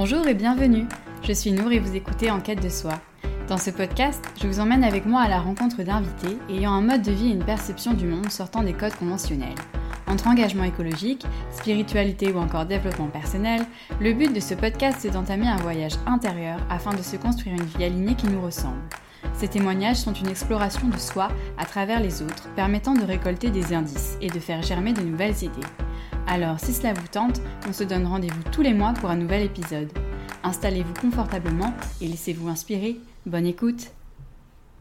Bonjour 0.00 0.28
et 0.28 0.34
bienvenue. 0.34 0.86
Je 1.24 1.32
suis 1.32 1.50
Nour 1.50 1.72
et 1.72 1.80
vous 1.80 1.96
écoutez 1.96 2.30
En 2.30 2.38
quête 2.38 2.62
de 2.62 2.68
soi. 2.68 3.00
Dans 3.48 3.58
ce 3.58 3.70
podcast, 3.70 4.24
je 4.40 4.46
vous 4.46 4.60
emmène 4.60 4.84
avec 4.84 5.06
moi 5.06 5.22
à 5.22 5.28
la 5.28 5.40
rencontre 5.40 5.82
d'invités 5.82 6.38
ayant 6.48 6.70
un 6.70 6.82
mode 6.82 7.02
de 7.02 7.10
vie 7.10 7.30
et 7.30 7.32
une 7.32 7.44
perception 7.44 7.94
du 7.94 8.06
monde 8.06 8.30
sortant 8.30 8.62
des 8.62 8.74
codes 8.74 8.94
conventionnels. 8.94 9.58
Entre 10.06 10.28
engagement 10.28 10.62
écologique, 10.62 11.26
spiritualité 11.50 12.30
ou 12.30 12.38
encore 12.38 12.64
développement 12.64 13.08
personnel, 13.08 13.66
le 14.00 14.12
but 14.12 14.32
de 14.32 14.38
ce 14.38 14.54
podcast 14.54 15.04
est 15.04 15.10
d'entamer 15.10 15.48
un 15.48 15.56
voyage 15.56 15.96
intérieur 16.06 16.60
afin 16.70 16.94
de 16.94 17.02
se 17.02 17.16
construire 17.16 17.56
une 17.56 17.66
vie 17.66 17.82
alignée 17.82 18.14
qui 18.14 18.28
nous 18.28 18.40
ressemble. 18.40 18.78
Ces 19.34 19.48
témoignages 19.48 19.96
sont 19.96 20.12
une 20.12 20.28
exploration 20.28 20.86
de 20.86 20.96
soi 20.96 21.26
à 21.58 21.64
travers 21.64 21.98
les 21.98 22.22
autres, 22.22 22.48
permettant 22.54 22.94
de 22.94 23.02
récolter 23.02 23.50
des 23.50 23.74
indices 23.74 24.16
et 24.20 24.28
de 24.28 24.38
faire 24.38 24.62
germer 24.62 24.92
de 24.92 25.02
nouvelles 25.02 25.42
idées. 25.42 25.66
Alors, 26.30 26.60
si 26.60 26.74
cela 26.74 26.92
vous 26.92 27.08
tente, 27.10 27.40
on 27.66 27.72
se 27.72 27.84
donne 27.84 28.06
rendez-vous 28.06 28.42
tous 28.52 28.60
les 28.60 28.74
mois 28.74 28.92
pour 28.92 29.08
un 29.08 29.16
nouvel 29.16 29.42
épisode. 29.44 29.90
Installez-vous 30.42 30.92
confortablement 31.00 31.72
et 32.02 32.06
laissez-vous 32.06 32.48
inspirer. 32.48 33.00
Bonne 33.24 33.46
écoute 33.46 33.92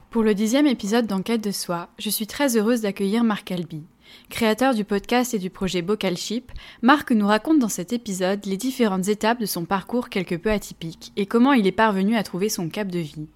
Pour 0.09 0.23
le 0.23 0.35
dixième 0.35 0.67
épisode 0.67 1.07
d'Enquête 1.07 1.41
de 1.41 1.52
soi, 1.52 1.88
je 1.99 2.09
suis 2.09 2.27
très 2.27 2.57
heureuse 2.57 2.81
d'accueillir 2.81 3.23
Marc 3.23 3.49
Albi. 3.49 3.83
Créateur 4.29 4.73
du 4.73 4.83
podcast 4.83 5.33
et 5.33 5.39
du 5.39 5.49
projet 5.49 5.81
Bocal 5.81 6.17
Ship, 6.17 6.52
Marc 6.81 7.11
nous 7.11 7.27
raconte 7.27 7.59
dans 7.59 7.69
cet 7.69 7.93
épisode 7.93 8.45
les 8.45 8.57
différentes 8.57 9.07
étapes 9.07 9.39
de 9.39 9.45
son 9.45 9.63
parcours 9.63 10.09
quelque 10.09 10.35
peu 10.35 10.52
atypique 10.52 11.13
et 11.16 11.27
comment 11.27 11.53
il 11.53 11.66
est 11.66 11.71
parvenu 11.71 12.17
à 12.17 12.23
trouver 12.23 12.49
son 12.49 12.67
cap 12.67 12.89
de 12.89 12.99
vie. 12.99 13.27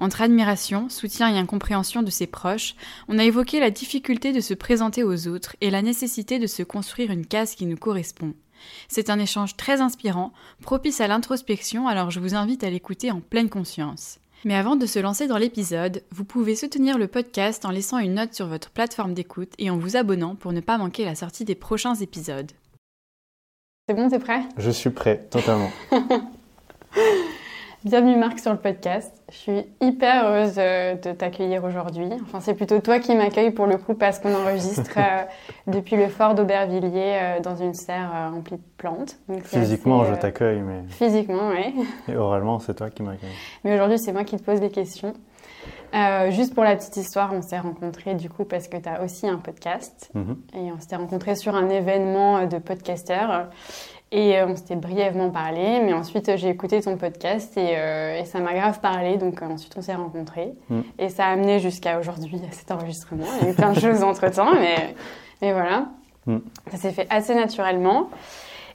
Entre 0.00 0.22
admiration, 0.22 0.88
soutien 0.88 1.28
et 1.28 1.38
incompréhension 1.38 2.02
de 2.02 2.10
ses 2.10 2.26
proches, 2.26 2.74
on 3.08 3.18
a 3.18 3.24
évoqué 3.24 3.60
la 3.60 3.70
difficulté 3.70 4.32
de 4.32 4.40
se 4.40 4.54
présenter 4.54 5.04
aux 5.04 5.28
autres 5.28 5.56
et 5.60 5.68
la 5.68 5.82
nécessité 5.82 6.38
de 6.38 6.46
se 6.46 6.62
construire 6.62 7.10
une 7.10 7.26
case 7.26 7.54
qui 7.54 7.66
nous 7.66 7.76
correspond. 7.76 8.32
C'est 8.88 9.10
un 9.10 9.18
échange 9.18 9.58
très 9.58 9.82
inspirant, 9.82 10.32
propice 10.62 11.02
à 11.02 11.06
l'introspection, 11.06 11.86
alors 11.86 12.10
je 12.10 12.18
vous 12.18 12.34
invite 12.34 12.64
à 12.64 12.70
l'écouter 12.70 13.10
en 13.10 13.20
pleine 13.20 13.50
conscience. 13.50 14.20
Mais 14.46 14.54
avant 14.54 14.74
de 14.74 14.86
se 14.86 14.98
lancer 14.98 15.26
dans 15.26 15.36
l'épisode, 15.36 16.02
vous 16.12 16.24
pouvez 16.24 16.56
soutenir 16.56 16.96
le 16.96 17.06
podcast 17.06 17.66
en 17.66 17.70
laissant 17.70 17.98
une 17.98 18.14
note 18.14 18.32
sur 18.32 18.46
votre 18.46 18.70
plateforme 18.70 19.12
d'écoute 19.12 19.52
et 19.58 19.68
en 19.68 19.76
vous 19.76 19.98
abonnant 19.98 20.34
pour 20.34 20.54
ne 20.54 20.60
pas 20.60 20.78
manquer 20.78 21.04
la 21.04 21.14
sortie 21.14 21.44
des 21.44 21.54
prochains 21.54 21.96
épisodes. 21.96 22.52
C'est 23.86 23.94
bon, 23.94 24.08
t'es 24.08 24.18
prêt? 24.18 24.44
Je 24.56 24.70
suis 24.70 24.88
prêt, 24.88 25.26
totalement. 25.30 25.70
Bienvenue 27.82 28.16
Marc 28.16 28.38
sur 28.40 28.52
le 28.52 28.58
podcast. 28.58 29.10
Je 29.30 29.36
suis 29.36 29.64
hyper 29.80 30.26
heureuse 30.26 30.56
euh, 30.58 30.96
de 30.96 31.12
t'accueillir 31.12 31.64
aujourd'hui. 31.64 32.08
Enfin, 32.24 32.38
c'est 32.40 32.52
plutôt 32.52 32.78
toi 32.80 32.98
qui 32.98 33.14
m'accueilles 33.14 33.52
pour 33.52 33.64
le 33.64 33.78
coup 33.78 33.94
parce 33.94 34.18
qu'on 34.18 34.34
enregistre 34.34 34.90
euh, 34.98 35.22
depuis 35.66 35.96
le 35.96 36.08
fort 36.08 36.34
d'Aubervilliers 36.34 37.18
euh, 37.38 37.40
dans 37.40 37.56
une 37.56 37.72
serre 37.72 38.10
remplie 38.34 38.58
de 38.58 38.62
plantes. 38.76 39.16
Physiquement, 39.44 40.04
je 40.04 40.14
t'accueille, 40.14 40.60
mais. 40.60 40.82
Physiquement, 40.90 41.48
oui. 41.54 41.86
Et 42.06 42.16
oralement, 42.16 42.58
c'est 42.58 42.74
toi 42.74 42.90
qui 42.90 43.02
m'accueilles. 43.02 43.30
Mais 43.64 43.72
aujourd'hui, 43.72 43.98
c'est 43.98 44.12
moi 44.12 44.24
qui 44.24 44.36
te 44.36 44.42
pose 44.42 44.60
les 44.60 44.70
questions. 44.70 45.14
juste 46.28 46.54
pour 46.54 46.64
la 46.64 46.76
petite 46.76 46.98
histoire, 46.98 47.32
on 47.32 47.40
s'est 47.40 47.60
rencontrés 47.60 48.14
du 48.14 48.28
coup 48.28 48.44
parce 48.44 48.68
que 48.68 48.76
tu 48.76 48.90
as 48.90 49.02
aussi 49.02 49.26
un 49.26 49.38
podcast. 49.38 50.10
Mhm. 50.12 50.36
Et 50.52 50.70
on 50.70 50.78
s'était 50.78 50.96
rencontrés 50.96 51.34
sur 51.34 51.54
un 51.54 51.70
événement 51.70 52.46
de 52.46 52.58
podcasters. 52.58 53.48
Et 54.12 54.36
euh, 54.36 54.46
on 54.48 54.56
s'était 54.56 54.74
brièvement 54.74 55.30
parlé, 55.30 55.80
mais 55.84 55.92
ensuite 55.92 56.36
j'ai 56.36 56.48
écouté 56.48 56.80
ton 56.80 56.96
podcast 56.96 57.56
et, 57.56 57.76
euh, 57.76 58.24
ça 58.24 58.40
m'a 58.40 58.54
grave 58.54 58.80
parlé, 58.80 59.18
donc 59.18 59.40
euh, 59.40 59.46
ensuite 59.46 59.72
on 59.76 59.82
s'est 59.82 59.94
rencontrés. 59.94 60.52
Mm. 60.68 60.80
Et 60.98 61.08
ça 61.08 61.26
a 61.26 61.28
amené 61.28 61.60
jusqu'à 61.60 61.98
aujourd'hui 61.98 62.40
à 62.48 62.52
cet 62.52 62.72
enregistrement. 62.72 63.26
Il 63.40 63.44
y 63.44 63.48
a 63.48 63.52
eu 63.52 63.54
plein 63.54 63.72
de 63.72 63.78
choses 63.80 64.02
entre 64.02 64.28
temps, 64.30 64.52
mais, 64.52 64.96
mais 65.40 65.52
voilà. 65.52 65.86
Mm. 66.26 66.38
Ça 66.72 66.76
s'est 66.76 66.90
fait 66.90 67.06
assez 67.08 67.36
naturellement. 67.36 68.10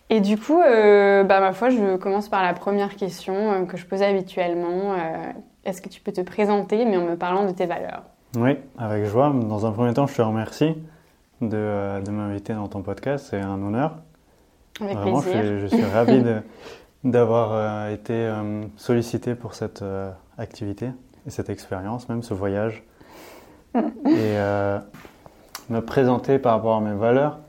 Et 0.09 0.21
du 0.21 0.37
coup, 0.37 0.59
bah, 0.59 1.39
ma 1.39 1.51
foi, 1.51 1.71
je 1.71 1.95
commence 1.97 2.29
par 2.29 2.43
la 2.43 2.53
première 2.53 2.95
question 2.95 3.65
que 3.65 3.75
je 3.75 3.87
pose 3.87 4.03
habituellement. 4.03 4.93
Est-ce 5.63 5.81
que 5.81 5.89
tu 5.89 5.99
peux 5.99 6.11
te 6.11 6.21
présenter, 6.21 6.85
mais 6.85 6.97
en 6.97 7.05
me 7.05 7.15
parlant 7.15 7.47
de 7.47 7.51
tes 7.51 7.65
valeurs? 7.65 8.03
Oui, 8.37 8.51
avec 8.77 9.05
joie. 9.05 9.33
Dans 9.33 9.65
un 9.65 9.71
premier 9.71 9.95
temps, 9.95 10.05
je 10.05 10.13
te 10.13 10.21
remercie 10.21 10.75
de, 11.41 12.03
de 12.03 12.11
m'inviter 12.11 12.53
dans 12.53 12.67
ton 12.67 12.83
podcast. 12.83 13.29
C'est 13.31 13.41
un 13.41 13.59
honneur. 13.63 13.95
Vraiment, 14.79 15.21
Je, 15.21 15.67
suis, 15.67 15.83
ravi 15.83 16.21
d'avoir 17.05 17.51
euh, 17.53 17.93
été 17.93 18.13
euh, 18.13 18.63
sollicité 18.75 19.35
pour 19.35 19.53
cette 19.53 19.81
euh, 19.81 20.11
activité 20.37 20.89
et 21.25 21.29
cette 21.29 21.49
expérience, 21.49 22.09
même 22.09 22.23
ce 22.23 22.33
voyage. 22.33 22.83
et 23.75 24.37
me 25.69 25.79
présenter 25.81 26.39
par 26.39 26.53
rapport 26.53 26.77
à 26.77 26.79
mes 26.79 26.93
valeurs, 26.93 27.39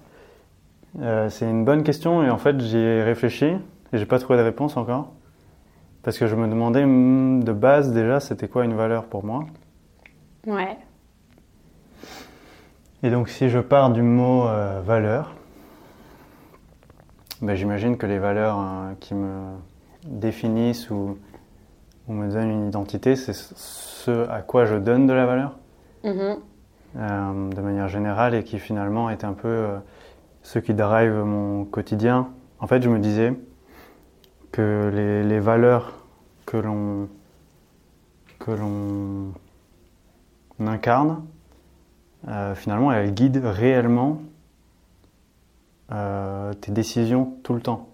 c'est 1.29 1.49
une 1.49 1.65
bonne 1.65 1.85
question 1.85 2.25
et 2.25 2.31
en 2.31 2.39
fait 2.39 2.59
j'y 2.61 2.79
ai 2.79 3.05
réfléchi 3.05 3.45
et 3.45 3.59
j'ai 3.93 4.07
pas 4.07 4.19
trouvé 4.19 4.37
de 4.37 4.43
réponse 4.43 4.77
encore. 4.77 5.13
Parce 6.03 6.19
que 6.19 6.27
je 6.27 6.35
me 6.35 6.49
demandais 6.49 6.85
hmm, 6.85 7.45
de 7.45 7.53
base 7.53 7.93
déjà 7.93 8.19
c'était 8.19 8.49
quoi 8.49 8.65
une 8.65 8.75
valeur 8.75 9.05
pour 9.05 9.25
moi? 9.25 9.45
Ouais. 10.49 10.77
Et 13.05 13.11
donc 13.11 13.29
si 13.29 13.49
je 13.49 13.61
pars 13.61 13.91
du 13.91 14.03
mot 14.03 14.49
valeur, 14.85 15.36
ben, 17.43 17.55
J'imagine 17.55 17.97
que 17.97 18.07
les 18.07 18.19
valeurs 18.19 18.59
hein, 18.59 18.95
qui 19.01 19.15
me 19.15 19.55
définissent 20.05 20.91
ou, 20.91 21.19
me 22.09 22.31
donnent 22.31 22.51
une 22.51 22.69
identité, 22.69 23.17
c'est 23.17 23.35
ce 23.35 24.29
à 24.29 24.41
quoi 24.41 24.65
je 24.65 24.77
donne 24.77 25.07
de 25.07 25.13
la 25.13 25.27
valeur, 25.27 25.59
mm-hmm. 26.05 26.39
euh, 26.97 27.51
de 27.51 27.61
manière 27.61 27.89
générale, 27.89 28.35
et 28.35 28.45
qui 28.45 28.59
finalement 28.59 29.11
est 29.11 29.25
un 29.25 29.33
peu 29.33 29.49
euh, 29.49 29.79
ce 30.43 30.61
qui 30.61 30.73
drive 30.75 31.13
mon 31.13 31.65
quotidien. 31.65 32.29
En 32.61 32.69
fait, 32.69 32.81
je 32.81 32.89
me 32.89 33.01
disais 33.01 33.35
que 34.53 34.91
les, 35.29 35.41
valeurs 35.41 36.05
que 36.47 36.57
l'on 36.57 37.09
que 38.39 38.53
l'on 38.53 39.33
incarne, 40.61 41.25
euh, 42.29 42.55
finalement, 42.55 42.93
elles 42.93 43.13
guident 43.13 43.43
réellement 43.45 44.21
euh, 45.93 46.53
tes 46.55 46.73
décisions 46.73 47.35
tout 47.43 47.55
le 47.55 47.61
temps. 47.61 47.89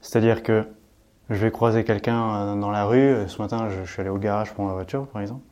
C'est-à-dire 0.00 0.42
que 0.42 0.66
je 1.30 1.36
vais 1.36 1.50
croiser 1.50 1.84
quelqu'un 1.84 2.34
euh, 2.34 2.60
dans 2.60 2.70
la 2.70 2.84
rue, 2.84 3.16
ce 3.28 3.40
matin 3.40 3.68
je, 3.70 3.90
suis 3.90 4.00
allé 4.00 4.10
au 4.10 4.18
garage 4.18 4.52
pour 4.52 4.64
ma 4.64 4.72
voiture 4.72 5.06
par 5.06 5.22
exemple. 5.22 5.42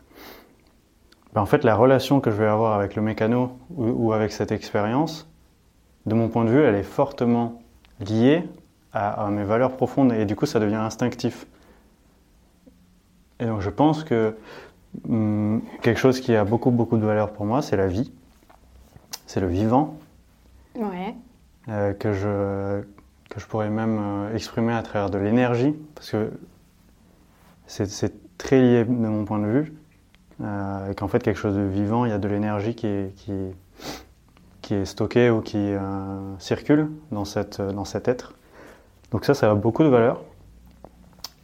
Ben, 1.32 1.40
en 1.40 1.46
fait, 1.46 1.64
la 1.64 1.74
relation 1.74 2.20
que 2.20 2.30
je 2.30 2.36
vais 2.36 2.46
avoir 2.46 2.74
avec 2.74 2.94
le 2.94 3.00
mécano 3.00 3.56
ou, 3.74 4.12
avec 4.12 4.32
cette 4.32 4.52
expérience, 4.52 5.26
de 6.04 6.14
mon 6.14 6.28
point 6.28 6.44
de 6.44 6.50
vue, 6.50 6.62
elle 6.62 6.74
est 6.74 6.82
fortement 6.82 7.62
liée 8.00 8.46
à, 8.92 9.30
mes 9.30 9.44
valeurs 9.44 9.76
profondes 9.76 10.12
et 10.12 10.26
du 10.26 10.36
coup 10.36 10.44
ça 10.44 10.60
devient 10.60 10.74
instinctif. 10.74 11.46
Et 13.40 13.46
donc 13.46 13.62
je 13.62 13.70
pense 13.70 14.04
que 14.04 14.36
hum, 15.08 15.62
quelque 15.80 15.98
chose 15.98 16.20
qui 16.20 16.36
a 16.36 16.44
beaucoup 16.44 16.70
beaucoup 16.70 16.98
de 16.98 17.06
valeur 17.06 17.32
pour 17.32 17.46
moi, 17.46 17.62
c'est 17.62 17.78
la 17.78 17.86
vie, 17.86 18.12
c'est 19.26 19.40
le 19.40 19.46
vivant. 19.46 19.96
Ouais. 20.74 21.14
Euh, 21.68 21.92
que, 21.92 22.12
je, 22.12 22.82
que 23.30 23.38
je 23.38 23.46
pourrais 23.46 23.70
même 23.70 23.98
euh, 24.00 24.34
exprimer 24.34 24.72
à 24.72 24.82
travers 24.82 25.10
de 25.10 25.18
l'énergie, 25.18 25.76
parce 25.94 26.10
que 26.10 26.32
c'est 27.66 28.12
très 28.36 28.60
lié 28.60 28.84
de 28.84 28.90
mon 28.90 29.24
point 29.24 29.38
de 29.38 29.46
vue, 29.46 29.72
euh, 30.42 30.90
et 30.90 30.94
qu'en 30.96 31.06
fait 31.06 31.22
quelque 31.22 31.38
chose 31.38 31.54
de 31.54 31.62
vivant, 31.62 32.04
il 32.04 32.10
y 32.10 32.14
a 32.14 32.18
de 32.18 32.26
l'énergie 32.26 32.74
qui 32.74 32.88
est, 32.88 33.14
qui, 33.14 33.32
qui 34.60 34.74
est 34.74 34.84
stockée 34.84 35.30
ou 35.30 35.40
qui 35.40 35.72
circule 36.38 36.90
dans, 37.12 37.24
cette, 37.24 37.60
dans 37.60 37.84
cet 37.84 38.08
être. 38.08 38.34
Donc 39.12 39.24
ça, 39.24 39.34
ça 39.34 39.50
a 39.50 39.54
beaucoup 39.54 39.84
de 39.84 39.88
valeur. 39.88 40.22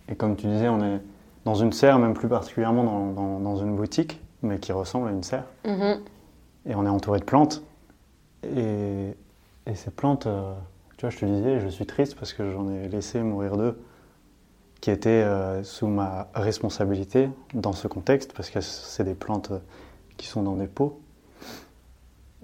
Et 0.09 0.17
comme 0.17 0.35
tu 0.35 0.49
disais, 0.49 0.69
on 0.69 0.83
est 0.83 1.01
dans 1.45 1.55
une 1.55 1.73
serre, 1.73 1.99
même 2.01 2.15
plus 2.15 2.29
particulièrement 2.29 3.13
dans, 3.13 3.39
dans, 3.39 3.57
une 3.57 3.77
boutique, 3.77 4.21
mais 4.43 4.59
qui 4.59 4.73
ressemble 4.73 5.09
à 5.09 5.11
une 5.13 5.23
serre. 5.23 5.45
Mm-hmm. 5.65 5.99
Et 6.67 6.75
on 6.75 6.85
est 6.85 6.91
entouré 6.91 7.21
de 7.21 7.25
plantes. 7.25 7.63
Et 8.43 9.15
et 9.69 9.75
ces 9.75 9.91
plantes, 9.91 10.27
euh, 10.27 10.55
tu 10.97 11.03
vois, 11.03 11.11
je 11.11 11.19
te 11.19 11.27
disais, 11.27 11.61
je 11.61 11.69
suis 11.69 11.87
triste 11.87 12.17
parce 12.17 12.33
que 12.33 12.51
j'en 12.51 12.69
ai 12.71 12.89
laissé 12.89 13.23
mourir 13.23 13.57
deux, 13.57 13.79
qui 14.81 14.91
étaient 14.91 15.11
euh, 15.11 15.63
sous 15.63 15.87
ma 15.87 16.29
responsabilité 16.35 17.29
dans 17.53 17.73
ce 17.73 17.87
contexte, 17.87 18.33
parce 18.33 18.49
que 18.49 18.61
c'est 18.61 19.05
des 19.05 19.15
plantes 19.15 19.53
qui 20.17 20.27
sont 20.27 20.43
dans 20.43 20.57
des 20.57 20.67
pots. 20.67 21.01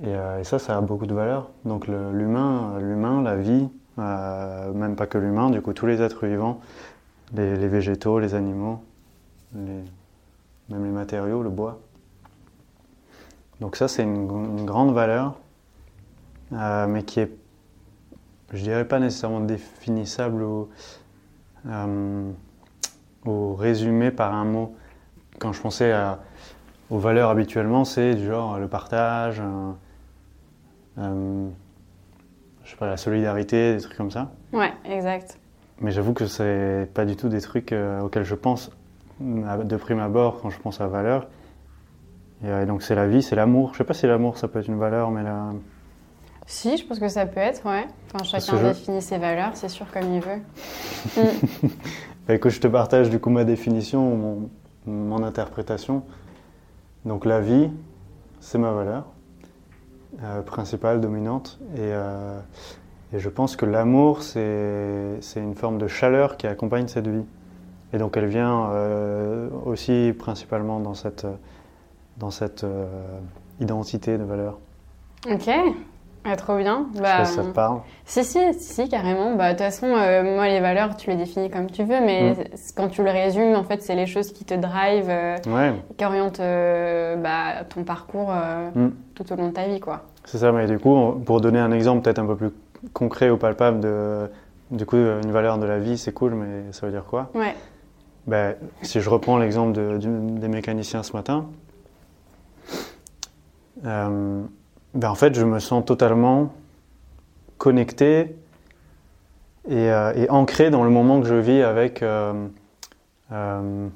Euh, 0.04 0.40
et, 0.40 0.44
ça, 0.44 0.58
ça 0.58 0.76
a 0.76 0.80
beaucoup 0.80 1.06
de 1.06 1.14
valeur. 1.14 1.50
Donc 1.64 1.88
l'humain, 1.88 2.78
l'humain, 2.78 3.22
la 3.22 3.36
vie, 3.36 3.68
même 3.96 4.96
pas 4.96 5.06
que 5.06 5.18
l'humain, 5.18 5.50
du 5.50 5.62
coup 5.62 5.72
tous 5.72 5.86
les 5.86 6.02
êtres 6.02 6.26
vivants, 6.26 6.60
les, 7.32 7.68
végétaux, 7.68 8.18
les 8.18 8.34
animaux, 8.34 8.80
même 9.54 9.84
les 10.68 10.90
matériaux, 10.90 11.42
le 11.42 11.50
bois. 11.50 11.80
Donc 13.60 13.76
ça, 13.76 13.88
c'est 13.88 14.02
une, 14.02 14.66
grande 14.66 14.92
valeur 14.92 15.38
euh, 16.54 16.86
mais 16.86 17.02
qui 17.02 17.20
est, 17.20 17.30
je 18.52 18.62
dirais 18.62 18.86
pas 18.86 19.00
nécessairement 19.00 19.40
définissable 19.40 20.42
ou, 20.42 20.68
euh, 21.66 22.32
résumé 23.26 24.10
par 24.10 24.34
un 24.34 24.44
mot. 24.44 24.76
Quand 25.38 25.52
je 25.52 25.60
pensais 25.60 25.92
aux 26.90 26.98
valeurs 26.98 27.30
habituellement, 27.30 27.84
c'est 27.84 28.14
du 28.14 28.26
genre 28.26 28.58
le 28.58 28.68
partage, 28.68 29.42
euh, 30.98 31.48
je 32.62 32.70
sais 32.70 32.76
pas, 32.76 32.86
la 32.86 32.96
solidarité, 32.96 33.74
des 33.74 33.80
trucs 33.80 33.96
comme 33.96 34.12
ça. 34.12 34.30
Ouais, 34.52 34.72
exact. 34.84 35.38
mais 35.80 35.90
j'avoue 35.90 36.12
que 36.12 36.26
c'est 36.26 36.88
pas 36.94 37.04
du 37.04 37.16
tout 37.16 37.28
des 37.28 37.40
trucs 37.40 37.74
auxquels 38.02 38.24
je 38.24 38.34
pense 38.34 38.70
de 39.20 39.76
prime 39.76 40.00
abord 40.00 40.40
quand 40.40 40.50
je 40.50 40.60
pense 40.60 40.80
à 40.80 40.86
valeur. 40.86 41.26
Et, 42.44 42.66
donc 42.66 42.82
c'est 42.82 42.94
la 42.94 43.08
vie, 43.08 43.22
c'est 43.22 43.36
l'amour. 43.36 43.70
Je 43.72 43.78
sais 43.78 43.84
pas 43.84 43.94
si 43.94 44.06
l'amour 44.06 44.38
ça 44.38 44.46
peut 44.46 44.60
être 44.60 44.68
une 44.68 44.78
valeur, 44.78 45.10
mais 45.10 45.22
la... 45.24 45.52
Si, 46.46 46.76
je 46.76 46.84
pense 46.84 46.98
que 46.98 47.08
ça 47.08 47.26
peut 47.26 47.40
être, 47.40 47.64
ouais. 47.66 47.86
Enfin, 48.12 48.24
chacun 48.24 48.62
définit 48.62 49.00
ses 49.00 49.18
valeurs, 49.18 49.52
c'est 49.54 49.68
sûr, 49.68 49.86
comme 49.90 50.14
il 50.14 50.20
veut. 50.20 50.40
mm. 51.16 51.68
bah, 52.28 52.34
écoute, 52.34 52.50
je 52.50 52.60
te 52.60 52.68
partage 52.68 53.08
du 53.08 53.18
coup 53.18 53.30
ma 53.30 53.44
définition, 53.44 54.02
mon, 54.16 54.50
mon 54.86 55.22
interprétation. 55.22 56.02
Donc 57.04 57.24
la 57.24 57.40
vie, 57.40 57.70
c'est 58.40 58.58
ma 58.58 58.72
valeur 58.72 59.04
euh, 60.22 60.42
principale, 60.42 61.00
dominante. 61.00 61.58
Et, 61.74 61.78
euh, 61.80 62.38
et, 63.12 63.18
je 63.18 63.28
pense 63.28 63.56
que 63.56 63.66
l'amour, 63.66 64.22
c'est 64.22 65.18
une 65.36 65.54
forme 65.54 65.78
de 65.78 65.86
chaleur 65.86 66.36
qui 66.36 66.46
accompagne 66.46 66.88
cette 66.88 67.08
vie. 67.08 67.24
Et 67.92 67.98
donc 67.98 68.16
elle 68.16 68.26
vient 68.26 68.70
euh, 68.70 69.48
aussi 69.64 70.12
principalement 70.18 70.80
dans 70.80 70.94
cette, 70.94 71.26
dans 72.16 72.30
cette 72.30 72.66
identité 73.60 74.18
de 74.18 74.24
valeur. 74.24 74.58
Ok. 75.30 75.48
Ah, 76.26 76.36
trop 76.36 76.56
bien. 76.56 76.86
Bah, 77.00 77.26
ça 77.26 77.42
te 77.42 77.48
parle 77.48 77.80
Si, 78.06 78.24
si, 78.24 78.38
si, 78.54 78.88
carrément. 78.88 79.34
Bah, 79.34 79.52
de 79.52 79.58
toute 79.58 79.66
façon, 79.66 79.86
euh, 79.86 80.22
moi, 80.34 80.48
les 80.48 80.60
valeurs, 80.60 80.96
tu 80.96 81.10
les 81.10 81.16
définis 81.16 81.50
comme 81.50 81.70
tu 81.70 81.82
veux, 81.84 82.00
mais 82.00 82.32
mm. 82.32 82.36
quand 82.74 82.88
tu 82.88 83.04
le 83.04 83.10
résumes, 83.10 83.54
en 83.54 83.62
fait, 83.62 83.82
c'est 83.82 83.94
les 83.94 84.06
choses 84.06 84.32
qui 84.32 84.44
te 84.44 84.54
drive, 84.54 85.06
euh, 85.08 85.36
qui 85.98 86.04
orientent 86.04 86.40
euh, 86.40 87.16
bah, 87.16 87.64
ton 87.68 87.84
parcours 87.84 88.32
mm. 88.74 88.88
tout 89.14 89.32
au 89.32 89.36
long 89.36 89.48
de 89.48 89.52
ta 89.52 89.66
vie, 89.68 89.80
quoi. 89.80 90.04
C'est 90.24 90.38
ça, 90.38 90.50
mais 90.50 90.66
du 90.66 90.78
coup, 90.78 91.12
pour 91.26 91.42
donner 91.42 91.58
un 91.58 91.72
exemple 91.72 92.02
peut-être 92.02 92.20
un 92.20 92.26
peu 92.26 92.36
plus 92.36 92.50
concret 92.94 93.28
ou 93.28 93.36
palpable 93.36 93.80
de, 93.80 94.30
du 94.70 94.86
coup, 94.86 94.96
une 94.96 95.30
valeur 95.30 95.58
de 95.58 95.66
la 95.66 95.78
vie, 95.78 95.98
c'est 95.98 96.12
cool, 96.12 96.34
mais 96.34 96.72
ça 96.72 96.86
veut 96.86 96.92
dire 96.92 97.04
quoi? 97.04 97.30
Ouais. 97.34 97.54
Ben, 98.26 98.54
si 98.80 99.02
je 99.02 99.10
reprends 99.10 99.36
l'exemple 99.36 99.72
de, 99.72 99.98
des 99.98 100.48
mécaniciens 100.48 101.02
ce 101.02 101.12
matin, 101.12 101.44
ben 104.94 105.10
en 105.10 105.14
fait, 105.14 105.34
je 105.34 105.44
me 105.44 105.58
sens 105.58 105.84
totalement 105.84 106.52
connecté 107.58 108.36
et, 109.68 109.90
euh, 109.90 110.26
ancré 110.28 110.70
dans 110.70 110.84
le 110.84 110.90
moment 110.90 111.20
que 111.20 111.26
je 111.26 111.34
vis 111.34 111.62
avec 111.62 112.02
euh, 112.02 112.46
euh 113.32 113.88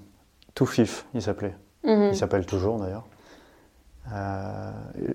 Toufif, 0.55 1.07
il 1.15 1.23
s'appelait. 1.23 1.55
Mhm. 1.85 2.09
Il 2.11 2.17
s'appelle 2.17 2.45
toujours 2.45 2.79
d'ailleurs. 2.81 3.07
Euh, 4.13 4.71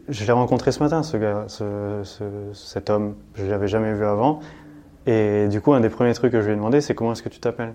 je 0.08 0.24
l'ai 0.24 0.32
rencontré 0.32 0.72
ce 0.72 0.82
matin, 0.82 1.04
ce 1.04 1.18
gars, 1.18 1.46
ce, 1.48 2.52
cet 2.54 2.90
homme. 2.90 3.16
Je 3.36 3.44
ne 3.44 3.50
l'avais 3.50 3.68
jamais 3.68 3.94
vu 3.94 4.06
avant. 4.06 4.40
Et 5.06 5.48
du 5.50 5.60
coup, 5.60 5.74
un 5.74 5.82
des 5.82 5.90
premiers 5.90 6.14
trucs 6.14 6.32
que 6.32 6.40
je 6.40 6.46
lui 6.46 6.54
ai 6.54 6.56
demandé, 6.56 6.80
c'est 6.80 6.96
comment 6.96 7.12
est-ce 7.12 7.24
que 7.24 7.30
tu 7.30 7.42
t'appelles? 7.42 7.74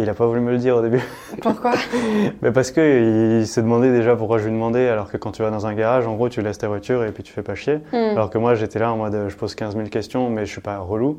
Il 0.00 0.06
n'a 0.06 0.14
pas 0.14 0.26
voulu 0.26 0.40
me 0.40 0.50
le 0.50 0.58
dire 0.58 0.76
au 0.76 0.82
début. 0.82 1.02
Pourquoi 1.42 1.72
Mais 2.42 2.52
Parce 2.52 2.70
qu'il 2.70 3.46
s'est 3.46 3.62
demandé 3.62 3.92
déjà 3.92 4.16
pourquoi 4.16 4.38
je 4.38 4.44
lui 4.44 4.52
demandais, 4.52 4.88
alors 4.88 5.10
que 5.10 5.16
quand 5.16 5.32
tu 5.32 5.42
vas 5.42 5.50
dans 5.50 5.66
un 5.66 5.74
garage, 5.74 6.06
en 6.06 6.14
gros, 6.14 6.28
tu 6.28 6.40
laisses 6.42 6.58
ta 6.58 6.68
voiture 6.68 7.04
et 7.04 7.12
puis 7.12 7.22
tu 7.22 7.32
fais 7.32 7.42
pas 7.42 7.54
chier. 7.54 7.80
Hmm. 7.92 8.16
Alors 8.16 8.30
que 8.30 8.38
moi, 8.38 8.54
j'étais 8.54 8.78
là 8.78 8.92
en 8.92 8.96
mode, 8.96 9.28
je 9.28 9.36
pose 9.36 9.54
15 9.54 9.76
000 9.76 9.88
questions, 9.88 10.30
mais 10.30 10.46
je 10.46 10.50
suis 10.50 10.60
pas 10.60 10.78
relou. 10.78 11.18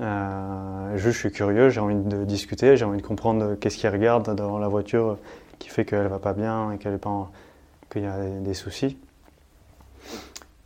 Euh, 0.00 0.96
juste, 0.96 1.14
je 1.14 1.18
suis 1.18 1.32
curieux, 1.32 1.68
j'ai 1.68 1.80
envie 1.80 1.94
de 1.94 2.24
discuter, 2.24 2.76
j'ai 2.76 2.84
envie 2.84 3.00
de 3.00 3.06
comprendre 3.06 3.54
qu'est-ce 3.54 3.76
qu'il 3.76 3.90
regarde 3.90 4.34
dans 4.34 4.58
la 4.58 4.68
voiture 4.68 5.18
qui 5.58 5.68
fait 5.68 5.84
qu'elle 5.84 6.08
va 6.08 6.18
pas 6.18 6.32
bien 6.32 6.72
et 6.72 6.78
qu'elle 6.78 6.94
est 6.94 6.98
pas 6.98 7.30
qu'il 7.90 8.02
y 8.02 8.06
a 8.06 8.16
des, 8.40 8.54
soucis. 8.54 8.98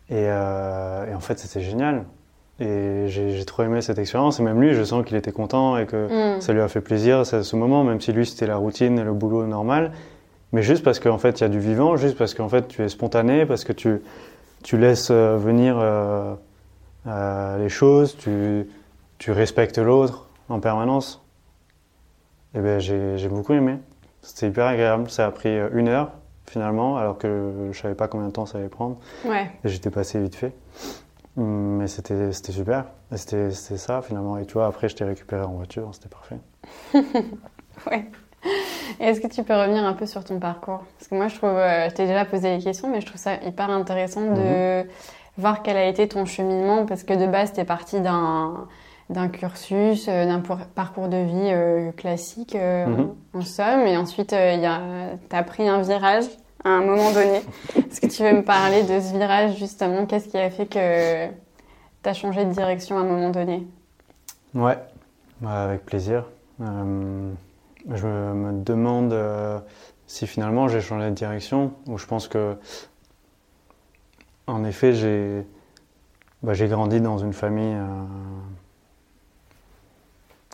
Et, 0.09 0.27
euh, 0.29 1.11
et 1.11 1.15
en 1.15 1.21
fait, 1.21 1.39
c'était 1.39 1.61
génial. 1.61 2.05
Et 2.61 3.05
j'ai 3.07 3.45
trop 3.45 3.63
aimé 3.63 3.81
cette 3.83 3.99
expérience. 3.99 4.41
Et 4.41 4.43
même 4.43 4.61
lui, 4.61 4.75
je 4.75 4.83
sens 4.83 5.05
qu'il 5.05 5.17
était 5.17 5.31
content 5.33 5.79
et 5.79 5.87
que 5.87 6.37
mm. 6.37 6.41
ça 6.41 6.53
lui 6.53 6.61
a 6.61 6.69
fait 6.69 6.81
plaisir 6.81 7.19
à 7.21 7.25
ce 7.25 7.57
moment, 7.57 7.85
même 7.85 8.01
si 8.01 8.13
lui, 8.13 8.27
c'était 8.27 8.47
la 8.47 8.57
routine 8.57 8.99
et 8.99 9.05
le 9.05 9.13
boulot 9.13 9.47
normal. 9.47 9.93
Mais 10.53 10.63
juste 10.63 10.83
parce 10.83 10.99
qu'en 10.99 11.19
fait, 11.19 11.41
il 11.41 11.43
y 11.43 11.45
a 11.45 11.49
du 11.49 11.61
vivant, 11.61 11.97
juste 11.97 12.17
parce 12.17 12.35
qu'en 12.35 12.49
fait, 12.49 12.69
tu 12.69 12.83
es 12.83 12.89
spontané, 12.89 13.45
parce 13.45 13.65
que 13.65 13.73
tu, 13.73 14.01
tu 14.63 14.79
laisses 14.79 15.11
euh, 15.11 15.37
venir 15.37 15.77
euh, 15.79 16.35
euh, 17.07 17.59
les 17.59 17.69
choses, 17.69 18.17
tu, 18.17 18.67
tu 19.19 19.31
respectes 19.31 19.79
l'autre 19.79 20.29
en 20.49 20.61
permanence. 20.61 21.23
Et 22.55 22.61
ben, 22.61 22.81
j'ai 22.81 23.29
beaucoup 23.29 23.53
aimé. 23.53 23.77
C'était 24.23 24.49
hyper 24.49 24.67
agréable. 24.67 25.11
Ça 25.11 25.27
a 25.27 25.31
pris 25.31 25.55
une 25.73 25.89
heure, 25.89 26.13
finalement, 26.47 26.97
alors 26.97 27.19
que 27.19 27.69
je 27.71 27.79
savais 27.79 27.95
pas 27.95 28.09
combien 28.09 28.29
de 28.29 28.33
temps 28.33 28.47
ça 28.47 28.59
allait 28.59 28.69
prendre. 28.69 28.97
Ouais. 29.27 29.51
Et 29.65 29.69
j'étais 29.69 29.91
passé 29.91 30.19
vite 30.19 30.35
fait. 30.35 30.53
Mais 31.37 31.87
c'était 31.87 32.33
super. 32.33 32.87
C'était 33.15 33.51
ça 33.51 34.03
finalement. 34.03 34.39
Et 34.39 34.47
tu 34.47 34.55
vois, 34.55 34.67
après, 34.67 34.89
je 34.89 34.97
t'ai 34.97 35.05
récupéré 35.05 35.43
en 35.43 35.53
voiture, 35.53 35.89
c'était 35.93 36.09
parfait. 36.09 36.39
ouais. 37.91 38.11
Est-ce 39.01 39.21
que 39.21 39.29
tu 39.29 39.43
peux 39.43 39.55
revenir 39.55 39.85
un 39.85 39.93
peu 39.93 40.07
sur 40.07 40.25
ton 40.25 40.39
parcours? 40.39 40.85
Parce 40.99 41.09
que 41.09 41.15
moi, 41.15 41.29
je 41.29 41.37
trouve, 41.37 41.51
euh, 41.51 41.89
je 41.89 41.95
t'ai 41.95 42.07
déjà 42.07 42.25
posé 42.25 42.57
des 42.57 42.63
questions, 42.63 42.91
mais 42.91 43.01
je 43.01 43.07
trouve 43.07 43.21
ça 43.21 43.35
hyper 43.45 43.71
intéressant 43.71 44.23
de 44.23 44.83
mhm. 44.83 44.89
voir 45.37 45.63
quel 45.63 45.77
a 45.77 45.87
été 45.87 46.09
ton 46.09 46.25
cheminement. 46.25 46.87
Parce 46.87 47.05
que 47.05 47.15
de 47.15 47.27
base, 47.27 47.53
tu 47.53 47.61
es 47.61 47.65
parti 47.65 48.01
d'un 48.01 48.67
d'un 49.11 49.29
cursus, 49.29 50.07
euh, 50.07 50.27
d'un 50.27 50.43
parcours 50.75 51.09
de 51.09 51.17
vie 51.17 51.51
euh, 51.51 51.93
classique, 51.93 52.55
mhm. 52.55 53.15
en 53.33 53.41
somme. 53.41 53.87
Et 53.87 53.97
ensuite, 53.97 54.31
tu 54.31 54.35
as 54.35 55.43
pris 55.45 55.67
un 55.67 55.81
virage 55.81 56.27
à 56.65 56.71
un 56.71 56.81
moment 56.81 57.13
donné. 57.13 57.43
Est-ce 57.77 58.01
que 58.01 58.07
tu 58.07 58.23
veux 58.23 58.33
me 58.33 58.45
parler 58.45 58.83
de 58.83 59.01
ce 59.01 59.17
virage 59.17 59.57
justement? 59.57 60.07
Qu'est-ce 60.07 60.29
qui 60.29 60.39
a 60.39 60.51
fait 60.51 60.67
que 60.67 61.29
tu 61.29 62.09
as 62.09 62.15
changé 62.15 62.45
de 62.45 62.53
direction 62.53 62.97
à 62.99 63.01
un 63.01 63.05
moment 63.05 63.31
donné? 63.31 63.67
Ouais, 64.55 64.79
bah, 65.41 65.65
avec 65.65 65.85
plaisir. 65.85 66.25
Euh, 66.61 67.33
je 67.89 68.07
me 68.07 68.65
demande 68.65 69.13
euh, 69.13 69.59
si 70.07 70.27
finalement 70.27 70.69
j'ai 70.69 70.81
changé 70.81 71.11
de 71.11 71.15
direction 71.15 71.73
ou 71.87 71.99
je 71.99 72.07
pense 72.07 72.27
que 72.27 72.57
en 74.49 74.65
effet 74.65 74.93
j'ai 74.93 75.47
bah, 76.43 76.55
grandi 76.55 77.01
dans 77.01 77.19
une 77.19 77.33
famille 77.33 77.77
euh, 77.77 78.05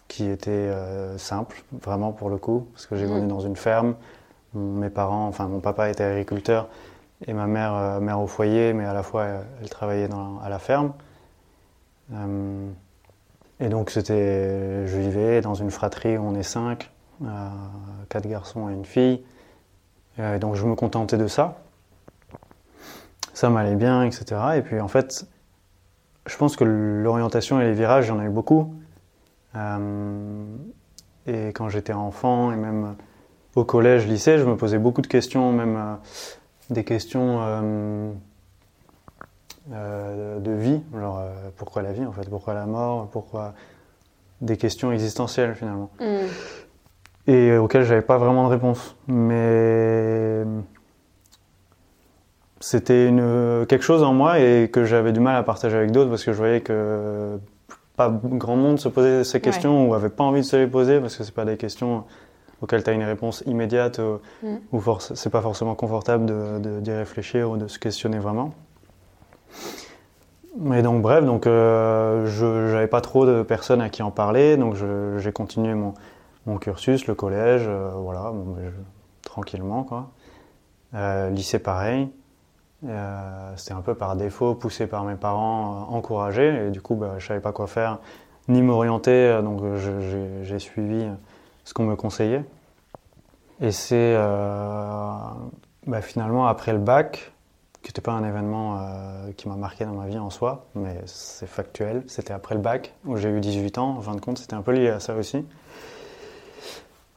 qui 0.09 0.29
était 0.29 0.71
simple, 1.19 1.65
vraiment 1.83 2.13
pour 2.13 2.31
le 2.31 2.37
coup, 2.37 2.69
parce 2.73 2.87
que 2.87 2.95
j'ai 2.95 3.07
grandi 3.07 3.25
mmh. 3.25 3.29
dans 3.29 3.41
une 3.41 3.57
ferme 3.57 3.97
mes 4.55 4.91
parents, 4.91 5.27
enfin 5.27 5.49
mon 5.49 5.61
papa 5.61 5.91
était 5.91 6.05
agriculteur 6.05 6.69
et 7.27 7.33
ma 7.33 7.47
mère 7.47 7.75
euh, 7.75 8.01
mère 8.01 8.21
au 8.21 8.27
foyer, 8.27 8.73
mais 8.73 8.85
à 8.85 8.93
la 8.93 9.03
fois 9.03 9.27
elle, 9.61 9.69
travaillait 9.69 10.09
à 10.43 10.49
la 10.49 10.59
ferme. 10.59 10.93
Euh, 12.13 12.69
et 13.61 13.69
donc 13.69 13.91
c'était, 13.91 14.87
je 14.87 14.99
vivais 14.99 15.41
dans 15.41 15.55
une 15.55 15.71
fratrie 15.71 16.19
où 16.19 16.23
on 16.23 16.35
est 16.35 16.43
cinq, 16.43 16.91
euh, 17.23 17.49
quatre 18.09 18.29
garçons 18.29 18.69
et 18.69 18.73
une 18.73 18.85
fille. 18.85 19.23
Et 20.19 20.39
donc 20.39 20.55
je 20.55 20.65
me 20.65 20.75
contentais 20.75 21.17
de 21.17 21.27
ça. 21.27 21.59
Ça 23.33 23.51
m'allait 23.51 23.75
bien, 23.75 24.05
etc. 24.05 24.41
Et 24.57 24.63
puis 24.63 24.81
en 24.81 24.87
fait, 24.87 25.27
je 26.27 26.37
pense 26.37 26.57
que 26.57 26.65
l'orientation 26.65 27.61
et 27.61 27.65
les 27.65 27.73
virages, 27.73 28.07
j'en 28.07 28.21
ai 28.21 28.27
eu 28.27 28.31
beaucoup. 28.31 28.75
et 31.27 31.49
quand 31.49 31.69
j'étais 31.69 31.93
enfant 31.93 32.53
et 32.53 32.57
même 32.57 32.97
au 33.57 33.65
collège, 33.65 34.07
lycée, 34.07 34.39
je 34.39 34.45
me 34.45 34.57
posais 34.57 34.79
beaucoup 34.79 35.03
de 35.03 35.07
questions, 35.07 35.53
même 35.53 35.77
euh, 35.77 35.95
des 36.71 36.85
questions 36.85 37.41
euh, 37.43 38.11
euh, 39.73 40.41
de 40.41 40.51
vie, 40.53 40.81
genre 40.99 41.23
pourquoi 41.57 41.83
la 41.83 41.93
vie 41.93 42.05
en 42.05 42.13
fait, 42.13 42.29
pourquoi 42.29 42.55
la 42.55 42.67
mort, 42.67 43.09
pourquoi 43.11 43.55
des 44.41 44.57
questions 44.57 44.93
existentielles 44.93 45.55
finalement, 45.55 45.91
mm. 46.01 47.31
et 47.31 47.57
auxquelles 47.57 47.85
j'avais 47.85 48.03
pas 48.03 48.19
vraiment 48.19 48.45
de 48.49 48.53
réponse. 48.53 48.97
Mais 49.07 50.43
c'était 52.61 53.09
une, 53.09 53.67
quelque 53.69 53.85
chose 53.85 54.03
en 54.03 54.13
moi 54.13 54.41
et 54.41 54.71
que 54.73 54.85
j'avais 54.85 55.13
du 55.13 55.21
mal 55.21 55.37
à 55.37 55.43
partager 55.43 55.77
avec 55.77 55.93
d'autres 55.93 56.11
parce 56.11 56.25
que 56.25 56.33
je 56.33 56.39
voyais 56.39 56.61
que 56.61 57.39
pas 57.97 58.11
grand 58.11 58.57
monde 58.57 58.81
se 58.81 58.89
posait 58.89 59.23
ces 59.23 59.41
questions 59.41 59.89
ou 59.89 59.95
avait 59.95 60.09
pas 60.09 60.25
envie 60.25 60.41
de 60.41 60.47
se 60.47 60.57
les 60.57 60.67
poser 60.67 60.99
parce 60.99 61.17
que 61.17 61.23
c'est 61.23 61.35
pas 61.35 61.45
des 61.45 61.57
questions 61.57 62.05
auquel 62.65 62.83
tu 62.83 62.91
as 62.91 62.95
une 62.95 63.05
réponse 63.05 63.43
immédiate 63.47 63.99
euh, 63.99 64.17
mm. 64.43 64.57
ou, 64.73 64.83
c'est 64.99 65.31
pas 65.31 65.43
forcément 65.43 65.75
confortable 65.75 66.81
d'y 66.83 66.91
réfléchir 66.91 67.51
ou 67.51 67.57
de 67.57 67.69
se 67.69 67.79
questionner 67.79 68.19
vraiment. 68.19 68.53
Mais 70.59 70.83
donc 70.83 71.03
bref, 71.03 71.25
donc 71.25 71.47
euh, 71.47 72.27
je 72.27 72.71
j'avais 72.71 72.87
pas 72.87 73.01
trop 73.01 73.27
de 73.27 73.43
personnes 73.43 73.81
à 73.81 73.89
qui 73.89 74.03
en 74.03 74.11
parler, 74.11 74.57
donc 74.57 74.77
j'ai 75.19 75.33
continué 75.33 75.75
mon, 75.75 75.95
mon, 76.47 76.59
cursus, 76.59 77.07
le 77.07 77.15
collège, 77.15 77.65
euh, 77.67 77.91
voilà, 77.97 78.33
tranquillement 79.23 79.83
quoi. 79.85 80.11
lycée 81.31 81.59
pareil. 81.59 82.09
C'était 83.57 83.73
un 83.73 83.81
peu 83.81 83.95
par 83.95 84.15
défaut, 84.15 84.55
poussé 84.55 84.87
par 84.87 85.05
mes 85.05 85.17
parents, 85.17 85.89
encouragé, 85.91 86.67
et 86.67 86.71
du 86.71 86.81
coup 86.81 86.95
bah, 86.95 87.15
je 87.19 87.27
savais 87.27 87.41
pas 87.41 87.53
quoi 87.53 87.67
faire, 87.67 87.99
ni 88.47 88.63
m'orienter, 88.63 89.41
donc 89.43 89.63
j'ai 90.43 90.59
suivi 90.59 91.09
ce 91.65 91.75
qu'on 91.75 91.85
me 91.85 91.97
conseillait. 91.97 92.45
Et 93.61 93.73
c'est 93.73 94.15
euh, 94.17 95.17
bah, 95.87 96.01
finalement 96.03 96.47
après 96.47 96.73
le 96.73 96.79
bac 96.79 97.33
qui 97.83 97.91
n'était 97.91 98.01
pas 98.01 98.13
un 98.13 98.25
événement 98.25 98.79
euh, 98.79 99.33
qui 99.37 99.47
m'a 99.47 99.57
marqué 99.57 99.85
dans 99.85 99.93
ma 99.93 100.07
vie 100.07 100.19
en 100.19 100.31
soi, 100.31 100.65
mais 100.75 100.97
c'est 101.05 101.47
factuel. 101.47 102.03
C'était 102.07 102.33
après 102.33 102.55
le 102.55 102.63
bac, 102.63 102.95
où 103.05 103.17
j'ai 103.19 103.29
eu 103.29 103.41
18 103.41 103.77
ans. 103.77 103.97
En 103.99 104.01
fin 104.01 104.15
de 104.15 104.21
compte, 104.23 104.39
c'était 104.39 104.55
un 104.55 104.63
peu 104.63 104.73
lié 104.73 104.89
à 104.89 105.01
ça 105.01 105.15
aussi. 105.15 105.45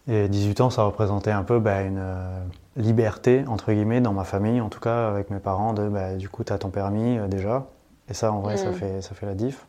Et 0.10 0.28
18 0.28 0.62
ans, 0.62 0.70
ça 0.70 0.84
représentait 0.84 1.32
un 1.32 1.44
peu 1.44 1.60
bah, 1.60 1.84
une 1.84 2.00
euh, 2.00 2.40
liberté, 2.76 3.46
entre 3.48 3.72
guillemets, 3.72 4.02
dans 4.02 4.12
ma 4.12 4.26
famille, 4.26 4.60
en 4.60 4.68
tout 4.68 4.82
cas 4.82 5.08
avec 5.08 5.30
mes 5.30 5.40
parents, 5.40 5.74
de 5.74 5.88
bah, 5.88 6.16
du 6.16 6.28
coup, 6.28 6.44
tu 6.44 6.52
as 6.52 6.58
ton 6.58 6.70
permis 6.70 7.18
euh, 7.18 7.28
déjà. 7.28 7.66
Et 8.10 8.14
ça, 8.14 8.34
en 8.34 8.40
vrai, 8.40 8.58
ça, 8.58 8.70
Mm. 8.70 8.74
fait, 8.74 9.02
ça 9.02 9.16
fait 9.16 9.26
la 9.26 9.36
diff. 9.36 9.66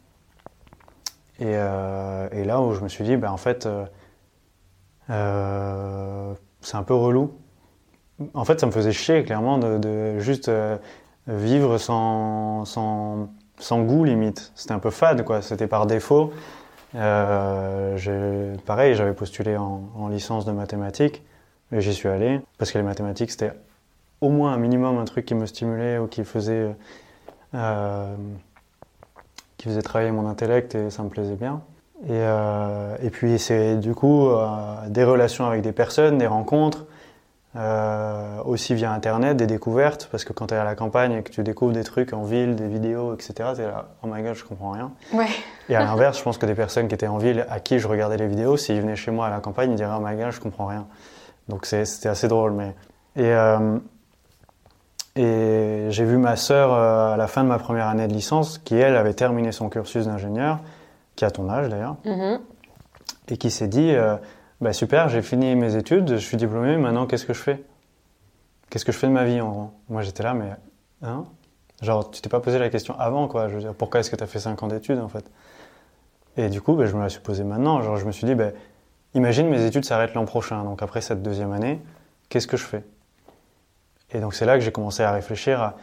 Et, 1.40 1.52
et 1.52 2.44
là 2.44 2.60
où 2.60 2.74
je 2.74 2.80
me 2.80 2.88
suis 2.88 3.04
dit, 3.04 3.16
bah, 3.16 3.32
en 3.32 3.36
fait, 3.36 3.68
euh, 5.10 6.34
c'est 6.60 6.76
un 6.76 6.82
peu 6.82 6.94
relou. 6.94 7.32
En 8.34 8.44
fait, 8.44 8.60
ça 8.60 8.66
me 8.66 8.72
faisait 8.72 8.92
chier, 8.92 9.22
clairement, 9.22 9.58
de, 9.58 10.18
juste 10.18 10.48
euh, 10.48 10.76
vivre 11.26 11.78
sans, 11.78 12.64
sans, 12.64 13.28
sans 13.58 13.82
goût, 13.82 14.04
limite. 14.04 14.52
C'était 14.54 14.72
un 14.72 14.80
peu 14.80 14.90
fade, 14.90 15.24
quoi. 15.24 15.40
C'était 15.40 15.68
par 15.68 15.86
défaut. 15.86 16.32
Euh, 16.94 18.56
pareil, 18.66 18.94
j'avais 18.94 19.12
postulé 19.12 19.56
en, 19.56 19.82
en 19.94 20.08
licence 20.08 20.44
de 20.44 20.52
mathématiques, 20.52 21.22
et 21.70 21.80
j'y 21.80 21.94
suis 21.94 22.08
allé, 22.08 22.40
parce 22.56 22.72
que 22.72 22.78
les 22.78 22.84
mathématiques, 22.84 23.30
c'était 23.30 23.52
au 24.20 24.30
moins 24.30 24.52
un 24.52 24.58
minimum 24.58 24.98
un 24.98 25.04
truc 25.04 25.26
qui 25.26 25.34
me 25.34 25.46
stimulait 25.46 25.98
ou 25.98 26.06
qui 26.06 26.24
faisait, 26.24 26.74
qui 29.58 29.68
faisait 29.68 29.82
travailler 29.82 30.10
mon 30.10 30.26
intellect, 30.26 30.74
et 30.74 30.90
ça 30.90 31.02
me 31.02 31.08
plaisait 31.10 31.36
bien. 31.36 31.62
Et, 32.04 32.10
euh, 32.12 32.96
et 33.02 33.10
puis, 33.10 33.38
c'est 33.38 33.76
du 33.76 33.94
coup 33.94 34.28
euh, 34.28 34.46
des 34.88 35.04
relations 35.04 35.46
avec 35.46 35.62
des 35.62 35.72
personnes, 35.72 36.18
des 36.18 36.28
rencontres, 36.28 36.84
euh, 37.56 38.40
aussi 38.44 38.74
via 38.74 38.92
Internet, 38.92 39.36
des 39.36 39.48
découvertes, 39.48 40.08
parce 40.10 40.24
que 40.24 40.32
quand 40.32 40.48
tu 40.48 40.54
es 40.54 40.56
à 40.56 40.64
la 40.64 40.76
campagne 40.76 41.12
et 41.12 41.22
que 41.22 41.30
tu 41.30 41.42
découvres 41.42 41.72
des 41.72 41.82
trucs 41.82 42.12
en 42.12 42.22
ville, 42.22 42.54
des 42.54 42.68
vidéos, 42.68 43.14
etc., 43.14 43.50
tu 43.54 43.62
es 43.62 43.66
là, 43.66 43.88
oh 44.02 44.06
my 44.06 44.22
god, 44.22 44.34
je 44.34 44.44
comprends 44.44 44.70
rien. 44.70 44.92
Ouais. 45.12 45.26
Et 45.68 45.74
à 45.74 45.80
l'inverse, 45.80 46.18
je 46.18 46.22
pense 46.22 46.38
que 46.38 46.46
des 46.46 46.54
personnes 46.54 46.86
qui 46.86 46.94
étaient 46.94 47.08
en 47.08 47.18
ville, 47.18 47.46
à 47.50 47.58
qui 47.58 47.80
je 47.80 47.88
regardais 47.88 48.16
les 48.16 48.28
vidéos, 48.28 48.56
s'ils 48.56 48.80
venaient 48.80 48.96
chez 48.96 49.10
moi 49.10 49.26
à 49.26 49.30
la 49.30 49.40
campagne, 49.40 49.72
ils 49.72 49.76
diraient 49.76 49.96
Oh 49.98 50.04
my 50.04 50.16
god, 50.16 50.30
je 50.30 50.40
comprends 50.40 50.66
rien. 50.66 50.86
Donc 51.48 51.66
c'était 51.66 52.08
assez 52.08 52.28
drôle. 52.28 52.52
Mais... 52.52 52.74
Et, 53.16 53.34
et 55.20 55.86
j'ai 55.90 56.04
vu 56.04 56.16
ma 56.16 56.36
sœur 56.36 56.72
à 56.72 57.16
la 57.16 57.26
fin 57.26 57.42
de 57.42 57.48
ma 57.48 57.58
première 57.58 57.88
année 57.88 58.06
de 58.06 58.12
licence, 58.12 58.58
qui 58.58 58.76
elle 58.76 58.94
avait 58.94 59.14
terminé 59.14 59.50
son 59.50 59.68
cursus 59.68 60.06
d'ingénieur, 60.06 60.60
qui 61.18 61.24
a 61.24 61.32
ton 61.32 61.48
âge 61.50 61.68
d'ailleurs, 61.68 61.96
Mhm. 62.04 62.38
et 63.28 63.36
qui 63.36 63.50
s'est 63.50 63.66
dit 63.66 63.90
euh, 63.90 64.16
bah, 64.60 64.72
Super, 64.72 65.08
j'ai 65.08 65.20
fini 65.20 65.56
mes 65.56 65.74
études, 65.74 66.10
je 66.10 66.16
suis 66.16 66.36
diplômé, 66.36 66.76
maintenant 66.76 67.06
qu'est-ce 67.06 67.26
que 67.26 67.34
je 67.34 67.40
fais? 67.40 67.64
Qu'est-ce 68.70 68.84
que 68.84 68.92
je 68.92 68.98
fais 68.98 69.08
de 69.08 69.12
ma 69.12 69.24
vie 69.24 69.40
en 69.40 69.50
gros? 69.50 69.70
Moi 69.88 70.02
j'étais 70.02 70.22
là, 70.22 70.32
mais 70.32 70.50
hein? 71.02 71.24
Genre, 71.82 72.08
tu 72.12 72.20
t'es 72.22 72.28
pas 72.28 72.38
posé 72.38 72.58
la 72.60 72.68
question 72.70 72.94
avant, 73.00 73.26
quoi. 73.26 73.48
Je 73.48 73.54
veux 73.54 73.60
dire, 73.60 73.74
pourquoi 73.74 73.98
est-ce 74.00 74.10
que 74.10 74.16
tu 74.16 74.22
as 74.22 74.26
fait 74.28 74.38
5 74.38 74.62
ans 74.62 74.68
d'études, 74.68 74.98
en 75.00 75.08
fait? 75.08 75.24
Et 76.36 76.48
du 76.50 76.60
coup, 76.60 76.74
ben, 76.74 76.86
je 76.86 76.94
me 76.96 77.02
la 77.02 77.08
suis 77.08 77.20
posée 77.20 77.42
maintenant. 77.44 77.82
Genre, 77.82 77.96
je 77.96 78.04
me 78.06 78.12
suis 78.12 78.26
dit, 78.26 78.34
ben, 78.36 78.52
imagine 79.14 79.48
mes 79.48 79.64
études 79.64 79.84
s'arrêtent 79.84 80.14
l'an 80.14 80.24
prochain, 80.24 80.62
donc 80.64 80.82
après 80.82 81.00
cette 81.00 81.22
deuxième 81.22 81.52
année, 81.52 81.80
qu'est-ce 82.28 82.46
que 82.48 82.56
je 82.56 82.64
fais? 82.64 82.84
Et 84.12 84.20
donc, 84.20 84.34
c'est 84.34 84.44
là 84.46 84.54
que 84.56 84.60
j'ai 84.64 84.72
commencé 84.72 85.02
à 85.02 85.10
réfléchir 85.12 85.60
à 85.62 85.76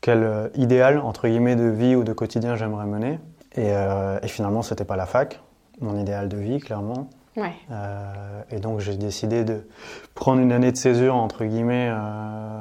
quel 0.00 0.22
euh, 0.22 0.48
idéal, 0.54 0.98
entre 0.98 1.28
guillemets, 1.28 1.56
de 1.56 1.68
vie 1.68 1.94
ou 1.96 2.02
de 2.04 2.12
quotidien 2.12 2.54
j'aimerais 2.56 2.86
mener. 2.86 3.18
Et, 3.56 3.72
euh, 3.72 4.18
et 4.22 4.28
finalement, 4.28 4.62
c'était 4.62 4.84
pas 4.84 4.96
la 4.96 5.06
fac, 5.06 5.40
mon 5.80 5.96
idéal 5.98 6.28
de 6.28 6.36
vie, 6.36 6.58
clairement. 6.60 7.08
Ouais. 7.36 7.52
Euh, 7.70 8.42
et 8.50 8.58
donc 8.58 8.80
j'ai 8.80 8.96
décidé 8.96 9.44
de 9.44 9.66
prendre 10.14 10.40
une 10.40 10.52
année 10.52 10.72
de 10.72 10.76
césure 10.76 11.14
entre 11.14 11.44
guillemets. 11.44 11.88
euh, 11.90 12.60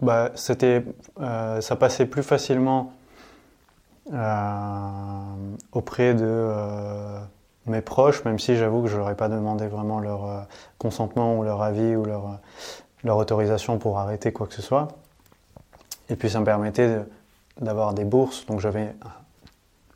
bah, 0.00 0.30
c'était, 0.34 0.84
ça 1.60 1.76
passait 1.76 2.04
plus 2.06 2.22
facilement 2.22 2.92
auprès 5.72 6.14
de 6.14 6.50
mes 7.66 7.80
proches, 7.80 8.24
même 8.24 8.38
si 8.38 8.56
j'avoue 8.56 8.82
que 8.82 8.88
je 8.88 8.96
leur 8.98 9.08
ai 9.10 9.14
pas 9.14 9.28
demandé 9.30 9.66
vraiment 9.66 9.98
leur 10.00 10.26
euh, 10.26 10.40
consentement 10.78 11.38
ou 11.38 11.42
leur 11.44 11.62
avis 11.62 11.96
ou 11.96 12.04
leur, 12.04 12.26
euh, 12.26 12.34
leur 13.04 13.16
autorisation 13.16 13.78
pour 13.78 13.98
arrêter 13.98 14.32
quoi 14.32 14.46
que 14.46 14.52
ce 14.52 14.60
soit. 14.60 14.88
Et 16.10 16.16
puis 16.16 16.28
ça 16.28 16.40
me 16.40 16.44
permettait 16.44 16.88
de- 16.88 17.08
d'avoir 17.62 17.94
des 17.94 18.04
bourses, 18.04 18.44
donc 18.44 18.60
j'avais 18.60 18.94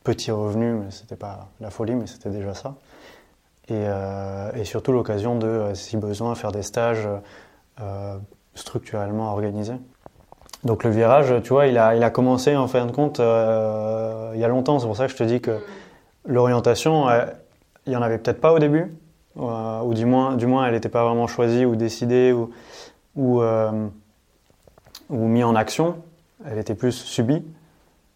un 0.09 0.13
petit 0.13 0.31
revenu, 0.31 0.73
mais 0.73 0.91
c'était 0.91 1.15
pas 1.15 1.49
la 1.59 1.69
folie, 1.69 1.93
mais 1.93 2.07
c'était 2.07 2.29
déjà 2.29 2.53
ça. 2.53 2.75
Et, 3.67 3.73
euh, 3.73 4.51
et 4.55 4.65
surtout 4.65 4.91
l'occasion 4.91 5.37
de, 5.37 5.47
euh, 5.47 5.75
si 5.75 5.97
besoin, 5.97 6.33
faire 6.33 6.51
des 6.51 6.63
stages 6.63 7.07
euh, 7.79 8.17
structurellement 8.55 9.31
organisés. 9.31 9.75
Donc 10.63 10.83
le 10.83 10.89
virage, 10.89 11.33
tu 11.43 11.49
vois, 11.49 11.67
il 11.67 11.77
a, 11.77 11.95
il 11.95 12.03
a 12.03 12.09
commencé 12.09 12.55
en 12.55 12.67
fin 12.67 12.85
de 12.85 12.91
compte 12.91 13.19
euh, 13.19 14.31
il 14.33 14.39
y 14.39 14.43
a 14.43 14.47
longtemps. 14.47 14.79
C'est 14.79 14.87
pour 14.87 14.97
ça 14.97 15.05
que 15.05 15.11
je 15.11 15.17
te 15.17 15.23
dis 15.23 15.39
que 15.41 15.59
l'orientation, 16.25 17.07
euh, 17.09 17.25
il 17.85 17.91
n'y 17.91 17.95
en 17.95 18.01
avait 18.01 18.17
peut-être 18.17 18.41
pas 18.41 18.51
au 18.53 18.59
début, 18.59 18.91
ou 19.35 19.93
du 19.93 20.05
moins, 20.05 20.35
du 20.35 20.47
moins 20.47 20.65
elle 20.65 20.73
n'était 20.73 20.89
pas 20.89 21.05
vraiment 21.05 21.27
choisie 21.27 21.63
ou 21.63 21.75
décidée 21.75 22.33
ou, 22.33 22.49
ou, 23.15 23.41
ou 25.09 25.27
mise 25.27 25.43
en 25.45 25.55
action. 25.55 25.97
Elle 26.45 26.57
était 26.57 26.75
plus 26.75 26.91
subie, 26.91 27.45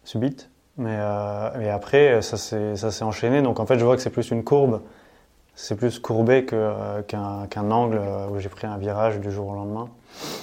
subite. 0.02 0.50
Mais, 0.76 0.96
euh, 0.98 1.50
mais 1.58 1.70
après, 1.70 2.20
ça 2.22 2.36
s'est 2.36 3.04
enchaîné. 3.04 3.42
Donc 3.42 3.60
en 3.60 3.66
fait, 3.66 3.78
je 3.78 3.84
vois 3.84 3.96
que 3.96 4.02
c'est 4.02 4.10
plus 4.10 4.30
une 4.30 4.42
courbe. 4.44 4.80
C'est 5.56 5.76
plus 5.76 6.00
courbé 6.00 6.44
euh, 6.52 7.00
qu'un 7.02 7.70
angle 7.70 7.98
euh, 8.00 8.26
où 8.32 8.40
j'ai 8.40 8.48
pris 8.48 8.66
un 8.66 8.76
virage 8.76 9.20
du 9.20 9.30
jour 9.30 9.46
au 9.48 9.54
lendemain. 9.54 9.88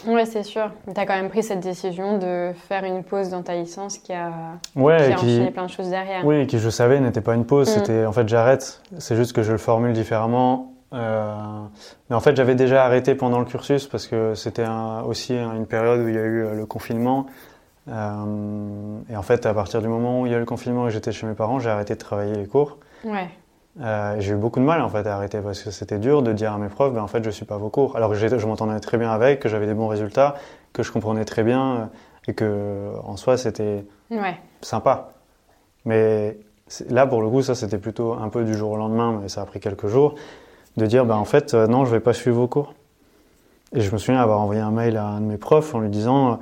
Ouais, 0.08 0.26
c'est 0.26 0.44
sûr. 0.44 0.72
Tu 0.94 0.98
as 1.00 1.06
quand 1.06 1.16
même 1.16 1.30
pris 1.30 1.44
cette 1.44 1.60
décision 1.60 2.18
de 2.18 2.52
faire 2.70 2.86
une 2.86 3.04
pause 3.04 3.30
dans 3.30 3.42
ta 3.42 3.56
licence 3.56 3.98
qui 3.98 4.14
a, 4.14 4.32
Ouais, 4.76 4.98
qui 4.98 5.04
a 5.04 5.16
qui, 5.16 5.26
enchaîné 5.26 5.52
plein 5.52 5.66
de 5.66 5.70
choses 5.72 5.90
derrière. 5.90 6.26
oui, 6.26 6.48
qui 6.48 6.60
je 6.60 6.70
savais 6.70 7.00
n'était 7.02 7.20
pas 7.20 7.36
une 7.36 7.46
pause. 7.46 7.70
Mm. 7.70 7.74
C'était 7.80 8.06
en 8.06 8.14
fait 8.14 8.28
j'arrête. 8.30 8.82
C'est 9.00 9.18
juste 9.18 9.34
que 9.34 9.44
je 9.44 9.52
le 9.52 9.58
formule 9.58 9.92
différemment. 9.92 10.72
Euh, 10.94 11.34
mais 12.10 12.16
en 12.16 12.20
fait, 12.22 12.36
j'avais 12.36 12.56
déjà 12.56 12.84
arrêté 12.86 13.16
pendant 13.16 13.40
le 13.40 13.46
cursus 13.46 13.88
parce 13.88 14.08
que 14.08 14.34
c'était 14.36 14.64
un- 14.66 15.02
aussi 15.04 15.34
un- 15.36 15.56
une 15.56 15.66
période 15.66 16.02
où 16.02 16.08
il 16.10 16.16
y 16.16 16.18
a 16.18 16.22
eu 16.22 16.56
le 16.56 16.66
confinement. 16.66 17.26
Euh, 17.90 19.00
et 19.10 19.16
en 19.16 19.22
fait, 19.24 19.46
à 19.46 19.54
partir 19.54 19.82
du 19.82 19.88
moment 19.88 20.22
où 20.22 20.26
il 20.26 20.32
y 20.32 20.36
a 20.36 20.38
eu 20.38 20.42
le 20.42 20.46
confinement 20.46 20.88
et 20.88 20.92
j'étais 20.92 21.12
chez 21.12 21.26
mes 21.28 21.34
parents, 21.34 21.60
j'ai 21.60 21.70
arrêté 21.70 21.94
de 21.96 22.00
travailler 22.00 22.36
les 22.36 22.48
cours. 22.48 22.78
Ouais. 23.04 23.28
Euh, 23.80 24.16
j'ai 24.20 24.34
eu 24.34 24.36
beaucoup 24.36 24.60
de 24.60 24.66
mal 24.66 24.82
en 24.82 24.90
fait 24.90 25.08
à 25.08 25.16
arrêter 25.16 25.40
parce 25.40 25.62
que 25.64 25.72
c'était 25.72 25.98
dur 25.98 26.22
de 26.22 26.34
dire 26.34 26.52
à 26.52 26.58
mes 26.58 26.68
profs, 26.68 26.94
ben, 26.94 27.02
en 27.02 27.08
fait 27.08 27.24
je 27.24 27.30
suis 27.30 27.46
pas 27.46 27.56
à 27.56 27.58
vos 27.58 27.70
cours. 27.70 27.96
Alors 27.96 28.10
que 28.12 28.16
je 28.16 28.46
m'entendais 28.48 28.78
très 28.82 28.98
bien 28.98 29.10
avec, 29.12 29.40
que 29.40 29.48
j'avais 29.48 29.66
des 29.66 29.74
bons 29.74 29.88
résultats, 29.88 30.36
que 30.74 30.84
je 30.84 30.92
comprenais 30.92 31.24
très 31.24 31.44
bien 31.44 31.76
euh, 31.76 31.86
et 32.28 32.34
que 32.34 32.92
en 33.06 33.16
soi 33.16 33.38
c'était 33.38 33.86
Ouais. 34.10 34.38
sympa. 34.62 35.12
Mais 35.86 36.38
là 36.90 37.08
pour 37.08 37.22
le 37.22 37.30
coup 37.30 37.42
ça 37.42 37.56
c'était 37.56 37.78
plutôt 37.78 38.14
un 38.14 38.28
peu 38.28 38.44
du 38.44 38.54
jour 38.56 38.72
au 38.72 38.78
lendemain, 38.78 39.18
mais 39.22 39.30
ça 39.30 39.42
a 39.42 39.46
pris 39.46 39.62
quelques 39.62 39.88
jours, 39.88 40.16
de 40.76 40.86
dire 40.86 41.06
ben 41.06 41.16
en 41.16 41.26
fait 41.26 41.54
euh, 41.54 41.66
non 41.66 41.86
je 41.86 41.92
vais 41.92 42.02
pas 42.02 42.14
suivre 42.14 42.36
vos 42.42 42.48
cours. 42.50 42.74
Et 43.74 43.80
je 43.80 43.90
me 43.94 43.98
souviens 43.98 44.20
avoir 44.22 44.42
envoyé 44.42 44.60
un 44.60 44.72
mail 44.72 44.98
à 44.98 45.06
un 45.06 45.22
de 45.22 45.26
mes 45.28 45.38
profs 45.38 45.74
en 45.74 45.80
lui 45.80 45.90
disant 45.90 46.40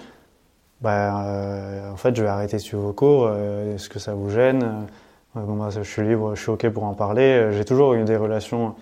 ben, 0.81 1.23
euh, 1.25 1.91
en 1.91 1.97
fait 1.97 2.15
je 2.15 2.23
vais 2.23 2.29
arrêter 2.29 2.59
suivre 2.59 2.81
vos 2.83 2.93
cours, 2.93 3.27
euh, 3.27 3.75
est-ce 3.75 3.89
que 3.89 3.99
ça 3.99 4.13
vous 4.13 4.29
gêne? 4.29 4.87
Ouais, 5.35 5.43
bon, 5.43 5.55
bah, 5.57 5.69
je 5.69 5.81
suis 5.81 6.01
libre, 6.07 6.35
je 6.35 6.41
suis 6.41 6.49
OK 6.51 6.67
pour 6.69 6.83
en 6.85 6.93
parler. 6.93 7.21
Euh, 7.21 7.51
J'ai 7.51 7.65
toujours 7.65 7.93
eu 7.93 8.03
des 8.03 8.17
relations 8.17 8.75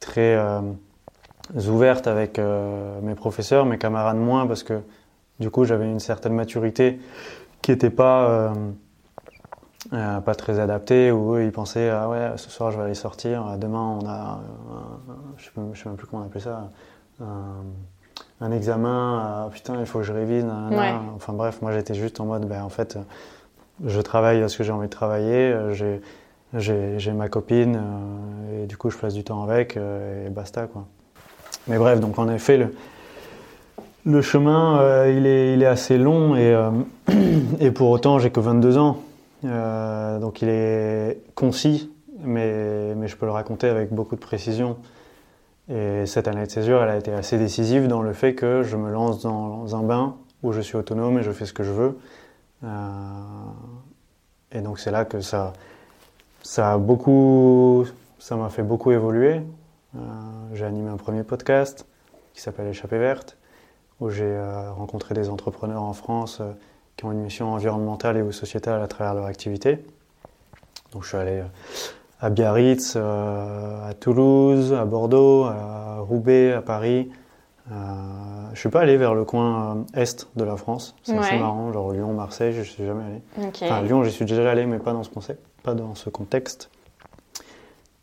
très 0.00 0.34
euh, 0.36 0.60
ouvertes 1.68 2.06
avec 2.06 2.38
euh, 2.38 3.00
mes 3.02 3.14
professeurs, 3.14 3.66
mes 3.66 3.78
camarades 3.78 4.16
moins, 4.16 4.46
parce 4.46 4.62
que 4.62 4.80
du 5.38 5.50
coup 5.50 5.64
j'avais 5.64 5.84
une 5.86 6.00
certaine 6.00 6.34
maturité 6.34 6.98
qui 7.62 7.70
n'était 7.70 7.90
pas, 7.90 8.24
euh, 8.28 8.50
euh, 9.92 10.20
pas 10.20 10.34
très 10.34 10.58
adaptée, 10.58 11.12
où 11.12 11.34
eux 11.36 11.44
ils 11.44 11.52
pensaient 11.52 11.90
Ah 11.90 12.08
ouais, 12.08 12.32
ce 12.36 12.50
soir 12.50 12.70
je 12.72 12.78
vais 12.78 12.84
aller 12.84 12.94
sortir, 12.94 13.46
euh, 13.46 13.56
demain 13.56 13.98
on 14.02 14.06
a, 14.06 14.12
un- 14.12 14.34
un- 14.74 15.34
je 15.36 15.44
sais 15.44 15.88
même- 15.88 15.96
plus 15.96 16.06
comment 16.06 16.22
on 16.22 16.26
appelait 16.26 16.40
ça, 16.40 16.70
un 18.40 18.52
examen, 18.52 19.18
ah, 19.22 19.48
putain 19.52 19.80
il 19.80 19.86
faut 19.86 20.00
que 20.00 20.04
je 20.04 20.12
révise. 20.12 20.44
Ouais. 20.44 20.92
enfin 21.16 21.32
bref, 21.32 21.60
moi 21.62 21.72
j'étais 21.72 21.94
juste 21.94 22.20
en 22.20 22.26
mode 22.26 22.46
ben, 22.46 22.62
en 22.62 22.68
fait 22.68 22.98
je 23.84 24.00
travaille 24.00 24.48
ce 24.48 24.56
que 24.56 24.64
j'ai 24.64 24.72
envie 24.72 24.86
de 24.86 24.92
travailler, 24.92 25.52
euh, 25.52 26.00
j'ai, 26.54 27.12
ma 27.12 27.28
copine, 27.28 27.76
euh, 27.76 28.64
et 28.64 28.66
du 28.66 28.76
coup 28.76 28.90
je 28.90 28.96
passe 28.96 29.14
du 29.14 29.24
temps 29.24 29.42
avec, 29.42 29.76
euh, 29.76 30.26
et 30.26 30.30
basta 30.30 30.66
quoi. 30.66 30.86
Mais 31.68 31.78
bref, 31.78 32.00
donc 32.00 32.18
en 32.18 32.28
effet, 32.28 32.56
le, 32.56 32.74
le 34.04 34.22
chemin 34.22 34.78
euh, 34.80 35.14
il, 35.16 35.26
est, 35.26 35.54
il 35.54 35.62
est 35.62 35.66
assez 35.66 35.98
long, 35.98 36.36
et, 36.36 36.54
euh, 36.54 36.70
et 37.60 37.70
pour 37.70 37.90
autant 37.90 38.18
j'ai 38.18 38.30
que 38.30 38.40
22 38.40 38.78
ans. 38.78 38.98
Euh, 39.44 40.18
donc 40.18 40.40
il 40.42 40.48
est 40.48 41.20
concis, 41.34 41.90
mais, 42.24 42.94
mais 42.94 43.08
je 43.08 43.16
peux 43.16 43.26
le 43.26 43.32
raconter 43.32 43.68
avec 43.68 43.92
beaucoup 43.92 44.14
de 44.14 44.20
précision. 44.20 44.76
Et 45.68 46.06
cette 46.06 46.28
année 46.28 46.46
de 46.46 46.50
césure, 46.50 46.82
elle 46.82 46.90
a 46.90 46.96
été 46.96 47.12
assez 47.12 47.38
décisive 47.38 47.88
dans 47.88 48.02
le 48.02 48.12
fait 48.12 48.34
que 48.34 48.62
je 48.62 48.76
me 48.76 48.90
lance 48.90 49.22
dans 49.22 49.74
un 49.74 49.82
bain 49.82 50.16
où 50.42 50.52
je 50.52 50.60
suis 50.60 50.76
autonome 50.76 51.18
et 51.18 51.22
je 51.22 51.32
fais 51.32 51.44
ce 51.44 51.52
que 51.52 51.64
je 51.64 51.72
veux. 51.72 51.98
Euh, 52.62 52.68
et 54.52 54.60
donc 54.60 54.78
c'est 54.78 54.92
là 54.92 55.04
que 55.04 55.20
ça, 55.20 55.52
ça 56.42 56.72
a 56.72 56.78
beaucoup, 56.78 57.84
ça 58.18 58.36
m'a 58.36 58.48
fait 58.48 58.62
beaucoup 58.62 58.92
évoluer. 58.92 59.40
Euh, 59.96 59.98
j'ai 60.54 60.64
animé 60.64 60.88
un 60.88 60.96
premier 60.96 61.24
podcast 61.24 61.84
qui 62.32 62.40
s'appelle 62.40 62.68
Échappée 62.68 62.98
verte, 62.98 63.36
où 63.98 64.10
j'ai 64.10 64.38
rencontré 64.76 65.14
des 65.14 65.30
entrepreneurs 65.30 65.82
en 65.82 65.94
France 65.94 66.42
qui 66.96 67.04
ont 67.06 67.12
une 67.12 67.22
mission 67.22 67.52
environnementale 67.52 68.18
et 68.18 68.22
ou 68.22 68.30
sociétale 68.30 68.82
à 68.82 68.86
travers 68.86 69.14
leur 69.14 69.24
activité. 69.24 69.84
Donc 70.92 71.02
je 71.02 71.08
suis 71.08 71.16
allé 71.16 71.42
à 72.20 72.30
Biarritz, 72.30 72.96
à 72.96 73.92
Toulouse, 74.00 74.72
à 74.72 74.84
Bordeaux, 74.84 75.44
à 75.44 75.98
Roubaix, 76.00 76.52
à 76.52 76.62
Paris, 76.62 77.10
euh, 77.72 77.74
je 78.54 78.60
suis 78.60 78.68
pas 78.68 78.80
allé 78.80 78.96
vers 78.96 79.14
le 79.14 79.24
coin 79.24 79.84
euh, 79.94 80.00
est 80.00 80.28
de 80.36 80.44
la 80.44 80.56
France. 80.56 80.94
C'est 81.02 81.16
assez 81.16 81.38
marrant, 81.38 81.72
genre 81.72 81.90
Lyon, 81.90 82.12
Marseille, 82.12 82.52
je 82.52 82.62
suis 82.62 82.84
jamais 82.84 83.04
allé. 83.04 83.48
Enfin, 83.62 83.82
Lyon, 83.82 84.04
j'y 84.04 84.12
suis 84.12 84.24
déjà 84.24 84.48
allé, 84.50 84.66
mais 84.66 84.78
pas 84.78 84.92
dans 84.92 85.02
ce 85.02 85.10
concept, 85.10 85.44
pas 85.62 85.74
dans 85.74 85.94
ce 85.94 86.08
contexte. 86.08 86.70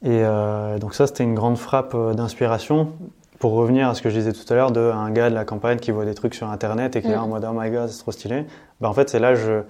Et 0.04 0.10
euh, 0.10 0.80
donc 0.80 0.94
ça, 0.94 1.08
c'était 1.08 1.24
une 1.24 1.36
grande 1.36 1.58
frappe 1.58 1.96
d'inspiration. 2.14 2.92
Pour 3.40 3.54
revenir 3.54 3.90
à 3.90 3.96
ce 3.96 4.02
que 4.02 4.10
je 4.10 4.16
disais 4.16 4.34
tout 4.34 4.54
à 4.54 4.56
l'heure, 4.56 4.72
d'un 4.72 5.12
gars 5.12 5.30
de 5.30 5.36
la 5.36 5.44
campagne 5.44 5.78
qui 5.78 5.92
voit 5.92 6.06
des 6.06 6.14
trucs 6.14 6.34
sur 6.34 6.50
Internet 6.50 6.96
et 6.96 7.02
qui 7.02 7.10
est 7.10 7.16
en 7.16 7.28
mode 7.28 7.46
oh 7.50 7.54
my 7.54 7.70
god, 7.70 7.90
c'est 7.90 8.00
trop 8.00 8.12
stylé. 8.12 8.46
Bah, 8.80 8.90
en 8.90 8.94
fait, 8.94 9.10
c'est 9.10 9.20
là 9.20 9.36
je 9.36 9.64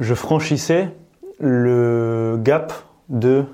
je 0.00 0.14
franchissais 0.14 0.90
le 1.38 2.36
gap 2.40 2.72
de 3.08 3.44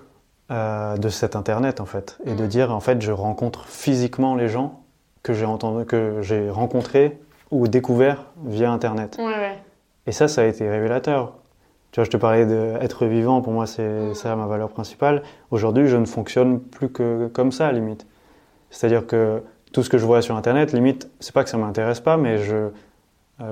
de 0.50 1.08
cet 1.08 1.36
Internet 1.36 1.80
en 1.80 1.86
fait 1.86 2.18
et 2.26 2.34
de 2.34 2.44
mm. 2.44 2.48
dire 2.48 2.74
en 2.74 2.80
fait 2.80 3.00
je 3.00 3.10
rencontre 3.10 3.66
physiquement 3.66 4.34
les 4.34 4.46
gens 4.46 4.84
que 5.24 5.32
j'ai 5.32 5.46
entendu, 5.46 5.84
que 5.86 6.18
j'ai 6.20 6.50
rencontré 6.50 7.18
ou 7.50 7.66
découvert 7.66 8.26
via 8.44 8.70
Internet. 8.70 9.18
Et 10.06 10.12
ça, 10.12 10.28
ça 10.28 10.42
a 10.42 10.44
été 10.44 10.68
révélateur. 10.68 11.32
Tu 11.90 12.00
vois, 12.00 12.04
je 12.04 12.10
te 12.10 12.16
parlais 12.16 12.44
d'être 12.44 13.06
vivant, 13.06 13.40
pour 13.40 13.52
moi, 13.52 13.66
c'est 13.66 14.10
mm. 14.10 14.14
ça 14.14 14.36
ma 14.36 14.46
valeur 14.46 14.68
principale. 14.68 15.22
Aujourd'hui, 15.50 15.86
je 15.86 15.96
ne 15.96 16.04
fonctionne 16.04 16.60
plus 16.60 16.90
que 16.90 17.28
comme 17.28 17.52
ça, 17.52 17.72
limite. 17.72 18.06
C'est-à-dire 18.70 19.06
que 19.06 19.42
tout 19.72 19.82
ce 19.82 19.88
que 19.88 19.98
je 19.98 20.04
vois 20.04 20.20
sur 20.20 20.36
Internet, 20.36 20.72
limite, 20.72 21.08
c'est 21.20 21.32
pas 21.32 21.42
que 21.42 21.50
ça 21.50 21.56
m'intéresse 21.56 22.00
pas, 22.00 22.16
mais 22.16 22.38
je, 22.38 22.56
euh, 22.56 22.68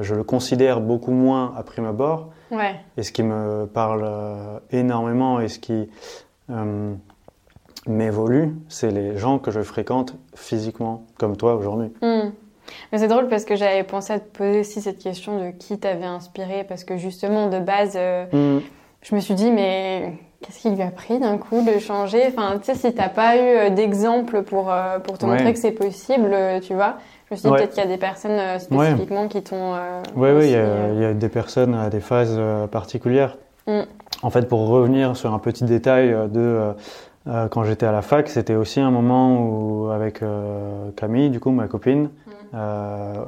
je 0.01 0.15
le 0.15 0.23
considère 0.25 0.81
beaucoup 0.81 1.11
moins 1.11 1.55
à 1.57 1.62
prime 1.62 1.87
abord. 1.87 2.31
Ouais. 2.51 2.77
Et 2.97 3.03
ce 3.03 3.12
qui 3.12 3.23
me 3.23 3.67
parle 3.67 4.03
euh, 4.05 4.59
énormément 4.71 5.41
et 5.41 5.49
ce 5.49 5.59
qui 5.59 5.89
euh, 6.51 6.95
m'évolue, 7.87 8.55
c'est 8.69 8.91
les 8.91 9.17
gens 9.17 9.39
que 9.39 9.51
je 9.51 9.61
fréquente 9.62 10.15
physiquement, 10.35 11.05
comme 11.19 11.37
toi 11.37 11.55
aujourd'hui. 11.55 11.93
Hmm. 12.03 12.31
Mais 12.93 12.99
c'est 12.99 13.09
drôle 13.09 13.29
parce 13.29 13.45
que 13.45 13.57
j'avais 13.57 13.83
pensé 13.83 14.12
à 14.12 14.21
te 14.21 14.37
poser 14.37 14.61
aussi 14.61 14.81
cette 14.81 14.99
question 14.99 15.39
de 15.39 15.51
qui 15.51 15.79
t'avait 15.79 16.05
inspiré, 16.05 16.65
parce 16.65 16.85
que 16.85 16.97
justement, 16.97 17.49
de 17.49 17.59
base, 17.59 17.95
euh, 17.97 18.27
hmm. 18.33 18.62
je 19.03 19.15
me 19.15 19.21
suis 19.21 19.35
dit, 19.35 19.51
mais 19.51 20.12
qu'est-ce 20.43 20.61
qui 20.61 20.71
lui 20.71 20.83
a 20.83 20.91
pris 20.91 21.19
d'un 21.19 21.39
coup 21.39 21.62
de 21.65 21.79
changer? 21.79 22.27
Enfin, 22.29 22.59
tu 22.59 22.67
sais, 22.67 22.75
si 22.75 22.95
t'as 22.95 23.09
pas 23.09 23.37
eu 23.37 23.41
euh, 23.41 23.71
d'exemple 23.71 24.43
pour, 24.43 24.71
euh, 24.71 24.99
pour 24.99 25.19
te 25.19 25.27
montrer 25.27 25.53
que 25.53 25.59
c'est 25.59 25.73
possible, 25.73 26.37
tu 26.62 26.75
vois, 26.75 26.97
je 27.37 27.37
me 27.37 27.41
suis 27.41 27.49
dit 27.49 27.55
peut-être 27.57 27.71
qu'il 27.71 27.83
y 27.83 27.87
a 27.87 27.89
des 27.89 27.99
personnes 27.99 28.59
spécifiquement 28.59 29.29
qui 29.29 29.43
t'ont. 29.43 29.75
oui, 30.17 30.29
oui, 30.31 30.47
il 30.47 31.01
y, 31.01 31.05
a 31.05 31.15
des 31.15 31.29
personnes 31.29 31.75
à 31.75 31.91
des 31.91 32.01
phases 32.01 32.39
particulières. 32.71 33.37
Hmm. 33.67 33.83
En 34.23 34.31
fait, 34.31 34.49
pour 34.49 34.69
revenir 34.69 35.17
sur 35.17 35.33
un 35.33 35.39
petit 35.39 35.65
détail 35.65 36.15
de 36.31 36.75
euh, 37.29 37.49
quand 37.49 37.65
j'étais 37.65 37.87
à 37.87 37.93
la 37.93 38.03
fac, 38.03 38.29
c'était 38.29 38.55
aussi 38.55 38.81
un 38.81 38.91
moment 38.91 39.41
où, 39.41 39.91
avec 39.91 40.23
euh, 40.23 40.91
Camille, 40.97 41.31
du 41.31 41.39
coup, 41.39 41.51
ma 41.51 41.69
copine, 41.69 42.05
mm. 42.05 42.31
euh, 42.55 43.25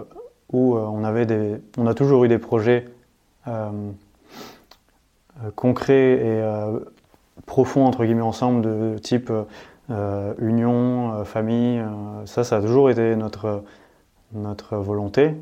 où 0.53 0.77
on 0.77 1.05
avait 1.05 1.27
des, 1.27 1.57
on 1.79 1.87
a 1.87 1.95
toujours 1.95 2.25
eu 2.25 2.29
des 2.29 2.39
projets 2.39 2.87
concrets 5.57 6.13
et 6.13 6.43
profonds 7.45 7.85
entre 7.85 8.05
guillemets 8.05 8.23
ensemble 8.23 8.63
de 8.63 8.99
type 8.99 9.33
union, 10.39 11.25
famille. 11.25 11.83
ça, 12.25 12.45
ça 12.45 12.59
a 12.59 12.61
toujours 12.61 12.89
été 12.89 13.17
notre 13.17 13.65
notre 14.35 14.77
volonté. 14.77 15.35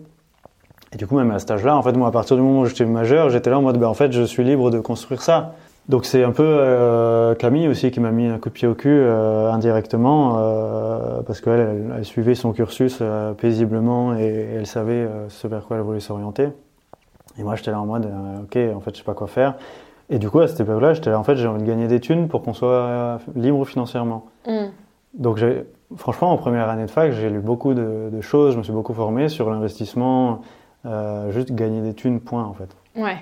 Et 0.92 0.96
du 0.96 1.06
coup, 1.06 1.16
même 1.16 1.30
à 1.30 1.38
cet 1.38 1.50
âge-là, 1.50 1.76
en 1.76 1.82
fait, 1.82 1.92
moi, 1.92 2.08
à 2.08 2.10
partir 2.10 2.36
du 2.36 2.42
moment 2.42 2.60
où 2.60 2.66
j'étais 2.66 2.84
majeur, 2.84 3.30
j'étais 3.30 3.50
là 3.50 3.58
en 3.58 3.62
mode, 3.62 3.78
ben, 3.78 3.88
en 3.88 3.94
fait, 3.94 4.12
je 4.12 4.22
suis 4.22 4.44
libre 4.44 4.70
de 4.70 4.78
construire 4.78 5.22
ça. 5.22 5.54
Donc 5.88 6.04
c'est 6.04 6.22
un 6.22 6.30
peu 6.30 6.44
euh, 6.46 7.34
Camille 7.34 7.66
aussi 7.66 7.90
qui 7.90 7.98
m'a 7.98 8.12
mis 8.12 8.26
un 8.26 8.38
coup 8.38 8.50
de 8.50 8.54
pied 8.54 8.68
au 8.68 8.74
cul 8.74 8.88
euh, 8.88 9.50
indirectement 9.50 10.36
euh, 10.38 11.22
parce 11.22 11.40
qu'elle 11.40 11.92
elle, 11.96 12.04
suivait 12.04 12.36
son 12.36 12.52
cursus 12.52 13.02
paisiblement 13.38 14.14
et, 14.16 14.48
elle 14.56 14.66
savait 14.66 15.08
ce 15.28 15.48
vers 15.48 15.64
quoi 15.66 15.78
elle 15.78 15.82
voulait 15.82 16.00
s'orienter. 16.00 16.48
Et 17.38 17.42
moi 17.42 17.56
j'étais 17.56 17.72
là 17.72 17.80
en 17.80 17.86
mode 17.86 18.08
ok 18.44 18.58
en 18.76 18.80
fait 18.80 18.92
je 18.92 18.98
sais 18.98 19.04
pas 19.04 19.14
quoi 19.14 19.26
faire. 19.26 19.56
Et 20.08 20.18
du 20.18 20.30
coup 20.30 20.38
à 20.38 20.46
cette 20.46 20.60
époque-là 20.60 20.94
j'étais 20.94 21.10
là 21.10 21.18
en 21.18 21.24
fait 21.24 21.34
j'ai 21.36 21.48
envie 21.48 21.62
de 21.62 21.66
gagner 21.66 21.88
des 21.88 21.98
thunes 21.98 22.28
pour 22.28 22.42
qu'on 22.42 22.54
soit 22.54 23.18
libre 23.34 23.64
financièrement. 23.64 24.26
Mm. 24.46 24.66
Donc 25.14 25.38
j'ai 25.38 25.64
franchement 25.96 26.32
en 26.32 26.36
première 26.36 26.68
année 26.68 26.86
de 26.86 26.90
fac 26.90 27.12
j'ai 27.12 27.30
lu 27.30 27.40
beaucoup 27.40 27.74
de, 27.74 28.10
de, 28.12 28.20
choses, 28.20 28.54
je 28.54 28.58
me 28.58 28.62
suis 28.62 28.72
beaucoup 28.72 28.94
formé 28.94 29.28
sur 29.28 29.50
l'investissement, 29.50 30.40
juste 31.30 31.52
gagner 31.52 31.80
des 31.80 31.94
thunes 31.94 32.20
point 32.20 32.44
en 32.44 32.54
fait. 32.54 32.74
Ouais. 32.96 33.18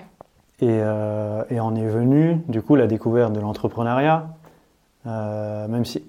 Et, 0.61 0.67
euh, 0.69 1.43
et 1.49 1.59
on 1.61 1.75
est 1.75 1.87
venu, 1.87 2.39
du 2.49 2.61
coup, 2.61 2.77
la 2.77 2.87
découverte 2.87 3.33
de 3.33 3.41
l'entrepreneuriat, 3.41 4.29
euh, 5.07 5.67
même 5.69 5.87
si 5.87 6.05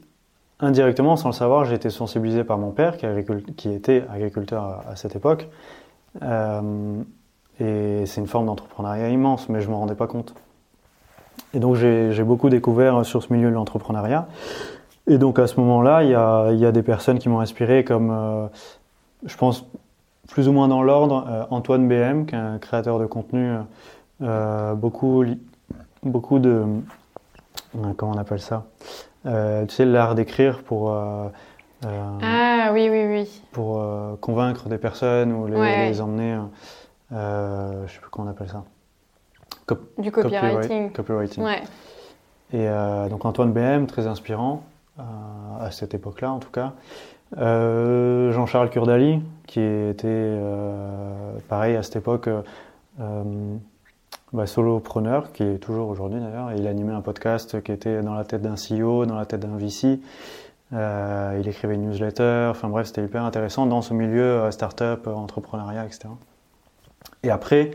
indirectement, 0.60 1.16
sans 1.16 1.30
le 1.30 1.34
savoir, 1.34 1.64
j'ai 1.64 1.76
été 1.76 1.90
sensibilisé 1.90 2.44
par 2.44 2.58
mon 2.58 2.72
père, 2.72 2.98
qui, 2.98 3.08
qui 3.56 3.70
était 3.70 4.04
agriculteur 4.14 4.84
à, 4.90 4.96
cette 4.98 5.16
époque. 5.16 5.48
Euh, 6.22 7.02
et 7.62 8.06
c'est 8.06 8.20
une 8.20 8.28
forme 8.28 8.48
d'entrepreneuriat 8.48 9.10
immense, 9.10 9.48
mais 9.48 9.62
je 9.62 9.68
ne 9.68 9.72
me 9.72 9.78
rendais 9.78 9.96
pas 9.96 10.08
compte. 10.08 10.36
Et 11.54 11.60
donc 11.60 11.76
j'ai 11.76 12.24
beaucoup 12.24 12.50
découvert 12.50 13.06
sur 13.06 13.24
ce 13.24 13.32
milieu 13.32 13.50
de 13.50 13.56
l'entrepreneuriat. 13.56 14.28
Et 15.12 15.18
donc 15.18 15.40
à 15.40 15.48
ce 15.48 15.60
moment-là, 15.60 16.04
il 16.04 16.08
y, 16.08 16.62
y 16.62 16.66
a, 16.66 16.72
des 16.72 16.84
personnes 16.84 17.20
qui 17.20 17.28
m'ont 17.28 17.42
inspiré, 17.42 17.84
comme 17.84 18.12
euh, 18.12 18.48
je 19.26 19.36
pense 19.36 19.66
plus 20.30 20.48
ou 20.48 20.54
moins 20.54 20.70
dans 20.70 20.84
l'ordre, 20.84 21.28
euh, 21.30 21.44
Antoine 21.50 21.86
BM, 21.86 22.26
qui 22.26 22.34
est 22.34 22.38
un 22.38 22.60
créateur 22.60 22.98
de 22.98 23.06
contenu 23.06 23.58
euh, 24.22 24.74
beaucoup, 24.74 25.26
beaucoup 26.02 26.40
de. 26.40 26.64
Comment 27.98 28.14
on 28.14 28.18
appelle 28.18 28.40
ça 28.40 28.68
Tu 29.26 29.30
sais, 29.76 29.84
l'art 29.84 30.16
d'écrire 30.16 30.64
pour. 30.64 30.92
ah 30.94 32.70
oui, 32.72 32.88
oui, 32.90 33.06
oui. 33.06 33.42
Pour 33.52 33.84
convaincre 34.22 34.70
des 34.70 34.78
personnes 34.78 35.34
ou 35.34 35.46
les, 35.46 36.00
emmener. 36.00 36.38
je 37.12 37.16
ne 37.18 37.88
sais 37.88 38.00
plus 38.00 38.10
comment 38.10 38.30
on 38.30 38.32
appelle 38.32 38.48
ça. 38.48 38.64
du 39.98 40.10
copywriting. 40.10 40.94
Copywriting. 40.94 41.44
Ouais. 41.44 41.64
Et 42.54 42.70
donc 43.10 43.26
Antoine 43.26 43.52
BM, 43.52 43.88
très 43.88 44.08
inspirant, 44.08 44.64
à 44.98 45.72
cette 45.72 45.94
époque-là 45.94 46.32
en 46.32 46.40
tout 46.40 46.52
cas. 46.52 46.74
Jean-Charles 47.38 48.70
Kurdali, 48.70 49.22
qui 49.48 49.62
était 49.62 50.38
pareil 51.48 51.76
à 51.76 51.84
cette 51.84 51.96
époque 51.96 52.30
bah, 54.34 54.46
solopreneur, 54.46 55.32
qui 55.34 55.44
est 55.44 55.58
toujours 55.58 55.90
aujourd'hui 55.90 56.20
d'ailleurs. 56.20 56.52
Il 56.54 56.68
animait 56.68 56.94
un 56.94 57.02
podcast 57.02 57.62
qui 57.64 57.72
était 57.72 58.02
dans 58.02 58.14
la 58.14 58.24
tête 58.24 58.42
d'un 58.42 58.56
CEO, 58.56 59.06
dans 59.06 59.16
la 59.16 59.26
tête 59.26 59.42
d'un 59.42 59.58
VC. 59.58 60.00
Euh, 60.74 61.38
il 61.40 61.48
écrivait 61.48 61.76
une 61.76 61.90
newsletter. 61.90 62.48
Enfin 62.50 62.70
bref, 62.70 62.88
c'était 62.88 63.04
hyper 63.04 63.24
intéressant 63.24 63.66
dans 63.66 63.82
ce 63.82 63.94
milieu 63.94 64.24
euh, 64.24 64.52
startup, 64.52 65.06
euh, 65.06 65.14
entrepreneuriat, 65.14 65.86
etc. 65.86 66.08
Et 67.24 67.30
après, 67.30 67.72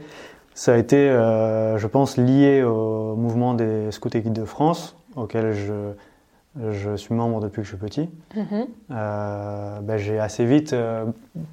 ça 0.55 0.75
a 0.75 0.77
été, 0.77 1.11
euh, 1.11 1.77
je 1.77 1.87
pense, 1.87 2.17
lié 2.17 2.63
au 2.63 3.15
mouvement 3.17 3.55
des 3.55 3.91
scouts 3.93 4.09
et 4.15 4.21
guides 4.21 4.33
de 4.33 4.45
France, 4.45 4.97
auquel 5.15 5.53
je, 5.53 5.93
je 6.71 6.97
suis 6.97 7.15
membre 7.15 7.41
depuis 7.41 7.63
que 7.63 7.63
je 7.63 7.69
suis 7.69 7.77
petit. 7.77 8.09
Mm-hmm. 8.35 8.67
euh, 8.91 9.81
bah, 9.81 9.97
j'ai 9.99 10.19
assez 10.19 10.45
vite 10.45 10.75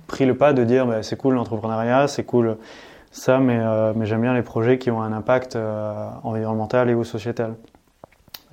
pris 0.07 0.25
le 0.25 0.35
pas 0.37 0.53
de 0.53 0.63
dire 0.63 0.85
bah, 0.85 1.03
c'est 1.03 1.17
cool 1.17 1.35
l'entrepreneuriat, 1.35 2.07
c'est 2.07 2.23
cool 2.23 2.57
ça, 3.13 3.37
mais, 3.37 3.59
euh, 3.59 3.93
mais 3.95 4.05
j'aime 4.05 4.21
bien 4.21 4.33
les 4.33 4.41
projets 4.41 4.79
qui 4.79 4.91
ont 4.91 5.01
un 5.01 5.13
impact 5.13 5.55
euh, 5.55 6.09
environnemental 6.23 6.89
et 6.89 6.95
ou 6.95 7.03
sociétal. 7.03 7.53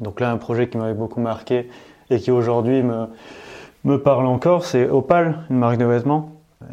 Donc 0.01 0.21
là, 0.21 0.31
un 0.31 0.37
projet 0.37 0.69
qui 0.69 0.77
m'avait 0.77 0.95
beaucoup 0.95 1.21
marqué 1.21 1.71
et 2.11 2.19
qui 2.19 2.31
aujourd'hui 2.31 2.83
me, 2.83 3.07
me 3.85 3.97
parle 3.97 4.27
encore, 4.27 4.67
c'est 4.67 4.87
Opal, 4.89 5.39
une 5.49 5.57
marque 5.57 5.79
de 5.79 5.87
vêtements, 5.87 6.33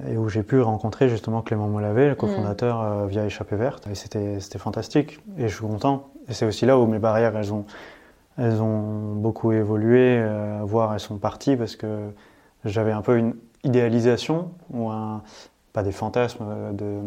et 0.10 0.18
où 0.18 0.28
j'ai 0.28 0.44
pu 0.44 0.60
rencontrer 0.60 1.08
justement 1.08 1.42
Clément 1.42 1.68
Molavé, 1.68 2.10
le 2.10 2.16
cofondateur 2.16 2.82
euh, 2.82 3.08
via 3.08 3.26
Échappée 3.26 3.56
Verte. 3.56 3.88
Et 3.90 3.96
c'était 3.96 4.60
fantastique, 4.60 5.22
et 5.38 5.48
je 5.48 5.56
suis 5.56 5.66
content. 5.66 6.10
Et 6.28 6.34
c'est 6.34 6.46
aussi 6.46 6.66
là 6.66 6.78
où 6.78 6.88
mes 6.88 7.00
barrières, 7.00 7.38
elles 7.38 7.54
ont, 7.54 7.66
elles 8.38 8.62
ont 8.62 9.14
beaucoup 9.16 9.52
évolué, 9.52 10.24
voire 10.64 10.94
elles 10.94 11.00
sont 11.00 11.18
parties, 11.18 11.56
parce 11.56 11.76
que 11.76 12.10
j'avais 12.66 12.92
un 12.92 13.02
peu 13.02 13.18
une 13.18 13.36
idéalisation, 13.64 14.52
ou 14.72 14.90
un, 14.90 15.24
pas 15.74 15.84
des 15.84 15.92
fantasmes 15.92 16.46
de 16.74 17.02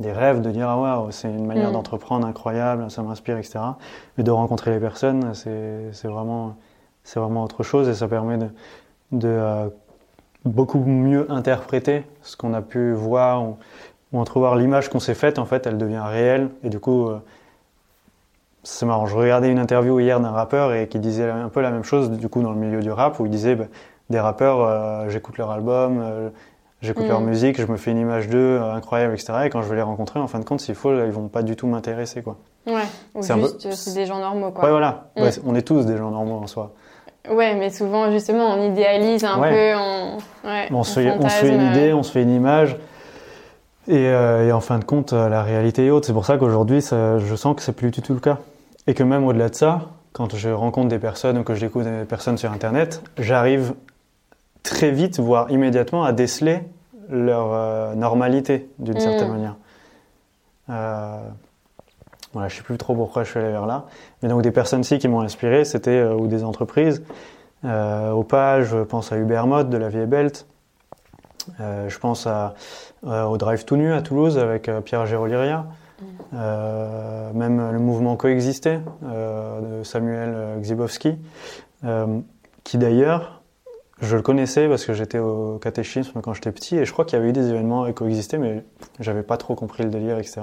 des 0.00 0.12
rêves, 0.12 0.40
de 0.40 0.50
dire 0.50 0.68
ah 0.68 1.04
ouais, 1.04 1.12
c'est 1.12 1.28
une 1.28 1.46
manière 1.46 1.70
mm. 1.70 1.74
d'entreprendre 1.74 2.26
incroyable, 2.26 2.90
ça 2.90 3.02
m'inspire, 3.02 3.36
etc. 3.36 3.60
Mais 4.16 4.24
de 4.24 4.30
rencontrer 4.30 4.72
les 4.72 4.80
personnes, 4.80 5.34
c'est 5.34 6.08
vraiment, 6.08 6.56
vraiment 7.14 7.44
autre 7.44 7.62
chose 7.62 7.88
et 7.88 7.94
ça 7.94 8.08
permet 8.08 8.38
de, 8.38 8.48
de 9.12 9.28
euh, 9.28 9.68
beaucoup 10.44 10.78
mieux 10.78 11.30
interpréter 11.30 12.04
ce 12.22 12.36
qu'on 12.36 12.54
a 12.54 12.62
pu 12.62 12.92
voir 12.92 13.44
ou, 13.44 13.58
entrevoir 14.12 14.56
l'image 14.56 14.88
qu'on 14.88 14.98
s'est 14.98 15.14
faite. 15.14 15.38
En 15.38 15.44
fait, 15.44 15.68
elle 15.68 15.78
devient 15.78 16.02
réelle 16.04 16.48
et 16.64 16.68
du 16.68 16.80
coup, 16.80 17.08
euh, 17.08 17.20
c'est 18.62 18.86
marrant. 18.86 19.06
Je 19.06 19.16
regardais 19.16 19.50
une 19.50 19.58
interview 19.58 19.98
hier 20.00 20.20
d'un 20.20 20.30
rappeur 20.30 20.72
et 20.74 20.88
qui 20.88 20.98
disait 20.98 21.28
un 21.30 21.48
peu 21.48 21.60
la 21.60 21.70
même 21.70 21.84
chose 21.84 22.10
du 22.10 22.28
coup 22.28 22.42
dans 22.42 22.50
le 22.52 22.58
milieu 22.58 22.80
du 22.80 22.90
rap 22.92 23.18
où 23.20 23.26
il 23.26 23.30
disait 23.30 23.54
bah, 23.54 23.64
des 24.10 24.20
rappeurs, 24.20 24.60
euh, 24.60 25.08
j'écoute 25.08 25.38
leur 25.38 25.50
album 25.50 26.30
J'écoute 26.82 27.04
Mm. 27.04 27.08
leur 27.08 27.20
musique, 27.20 27.60
je 27.60 27.66
me 27.66 27.76
fais 27.76 27.90
une 27.90 27.98
image 27.98 28.28
d'eux 28.30 28.38
euh, 28.58 28.72
incroyable, 28.72 29.12
etc. 29.12 29.34
Et 29.44 29.50
quand 29.50 29.60
je 29.60 29.68
vais 29.68 29.76
les 29.76 29.82
rencontrer, 29.82 30.18
en 30.18 30.26
fin 30.28 30.38
de 30.38 30.46
compte, 30.46 30.62
s'il 30.62 30.74
faut, 30.74 30.90
ils 30.94 31.10
vont 31.10 31.28
pas 31.28 31.42
du 31.42 31.54
tout 31.54 31.66
m'intéresser, 31.66 32.22
quoi. 32.22 32.38
Ouais. 32.66 32.72
Ou 33.14 33.20
peu- 33.20 33.34
juste, 33.42 33.66
euh, 33.66 33.94
des 33.94 34.06
gens 34.06 34.18
normaux, 34.18 34.50
quoi. 34.50 34.64
Ouais, 34.64 34.70
voilà. 34.70 35.10
Mm. 35.14 35.22
Ouais, 35.22 35.30
on 35.44 35.54
est 35.54 35.60
tous 35.60 35.84
des 35.84 35.98
gens 35.98 36.10
normaux 36.10 36.36
en 36.42 36.46
soi. 36.46 36.72
Ouais, 37.30 37.54
mais 37.54 37.68
souvent, 37.68 38.10
justement, 38.10 38.54
on 38.54 38.62
idéalise 38.72 39.24
un 39.24 39.38
Ouais. 39.38 39.50
peu, 39.50 39.78
on, 39.78 40.48
ouais, 40.48 40.68
On 40.72 40.82
se, 40.82 40.98
fait, 41.00 41.10
on 41.10 41.28
se 41.28 41.34
fait 41.34 41.48
fantasme, 41.48 41.48
une 41.48 41.60
euh, 41.60 41.70
idée, 41.70 41.92
on 41.92 42.02
se 42.02 42.12
fait 42.12 42.22
une 42.22 42.30
image. 42.30 42.78
Et, 43.86 44.06
euh, 44.08 44.48
et 44.48 44.52
en 44.52 44.60
fin 44.60 44.78
de 44.78 44.84
compte, 44.84 45.12
euh, 45.12 45.28
la 45.28 45.42
réalité 45.42 45.84
est 45.84 45.90
autre. 45.90 46.06
C'est 46.06 46.14
pour 46.14 46.24
ça 46.24 46.38
qu'aujourd'hui, 46.38 46.80
je 46.80 47.34
sens 47.36 47.56
que 47.56 47.60
c'est 47.60 47.72
plus 47.76 47.90
du 47.90 48.00
tout 48.00 48.14
le 48.14 48.20
cas. 48.20 48.38
Et 48.86 48.94
que 48.94 49.02
même 49.02 49.24
au-delà 49.24 49.48
de 49.48 49.54
ça, 49.54 49.90
quand 50.12 50.36
je 50.36 50.50
rencontre 50.50 50.88
des 50.88 50.98
personnes 50.98 51.38
ou 51.38 51.44
que 51.44 51.54
je 51.54 51.60
découvre 51.60 51.84
des 51.84 52.04
personnes 52.04 52.38
sur 52.38 52.50
Internet, 52.52 53.02
j'arrive 53.18 53.74
très 54.62 54.90
vite, 54.90 55.20
voire 55.20 55.50
immédiatement, 55.50 56.04
à 56.04 56.12
déceler 56.12 56.60
leur 57.08 57.52
euh, 57.52 57.94
normalité 57.94 58.70
d'une 58.78 58.96
Mm. 58.96 59.00
certaine 59.00 59.30
manière. 59.30 59.56
Euh, 60.70 61.20
voilà, 62.32 62.48
je 62.48 62.56
sais 62.56 62.62
plus 62.62 62.78
trop 62.78 62.94
pourquoi 62.94 63.24
je 63.24 63.30
suis 63.30 63.40
allé 63.40 63.50
vers 63.50 63.66
là. 63.66 63.86
Mais 64.22 64.28
donc 64.28 64.42
des 64.42 64.52
personnes-ci 64.52 64.98
qui 64.98 65.08
m'ont 65.08 65.20
inspiré, 65.20 65.64
c'était 65.64 65.90
euh, 65.90 66.14
ou 66.14 66.26
des 66.28 66.44
entreprises. 66.44 67.02
Opal, 67.62 68.62
je 68.62 68.78
pense 68.78 69.12
à 69.12 69.18
Ubermode 69.18 69.68
de 69.68 69.76
la 69.76 69.90
Vieille 69.90 70.06
Belt. 70.06 70.46
Je 71.58 71.98
pense 71.98 72.26
à, 72.26 72.54
au 73.04 73.36
Drive 73.36 73.66
tout 73.66 73.76
nu 73.76 73.92
à 73.92 74.00
Toulouse 74.00 74.38
avec 74.38 74.70
Pierre 74.86 75.04
Géroliria. 75.04 75.66
Euh, 76.32 77.32
même 77.32 77.72
le 77.72 77.78
mouvement 77.78 78.16
Coexister 78.16 78.80
euh, 79.04 79.80
de 79.80 79.84
Samuel 79.84 80.60
Gzibowski, 80.62 81.18
euh, 81.84 82.20
qui 82.64 82.78
d'ailleurs, 82.78 83.42
je 84.00 84.16
le 84.16 84.22
connaissais 84.22 84.68
parce 84.68 84.84
que 84.84 84.92
j'étais 84.92 85.18
au 85.18 85.58
catéchisme 85.58 86.20
quand 86.20 86.32
j'étais 86.32 86.52
petit 86.52 86.76
et 86.76 86.84
je 86.84 86.92
crois 86.92 87.04
qu'il 87.04 87.18
y 87.18 87.20
avait 87.20 87.30
eu 87.30 87.32
des 87.32 87.50
événements 87.50 87.82
avec 87.82 87.96
Coexister, 87.96 88.38
mais 88.38 88.64
j'avais 88.98 89.22
pas 89.22 89.36
trop 89.36 89.54
compris 89.54 89.82
le 89.82 89.90
délire, 89.90 90.18
etc. 90.18 90.42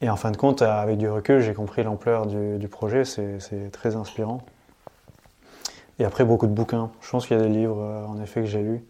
Et 0.00 0.08
en 0.08 0.16
fin 0.16 0.30
de 0.30 0.36
compte, 0.36 0.62
avec 0.62 0.96
du 0.96 1.08
recul, 1.08 1.40
j'ai 1.40 1.54
compris 1.54 1.82
l'ampleur 1.82 2.26
du, 2.26 2.68
projet, 2.68 3.04
c'est 3.04 3.70
très 3.72 3.96
inspirant. 3.96 4.42
Et 5.98 6.04
après, 6.04 6.24
beaucoup 6.24 6.46
de 6.46 6.52
bouquins. 6.52 6.92
Je 7.00 7.10
pense 7.10 7.26
qu'il 7.26 7.36
y 7.36 7.40
a 7.40 7.42
des 7.42 7.48
livres, 7.48 7.80
euh, 7.80 8.06
en 8.06 8.22
effet, 8.22 8.42
que 8.42 8.46
j'ai 8.46 8.62
lus, 8.62 8.84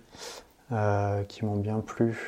qui 1.29 1.47
m'ont 1.47 1.57
bien 1.57 1.81
plu. 1.81 2.19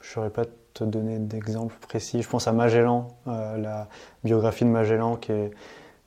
Je 0.00 0.08
ne 0.08 0.12
saurais 0.12 0.30
pas 0.30 0.42
te 0.74 0.84
donner 0.84 1.18
d'exemples 1.18 1.74
précis. 1.80 2.20
Je 2.22 2.28
pense 2.28 2.46
à 2.48 2.52
Magellan, 2.52 3.08
euh, 3.28 3.56
la 3.56 3.88
biographie 4.24 4.64
de 4.64 4.70
Magellan 4.70 5.16
qui, 5.16 5.32
est- 5.32 5.50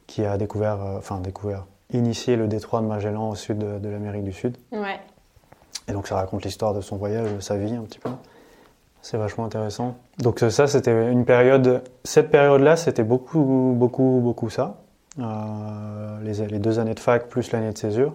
qui 0.07 0.25
a 0.25 0.37
découvert, 0.37 0.81
euh, 0.83 0.97
enfin 0.97 1.19
découvert, 1.19 1.65
initié 1.93 2.35
le 2.35 2.47
détroit 2.47 2.81
de 2.81 2.85
Magellan 2.85 3.29
au 3.29 3.35
sud 3.35 3.57
de, 3.57 3.79
de 3.79 3.89
l'Amérique 3.89 4.23
du 4.25 4.33
Sud. 4.33 4.57
Ouais. 4.71 4.99
Et 5.87 5.93
donc 5.93 6.07
ça 6.07 6.15
raconte 6.15 6.43
l'histoire 6.43 6.73
de 6.73 6.81
son 6.81 6.97
voyage, 6.97 7.33
de 7.33 7.39
sa 7.39 7.55
vie 7.57 7.73
un 7.73 7.81
petit 7.83 7.99
peu. 7.99 8.09
C'est 9.01 9.17
vachement 9.17 9.45
intéressant. 9.45 9.95
Donc 10.19 10.39
ça, 10.49 10.67
c'était 10.67 11.11
une 11.11 11.23
période. 11.23 11.81
Cette 12.03 12.29
période-là, 12.29 12.75
c'était 12.75 13.03
beaucoup, 13.03 13.73
beaucoup, 13.77 14.19
beaucoup 14.21 14.49
ça. 14.49 14.81
Euh, 15.19 16.19
les, 16.23 16.45
les 16.47 16.59
deux 16.59 16.79
années 16.79 16.93
de 16.93 16.99
fac 16.99 17.29
plus 17.29 17.51
l'année 17.53 17.71
de 17.71 17.77
césure. 17.77 18.13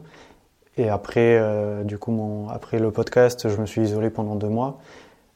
Et 0.77 0.91
après, 0.91 1.41
du 1.85 1.99
coup, 1.99 2.11
mon, 2.13 2.49
après 2.49 2.79
le 2.79 2.91
podcast, 2.91 3.49
je 3.49 3.57
me 3.59 3.65
suis 3.67 3.83
isolé 3.83 4.11
pendant 4.11 4.35
deux 4.37 4.49
mois. 4.49 4.79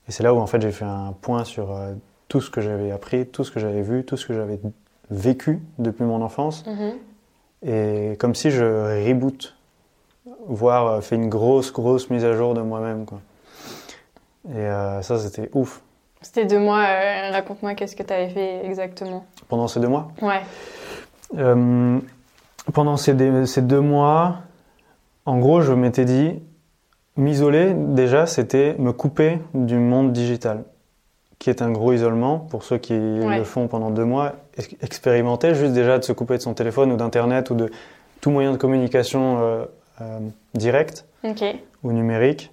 Et 0.09 0.13
c'est 0.13 0.23
là 0.23 0.33
où 0.35 0.39
en 0.39 0.47
fait 0.47 0.61
j'ai 0.61 0.71
fait 0.71 0.85
un 0.85 1.15
point 1.21 1.45
sur 1.45 1.73
euh, 1.73 1.93
tout 2.29 2.41
ce 2.41 2.51
que 2.51 2.61
j'avais 2.61 2.91
appris, 2.93 3.27
tout 3.27 3.45
ce 3.45 3.51
que 3.51 3.61
j'avais 3.61 3.83
vu, 3.83 4.05
tout 4.05 4.17
ce 4.17 4.27
que 4.27 4.35
j'avais 4.35 4.61
vécu 5.11 5.61
depuis 5.79 6.05
mon 6.05 6.23
enfance. 6.23 6.65
Mhm. 6.67 6.93
Et 7.69 8.17
comme 8.19 8.35
si 8.35 8.51
je 8.51 8.65
reboot, 9.09 9.57
voire 10.47 10.87
euh, 10.87 11.01
fait 11.01 11.17
une 11.17 11.29
grosse, 11.29 11.73
grosse 11.73 12.11
mise 12.11 12.25
à 12.25 12.35
jour 12.35 12.55
de 12.55 12.61
moi-même. 12.61 13.05
Quoi. 13.05 13.21
Et 14.51 14.59
euh, 14.59 15.03
ça, 15.03 15.19
c'était 15.19 15.51
ouf. 15.55 15.83
C'était 16.23 16.47
deux 16.47 16.59
mois, 16.59 16.85
raconte-moi 17.33 17.75
qu'est-ce 17.75 17.95
que 17.95 18.03
tu 18.03 18.13
avais 18.13 18.29
fait 18.31 18.65
exactement. 18.65 19.27
Pendant 19.49 19.69
ces 19.69 19.81
deux 19.81 19.89
mois? 19.89 20.09
Ouais. 20.23 20.43
Pendant 22.73 22.97
ces 22.97 23.15
deux 23.15 23.81
mois, 23.81 24.39
en 25.25 25.39
gros, 25.39 25.61
je 25.61 25.73
m'étais 25.73 26.05
dit, 26.05 26.41
m'isoler, 27.17 27.73
déjà, 27.75 28.27
c'était 28.27 28.75
me 28.79 28.93
couper 28.93 29.39
du 29.55 29.77
monde 29.79 30.13
digital, 30.13 30.65
qui 31.39 31.51
est 31.51 31.63
un 31.63 31.71
gros 31.71 31.93
isolement 31.93 32.39
pour 32.39 32.63
ceux 32.63 32.79
qui 32.79 32.93
Ouais. 32.95 33.39
le 33.39 33.45
font 33.45 33.69
pendant 33.69 33.91
deux 33.91 34.05
mois. 34.05 34.33
Ex- 34.57 34.75
Expérimenter 34.83 35.55
juste 35.55 35.73
déjà 35.73 35.99
de 35.99 36.05
se 36.05 36.13
couper 36.13 36.37
de 36.37 36.43
son 36.43 36.55
téléphone 36.55 36.93
ou 36.93 36.97
d'Internet 36.97 37.51
ou 37.51 37.55
de 37.55 37.71
tout 38.21 38.31
moyen 38.31 38.53
de 38.53 38.57
communication 38.57 39.39
euh, 39.41 39.65
euh, 40.01 40.19
direct. 40.55 41.05
Ou 41.83 41.93
numérique. 41.93 42.53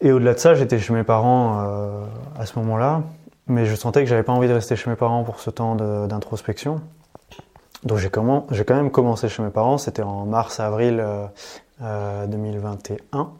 Et 0.00 0.12
au-delà 0.12 0.34
de 0.34 0.38
ça, 0.38 0.54
j'étais 0.54 0.78
chez 0.78 0.92
mes 0.92 1.04
parents 1.04 1.60
euh, 1.60 2.04
à 2.38 2.46
ce 2.46 2.58
moment-là, 2.58 3.02
mais 3.46 3.64
je 3.66 3.74
sentais 3.74 4.00
que 4.02 4.08
j'avais 4.08 4.22
pas 4.22 4.32
envie 4.32 4.48
de 4.48 4.52
rester 4.52 4.76
chez 4.76 4.90
mes 4.90 4.96
parents 4.96 5.22
pour 5.24 5.40
ce 5.40 5.50
temps 5.50 5.74
d'introspection. 6.06 6.80
Donc 7.84 7.98
j'ai 7.98 8.10
quand 8.10 8.74
même 8.74 8.90
commencé 8.90 9.28
chez 9.28 9.42
mes 9.42 9.50
parents, 9.50 9.78
c'était 9.78 10.02
en 10.02 10.24
mars-avril 10.26 10.98
euh, 11.00 11.24
euh, 11.24 11.26
2021. 11.80 13.30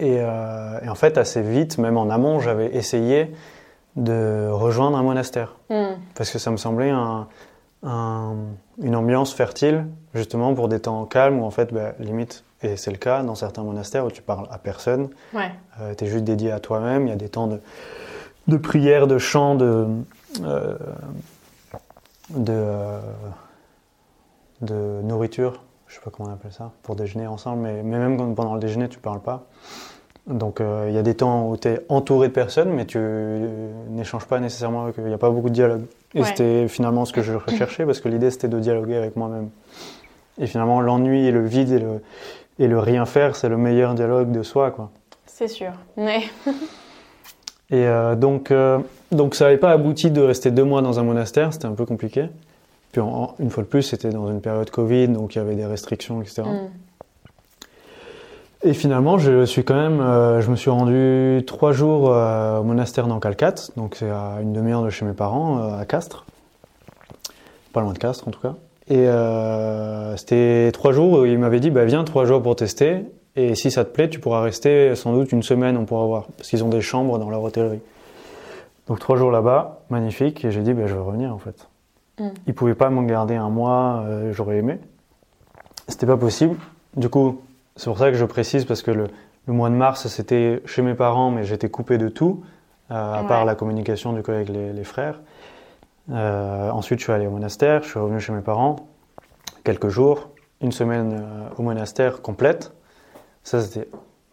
Et, 0.00 0.18
euh, 0.20 0.80
et 0.82 0.88
en 0.88 0.94
fait, 0.94 1.18
assez 1.18 1.42
vite, 1.42 1.78
même 1.78 1.96
en 1.96 2.08
amont, 2.10 2.38
j'avais 2.40 2.74
essayé 2.74 3.34
de 3.96 4.48
rejoindre 4.50 4.96
un 4.96 5.02
monastère 5.02 5.56
Hmm. 5.70 5.96
parce 6.14 6.30
que 6.30 6.38
ça 6.38 6.50
me 6.52 6.56
semblait 6.56 6.90
un- 6.90 7.26
un- 7.82 8.34
une 8.80 8.94
ambiance 8.94 9.34
fertile 9.34 9.86
justement 10.14 10.54
pour 10.54 10.68
des 10.68 10.78
temps 10.80 11.04
calmes 11.04 11.40
où 11.40 11.44
en 11.44 11.50
fait 11.50 11.72
bah, 11.74 11.92
limite 11.98 12.44
et 12.62 12.76
c'est 12.76 12.90
le 12.92 12.96
cas 12.96 13.22
dans 13.22 13.34
certains 13.34 13.62
monastères 13.64 14.04
où 14.06 14.10
tu 14.10 14.22
parles 14.22 14.46
à 14.50 14.58
personne 14.58 15.08
Ouais. 15.34 15.50
tu 15.96 16.04
es 16.04 16.06
juste 16.06 16.24
dédié 16.24 16.52
à 16.52 16.60
toi-même 16.60 17.06
il 17.06 17.10
y 17.10 17.12
a 17.12 17.16
des 17.16 17.28
temps 17.28 17.46
de, 17.48 17.60
de 18.46 18.56
prière 18.56 19.06
de 19.08 19.18
chant 19.18 19.54
de 19.56 19.86
euh, 20.42 20.76
de, 22.30 22.52
euh, 22.52 23.00
de 24.60 25.00
nourriture 25.02 25.60
je 25.88 25.94
sais 25.94 26.00
pas 26.04 26.10
comment 26.10 26.28
on 26.28 26.32
appelle 26.32 26.52
ça 26.52 26.70
pour 26.82 26.94
déjeuner 26.96 27.26
ensemble 27.26 27.62
mais, 27.62 27.82
mais 27.82 27.98
même 27.98 28.34
pendant 28.34 28.54
le 28.54 28.60
déjeuner 28.60 28.88
tu 28.88 28.98
parles 28.98 29.20
pas 29.20 29.46
donc 30.26 30.60
euh, 30.60 30.86
il 30.88 30.94
y 30.94 30.98
a 30.98 31.02
des 31.02 31.14
temps 31.14 31.48
où 31.48 31.56
tu 31.56 31.68
es 31.68 31.80
entouré 31.88 32.28
de 32.28 32.34
personnes, 32.34 32.68
mais 32.68 32.84
tu 32.84 32.98
euh, 33.00 33.70
n'échanges 33.88 34.26
pas 34.26 34.40
nécessairement 34.40 34.82
avec 34.84 34.98
eux. 34.98 35.02
Il 35.02 35.08
n'y 35.08 35.14
a 35.14 35.18
pas 35.18 35.30
beaucoup 35.30 35.48
de 35.48 35.54
dialogue. 35.54 35.84
Et 36.14 36.20
Ouais. 36.20 36.26
c'était 36.26 36.68
finalement 36.68 37.06
ce 37.06 37.14
que 37.14 37.22
je 37.22 37.32
recherchais, 37.32 37.86
parce 37.86 38.00
que 38.02 38.10
l'idée 38.10 38.30
c'était 38.30 38.48
de 38.48 38.60
dialoguer 38.60 38.96
avec 38.96 39.16
moi-même. 39.16 39.48
Et 40.38 40.46
finalement, 40.46 40.82
l'ennui 40.82 41.26
et 41.26 41.30
le 41.30 41.46
vide 41.46 41.72
et 41.72 41.78
le, 41.78 42.02
et 42.58 42.66
le 42.68 42.78
rien 42.78 43.06
faire, 43.06 43.36
c'est 43.36 43.48
le 43.48 43.56
meilleur 43.56 43.94
dialogue 43.94 44.30
de 44.30 44.42
soi. 44.42 44.70
Quoi. 44.70 44.90
C'est 45.24 45.48
sûr. 45.48 45.72
Ouais. 45.96 46.20
Et 47.70 47.86
euh, 47.86 48.14
donc, 48.14 48.52
donc 49.12 49.34
ça 49.34 49.44
n'avait 49.46 49.56
pas 49.56 49.70
abouti 49.70 50.10
de 50.10 50.20
rester 50.20 50.50
deux 50.50 50.64
mois 50.64 50.82
dans 50.82 50.98
un 50.98 51.04
monastère, 51.04 51.54
c'était 51.54 51.66
un 51.66 51.72
peu 51.72 51.86
compliqué. 51.86 52.28
Puis 52.92 53.00
en- 53.00 53.34
une 53.38 53.50
fois 53.50 53.62
de 53.62 53.68
plus, 53.68 53.82
c'était 53.82 54.10
dans 54.10 54.28
une 54.30 54.40
période 54.40 54.70
Covid, 54.70 55.08
donc 55.08 55.34
il 55.34 55.38
y 55.38 55.40
avait 55.40 55.54
des 55.54 55.66
restrictions, 55.66 56.22
etc. 56.22 56.42
Hmm. 56.42 56.68
Et 58.64 58.74
finalement, 58.74 59.18
je 59.18 59.44
suis 59.44 59.62
quand 59.62 59.76
même, 59.76 60.00
euh, 60.00 60.40
je 60.40 60.50
me 60.50 60.56
suis 60.56 60.70
rendu 60.70 61.44
trois 61.46 61.70
jours 61.72 62.10
euh, 62.12 62.58
au 62.58 62.64
monastère 62.64 63.06
dans 63.06 63.20
Calcate, 63.20 63.70
donc 63.76 63.94
c'est 63.96 64.10
à 64.10 64.38
une 64.42 64.52
demi-heure 64.52 64.82
de 64.82 64.90
chez 64.90 65.04
mes 65.04 65.12
parents, 65.12 65.58
euh, 65.58 65.78
à 65.80 65.84
Castres, 65.84 66.24
pas 67.72 67.82
loin 67.82 67.92
de 67.92 67.98
Castres 67.98 68.26
en 68.26 68.32
tout 68.32 68.40
cas. 68.40 68.54
Et 68.90 69.06
c'était 70.16 70.70
trois 70.72 70.92
jours 70.92 71.20
où 71.20 71.24
il 71.26 71.38
m'avait 71.38 71.60
dit, 71.60 71.70
bah, 71.70 71.84
viens 71.84 72.04
trois 72.04 72.24
jours 72.24 72.42
pour 72.42 72.56
tester, 72.56 73.04
et 73.36 73.54
si 73.54 73.70
ça 73.70 73.84
te 73.84 73.90
plaît, 73.90 74.08
tu 74.08 74.18
pourras 74.18 74.40
rester 74.40 74.94
sans 74.96 75.12
doute 75.12 75.30
une 75.30 75.42
semaine, 75.42 75.76
on 75.76 75.84
pourra 75.84 76.06
voir, 76.06 76.26
parce 76.38 76.48
qu'ils 76.48 76.64
ont 76.64 76.68
des 76.70 76.80
chambres 76.80 77.18
dans 77.18 77.28
leur 77.28 77.42
hôtellerie. 77.42 77.80
Donc 78.88 78.98
trois 78.98 79.16
jours 79.16 79.30
là-bas, 79.30 79.80
magnifique, 79.90 80.42
et 80.46 80.50
j'ai 80.50 80.62
dit, 80.62 80.72
bah, 80.72 80.86
je 80.86 80.94
veux 80.94 81.02
revenir 81.02 81.34
en 81.34 81.38
fait. 81.38 81.68
Mm. 82.18 82.28
Ils 82.46 82.54
pouvaient 82.54 82.74
pas 82.74 82.90
m'en 82.90 83.02
garder 83.02 83.36
un 83.36 83.48
mois, 83.50 84.02
euh, 84.06 84.32
j'aurais 84.32 84.58
aimé. 84.58 84.78
C'était 85.88 86.06
pas 86.06 86.16
possible. 86.16 86.56
Du 86.96 87.08
coup, 87.08 87.40
c'est 87.76 87.86
pour 87.90 87.98
ça 87.98 88.10
que 88.10 88.16
je 88.16 88.24
précise 88.24 88.64
parce 88.64 88.82
que 88.82 88.90
le, 88.90 89.06
le 89.46 89.52
mois 89.52 89.70
de 89.70 89.74
mars, 89.74 90.06
c'était 90.08 90.62
chez 90.66 90.82
mes 90.82 90.94
parents, 90.94 91.30
mais 91.30 91.44
j'étais 91.44 91.68
coupé 91.70 91.96
de 91.98 92.08
tout, 92.08 92.42
euh, 92.90 92.94
à 92.94 93.22
Ouais. 93.22 93.28
part 93.28 93.44
la 93.44 93.54
communication 93.54 94.12
du 94.12 94.22
coup 94.22 94.30
avec 94.32 94.48
les, 94.48 94.72
les 94.72 94.84
frères. 94.84 95.20
Euh, 96.10 96.70
ensuite, 96.70 96.98
je 97.00 97.04
suis 97.04 97.12
allé 97.12 97.26
au 97.26 97.30
monastère, 97.30 97.82
je 97.82 97.88
suis 97.90 97.98
revenu 97.98 98.18
chez 98.20 98.32
mes 98.32 98.40
parents, 98.40 98.76
quelques 99.64 99.88
jours, 99.88 100.30
une 100.60 100.72
semaine 100.72 101.22
au 101.58 101.62
monastère 101.62 102.22
complète. 102.22 102.72
Ça, 103.44 103.60
c'était 103.60 103.88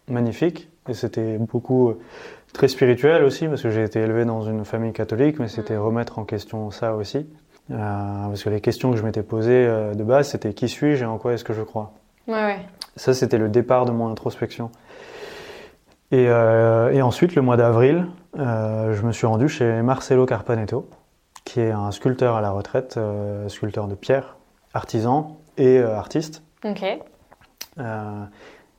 magnifique 0.08 0.68
et 0.88 0.94
c'était 0.94 1.36
beaucoup 1.38 1.94
très 2.52 2.68
spirituel 2.68 3.22
aussi 3.24 3.46
parce 3.46 3.62
que 3.62 3.70
j'ai 3.70 3.82
été 3.82 4.00
élevé 4.00 4.24
dans 4.24 4.42
une 4.42 4.64
famille 4.64 4.92
catholique, 4.92 5.38
mais 5.38 5.48
c'était 5.48 5.76
remettre 5.76 6.18
en 6.18 6.24
question 6.24 6.70
ça 6.70 6.94
aussi. 6.96 7.26
Euh, 7.70 8.26
parce 8.28 8.44
que 8.44 8.50
les 8.50 8.60
questions 8.60 8.90
que 8.92 8.96
je 8.96 9.02
m'étais 9.02 9.22
posées 9.24 9.66
euh, 9.66 9.94
de 9.94 10.04
base, 10.04 10.28
c'était 10.28 10.54
qui 10.54 10.68
suis-je 10.68 11.02
et 11.02 11.06
en 11.06 11.18
quoi 11.18 11.32
est-ce 11.32 11.44
que 11.44 11.52
je 11.52 11.62
crois. 11.62 11.92
Ouais, 12.28 12.34
ouais. 12.34 12.58
Ça, 12.96 13.12
c'était 13.14 13.38
le 13.38 13.48
départ 13.48 13.86
de 13.86 13.90
mon 13.90 14.08
introspection. 14.10 14.70
Et, 16.12 16.26
euh, 16.28 16.92
et 16.92 17.02
ensuite, 17.02 17.34
le 17.34 17.42
mois 17.42 17.56
d'avril, 17.56 18.06
je 18.36 19.02
me 19.02 19.12
suis 19.12 19.26
rendu 19.26 19.48
chez 19.48 19.82
Marcelo 19.82 20.24
Carpanetto, 20.26 20.88
qui 21.44 21.60
est 21.60 21.70
un 21.72 21.90
sculpteur 21.90 22.36
à 22.36 22.40
la 22.40 22.50
retraite, 22.50 22.98
sculpteur 23.48 23.88
de 23.88 23.94
pierre, 23.94 24.36
artisan 24.74 25.36
et 25.56 25.80
artiste. 25.80 26.42
Ok. 26.64 26.84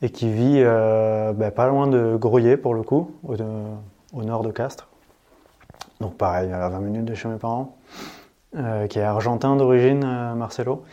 Et 0.01 0.09
qui 0.11 0.31
vit 0.31 0.63
bah, 0.63 1.51
pas 1.51 1.67
loin 1.67 1.87
de 1.87 2.15
Groyer 2.17 2.55
pour 2.57 2.73
le 2.73 2.83
coup, 2.83 3.11
au, 3.23 3.35
de- 3.35 3.43
au 4.13 4.23
nord 4.23 4.43
de 4.43 4.51
Castres. 4.51 4.87
Donc 5.99 6.15
pareil, 6.17 6.51
à 6.53 6.69
20 6.69 6.79
minutes 6.79 7.05
de 7.05 7.15
chez 7.15 7.27
mes 7.27 7.37
parents, 7.37 7.75
euh, 8.55 8.87
qui 8.87 8.99
est 8.99 9.03
argentin 9.03 9.55
d'origine, 9.55 10.03
euh, 10.05 10.33
Marcelo. 10.35 10.83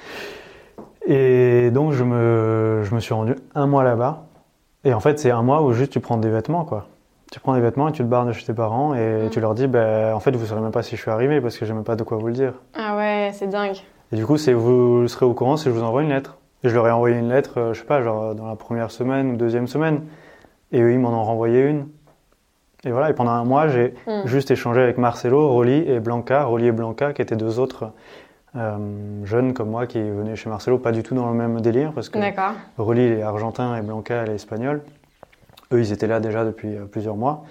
Et 1.07 1.71
donc 1.71 1.93
je 1.93 2.03
me, 2.05 2.81
je 2.85 2.95
me 2.95 3.01
suis 3.01 3.15
rendu 3.15 3.35
un 3.55 3.67
mois 3.67 3.85
là-bas. 3.85 4.25
Et 4.85 4.93
en 4.95 5.01
fait, 5.01 5.19
c'est 5.19 5.31
un 5.31 5.43
mois 5.43 5.63
où 5.63 5.73
juste 5.73 5.93
tu 5.93 6.01
prends 6.01 6.17
des 6.17 6.31
vêtements, 6.31 6.65
quoi. 6.65 6.87
Tu 7.33 7.41
prends 7.41 7.55
des 7.55 7.61
vêtements 7.61 7.89
et 7.89 7.93
tu 7.93 8.03
te 8.03 8.09
barres 8.09 8.27
de 8.27 8.33
chez 8.33 8.45
tes 8.47 8.53
parents 8.53 8.95
et 8.95 9.27
Mm. 9.27 9.31
tu 9.31 9.41
leur 9.41 9.55
dis, 9.55 9.67
ben, 9.67 10.15
en 10.15 10.21
fait, 10.21 10.37
vous 10.37 10.45
saurez 10.47 10.61
même 10.61 10.71
pas 10.73 10.83
si 10.83 10.95
je 10.97 11.01
suis 11.01 11.11
arrivé 11.11 11.41
parce 11.41 11.57
que 11.59 11.65
j'ai 11.65 11.73
même 11.73 11.85
pas 11.85 11.97
de 11.97 12.03
quoi 12.05 12.17
vous 12.19 12.27
le 12.27 12.33
dire. 12.33 12.53
Ah 12.75 12.97
ouais, 12.97 13.31
c'est 13.33 13.47
dingue. 13.49 13.77
Et 14.13 14.17
du 14.17 14.27
coup, 14.27 14.37
c'est 14.37 14.53
vous 14.53 15.09
serez 15.09 15.27
au 15.27 15.33
courant 15.35 15.57
si 15.57 15.65
je 15.65 15.71
vous 15.71 15.83
envoie 15.83 16.03
une 16.03 16.11
lettre. 16.11 16.37
Et 16.63 16.69
je 16.69 16.75
leur 16.75 16.87
ai 16.87 16.91
envoyé 16.91 17.19
une 17.19 17.29
lettre, 17.29 17.59
euh, 17.59 17.73
je 17.75 17.81
sais 17.81 17.87
pas, 17.87 18.03
genre 18.03 18.35
dans 18.35 18.47
la 18.47 18.57
première 18.57 18.91
semaine 18.91 19.33
ou 19.33 19.37
deuxième 19.37 19.67
semaine. 19.67 20.03
Et 20.73 20.81
eux, 20.81 20.93
ils 20.93 20.99
m'en 20.99 21.11
ont 21.11 21.25
renvoyé 21.25 21.61
une. 21.63 21.87
Et 22.87 22.91
voilà, 22.91 23.11
et 23.11 23.15
pendant 23.15 23.31
un 23.33 23.45
mois, 23.45 23.69
j'ai 23.69 23.95
Mm. 24.07 24.27
juste 24.27 24.51
échangé 24.51 24.81
avec 24.83 24.99
Marcelo, 24.99 25.49
Rolly 25.51 25.89
et 25.89 26.01
Blanca, 26.01 26.45
Rolly 26.45 26.67
et 26.67 26.73
Blanca, 26.73 27.13
qui 27.13 27.23
étaient 27.23 27.37
deux 27.37 27.59
autres 27.59 27.91
euh, 28.57 28.77
jeunes 29.25 29.53
comme 29.55 29.71
moi 29.71 29.87
qui 29.87 30.01
venaient 30.01 30.37
chez 30.37 30.49
Marcelo, 30.49 30.79
pas 30.79 30.93
du 30.93 31.03
tout 31.03 31.15
dans 31.15 31.29
le 31.29 31.35
même 31.35 31.61
délire, 31.61 31.93
parce 31.93 32.09
que. 32.09 32.19
Rolly 32.79 33.07
il 33.07 33.13
est 33.15 33.23
argentin 33.23 33.77
et 33.77 33.83
Blanca 33.83 34.15
elle 34.23 34.31
est 34.31 34.35
espagnole. 34.37 34.83
Eux, 35.73 35.81
ils 35.81 35.93
étaient 35.93 36.07
là 36.07 36.21
déjà 36.21 36.45
depuis 36.45 36.77
euh, 36.77 36.85
plusieurs 36.85 37.17
mois. 37.17 37.45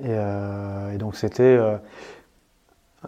Et, 0.00 0.06
euh, 0.06 0.92
et 0.94 0.96
donc, 0.96 1.16
c'était 1.16 1.58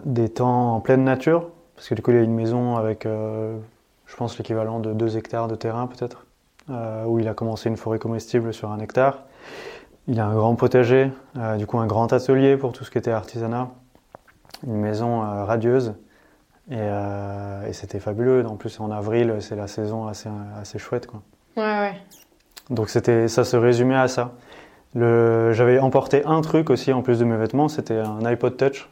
des 0.05 0.29
temps 0.29 0.75
en 0.75 0.81
pleine 0.81 1.05
nature, 1.05 1.49
parce 1.77 1.89
que 1.89 1.95
du 1.95 2.03
coup, 2.03 2.11
il 2.11 2.17
y 2.17 2.21
a 2.21 2.23
une 2.23 2.35
maison 2.35 2.77
avec, 2.77 3.05
je 3.05 4.17
pense, 4.17 4.37
l'équivalent 4.39 4.81
de 4.81 4.93
2 4.93 5.17
hectares 5.17 5.47
de 5.49 5.55
terrain, 5.55 5.87
peut-être, 5.87 6.27
où 7.07 7.19
il 7.21 7.29
a 7.29 7.35
commencé 7.35 7.69
une 7.69 7.77
forêt 7.77 7.99
comestible 8.01 8.53
sur 8.53 8.71
un 8.73 8.81
hectare. 8.81 9.23
Il 10.09 10.19
a 10.19 10.27
un 10.27 10.35
grand 10.35 10.55
potager, 10.57 11.11
euh, 11.37 11.57
du 11.57 11.67
coup, 11.67 11.79
un 11.79 11.87
grand 11.87 12.13
atelier 12.13 12.57
pour 12.57 12.73
tout 12.73 12.85
ce 12.85 12.91
qui 12.91 12.99
était 12.99 13.11
artisanat, 13.11 13.71
une 14.67 14.77
maison 14.77 15.23
euh, 15.23 15.45
radieuse. 15.45 15.95
Et, 16.71 16.77
euh, 16.79 17.67
et 17.67 17.73
c'était 17.73 18.01
fabuleux. 18.01 18.47
En 18.47 18.57
plus, 18.57 18.81
en 18.81 18.91
avril, 18.91 19.37
c'est 19.41 19.57
la 19.57 19.67
saison 19.67 20.07
assez, 20.07 20.29
assez 20.61 20.79
chouette, 20.79 21.07
quoi. 21.07 21.23
Ouais, 21.57 21.63
ouais. 21.63 21.95
Donc 22.71 22.89
c'était, 22.89 23.29
ça 23.29 23.45
se 23.45 23.57
résumait 23.57 23.97
à 23.97 24.09
ça. 24.09 24.33
Le, 24.95 25.53
j'avais 25.53 25.79
emporté 25.79 26.25
un 26.25 26.41
truc 26.41 26.71
aussi 26.71 26.93
en 26.93 27.03
plus 27.03 27.19
de 27.19 27.25
mes 27.25 27.37
vêtements, 27.37 27.69
c'était 27.69 27.99
un 27.99 28.25
iPod 28.25 28.57
Touch 28.57 28.89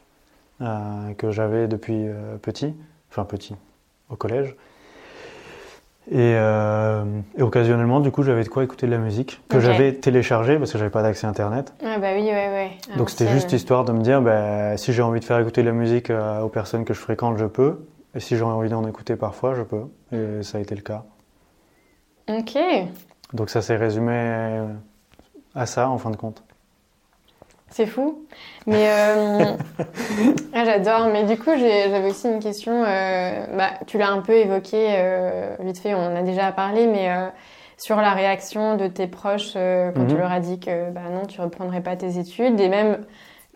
que 0.59 1.31
j'avais 1.31 1.69
depuis 1.69 2.07
petit, 2.41 2.75
enfin 3.09 3.23
petit, 3.23 3.55
au 4.09 4.17
collège. 4.17 4.55
Et, 6.11 6.33
euh, 6.35 7.03
et 7.37 7.43
occasionnellement, 7.43 7.99
du 7.99 8.09
coup, 8.09 8.23
j'avais 8.23 8.43
de 8.43 8.49
quoi 8.49 8.63
écouter 8.63 8.87
de 8.87 8.91
la 8.91 8.97
musique 8.97 9.41
que 9.47 9.59
j'avais 9.59 9.93
téléchargée 9.93 10.57
parce 10.57 10.71
que 10.71 10.79
j'avais 10.79 10.89
pas 10.89 11.03
d'accès 11.03 11.27
Internet. 11.27 11.73
Ah 11.85 11.99
bah 11.99 12.13
oui, 12.15 12.23
ouais, 12.23 12.31
ouais. 12.31 12.71
À 12.91 12.97
Donc 12.97 13.11
c'était 13.11 13.27
juste 13.31 13.53
histoire 13.53 13.85
de 13.85 13.91
me 13.91 14.01
dire, 14.01 14.19
ben, 14.19 14.75
si 14.75 14.91
j'ai 14.91 15.03
envie 15.03 15.19
de 15.19 15.25
faire 15.25 15.37
écouter 15.39 15.61
de 15.61 15.67
la 15.67 15.73
musique 15.73 16.09
euh, 16.09 16.41
aux 16.41 16.49
personnes 16.49 16.83
que 16.83 16.95
je 16.95 16.99
fréquente, 16.99 17.37
je 17.37 17.45
peux. 17.45 17.85
Et 18.15 18.19
si 18.19 18.37
j'ai 18.37 18.41
envie 18.41 18.69
d'en 18.69 18.87
écouter 18.87 19.15
parfois, 19.15 19.53
je 19.53 19.61
peux. 19.61 19.83
Et 20.11 20.41
ça 20.41 20.57
a 20.57 20.61
été 20.61 20.73
le 20.73 20.81
cas. 20.81 21.03
Ok. 22.27 22.57
Donc 23.33 23.51
ça 23.51 23.61
s'est 23.61 23.75
résumé 23.75 24.13
euh, 24.15 24.65
à 25.53 25.67
ça 25.67 25.89
en 25.89 25.99
fin 25.99 26.09
de 26.09 26.15
compte. 26.15 26.43
C'est 27.71 27.85
fou. 27.85 28.25
Mais 28.67 28.87
euh, 28.89 29.53
ah, 30.53 30.65
j'adore. 30.65 31.07
Mais 31.11 31.23
du 31.23 31.37
coup, 31.37 31.51
j'avais 31.57 32.09
aussi 32.09 32.27
une 32.27 32.39
question. 32.39 32.83
euh, 32.85 33.45
bah, 33.55 33.71
tu 33.87 33.97
l'as 33.97 34.09
un 34.11 34.21
peu 34.21 34.33
évoqué 34.33 34.87
euh, 34.97 35.55
vite 35.59 35.79
fait, 35.79 35.93
on 35.93 35.99
en 35.99 36.15
a 36.15 36.21
déjà 36.21 36.51
parlé, 36.51 36.87
mais 36.87 37.09
euh, 37.09 37.27
sur 37.77 37.97
la 37.97 38.11
réaction 38.11 38.75
de 38.75 38.87
tes 38.87 39.07
proches 39.07 39.53
euh, 39.55 39.91
quand 39.91 40.05
tu 40.07 40.13
Mhm. 40.15 40.19
leur 40.19 40.31
as 40.31 40.39
dit 40.39 40.59
que 40.59 40.89
bah, 40.91 41.01
non, 41.11 41.25
tu 41.25 41.39
reprendrais 41.41 41.81
pas 41.81 41.95
tes 41.95 42.17
études. 42.19 42.59
Et 42.59 42.69
même 42.69 43.05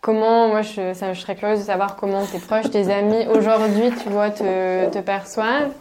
comment, 0.02 0.48
moi, 0.50 0.62
je, 0.62 0.94
ça, 0.94 1.14
je 1.14 1.20
serais 1.22 1.36
curieuse 1.36 1.60
de 1.60 1.66
savoir 1.66 1.96
comment 1.96 2.26
tes 2.26 2.40
proches, 2.40 2.70
tes 2.70 2.92
amis, 2.92 3.26
aujourd'hui, 3.36 3.90
tu 4.04 4.10
vois, 4.10 4.30
te, 4.30 4.90
te 4.90 5.00
perçoivent. 5.00 5.72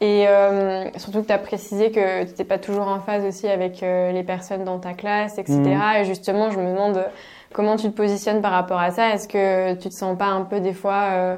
Et 0.00 0.28
euh, 0.28 0.84
surtout 0.96 1.22
que 1.22 1.26
tu 1.26 1.32
as 1.32 1.38
précisé 1.38 1.90
que 1.90 2.20
tu 2.22 2.26
n'étais 2.28 2.44
pas 2.44 2.58
toujours 2.58 2.86
en 2.86 3.00
phase 3.00 3.24
aussi 3.24 3.48
avec 3.48 3.82
euh, 3.82 4.12
les 4.12 4.22
personnes 4.22 4.62
dans 4.62 4.78
ta 4.78 4.94
classe, 4.94 5.38
etc. 5.38 5.60
Mhm. 5.60 5.96
Et 6.00 6.04
justement, 6.04 6.50
je 6.52 6.58
me 6.60 6.70
demande 6.72 7.04
comment 7.52 7.76
tu 7.76 7.90
te 7.90 7.96
positionnes 7.96 8.40
par 8.42 8.52
rapport 8.52 8.78
à 8.78 8.90
ça? 8.90 9.14
Est-ce 9.14 9.28
que 9.28 9.74
tu 9.74 9.88
te 9.88 9.94
sens 9.94 10.16
pas 10.18 10.26
un 10.26 10.42
peu 10.42 10.60
des 10.60 10.72
fois 10.74 11.02
euh, 11.12 11.36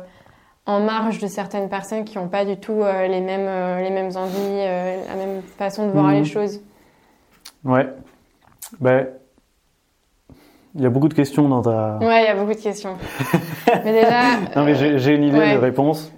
en 0.67 0.81
marge 0.81 1.19
de 1.19 1.27
certaines 1.27 1.69
personnes 1.69 2.05
qui 2.05 2.19
n'ont 2.19 2.29
pas 2.29 2.45
du 2.45 2.57
tout 2.57 2.83
euh, 2.83 3.07
les, 3.07 3.21
mêmes, 3.21 3.47
euh, 3.47 3.81
les 3.83 3.91
mêmes 3.91 4.11
envies, 4.17 4.37
euh, 4.39 5.03
la 5.09 5.15
même 5.17 5.43
façon 5.59 5.87
de 5.87 5.93
voir 5.93 6.07
Mhm. 6.07 6.15
les 6.15 6.25
choses? 6.25 6.61
Ouais. 7.65 7.89
Ben, 8.81 9.09
il 10.77 10.83
y 10.83 10.87
a 10.87 10.91
beaucoup 10.91 11.09
de 11.09 11.15
questions 11.15 11.49
dans 11.49 11.63
ta. 11.63 11.99
Ouais, 12.01 12.23
il 12.23 12.27
y 12.27 12.29
a 12.29 12.35
beaucoup 12.37 12.55
de 12.55 12.61
questions. 12.63 12.97
mais 13.85 13.93
déjà, 13.93 14.37
Non, 14.55 14.65
mais 14.65 14.75
j'ai 14.99 15.15
une 15.15 15.25
idée 15.25 15.39
ouais. 15.39 15.55
de 15.55 15.59
réponse. 15.59 16.13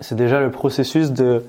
C'est 0.00 0.14
déjà 0.14 0.40
le 0.40 0.50
processus 0.50 1.10
de, 1.12 1.46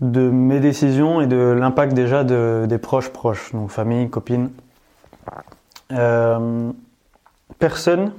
de 0.00 0.30
mes 0.30 0.60
décisions 0.60 1.20
et 1.20 1.26
de 1.26 1.36
l'impact 1.36 1.92
déjà 1.92 2.24
de, 2.24 2.66
des 2.68 2.78
proches 2.78 3.10
proches, 3.10 3.52
donc 3.52 3.70
famille, 3.70 4.08
copines. 4.08 4.50
Euh, 5.92 6.70
personne 7.58 8.12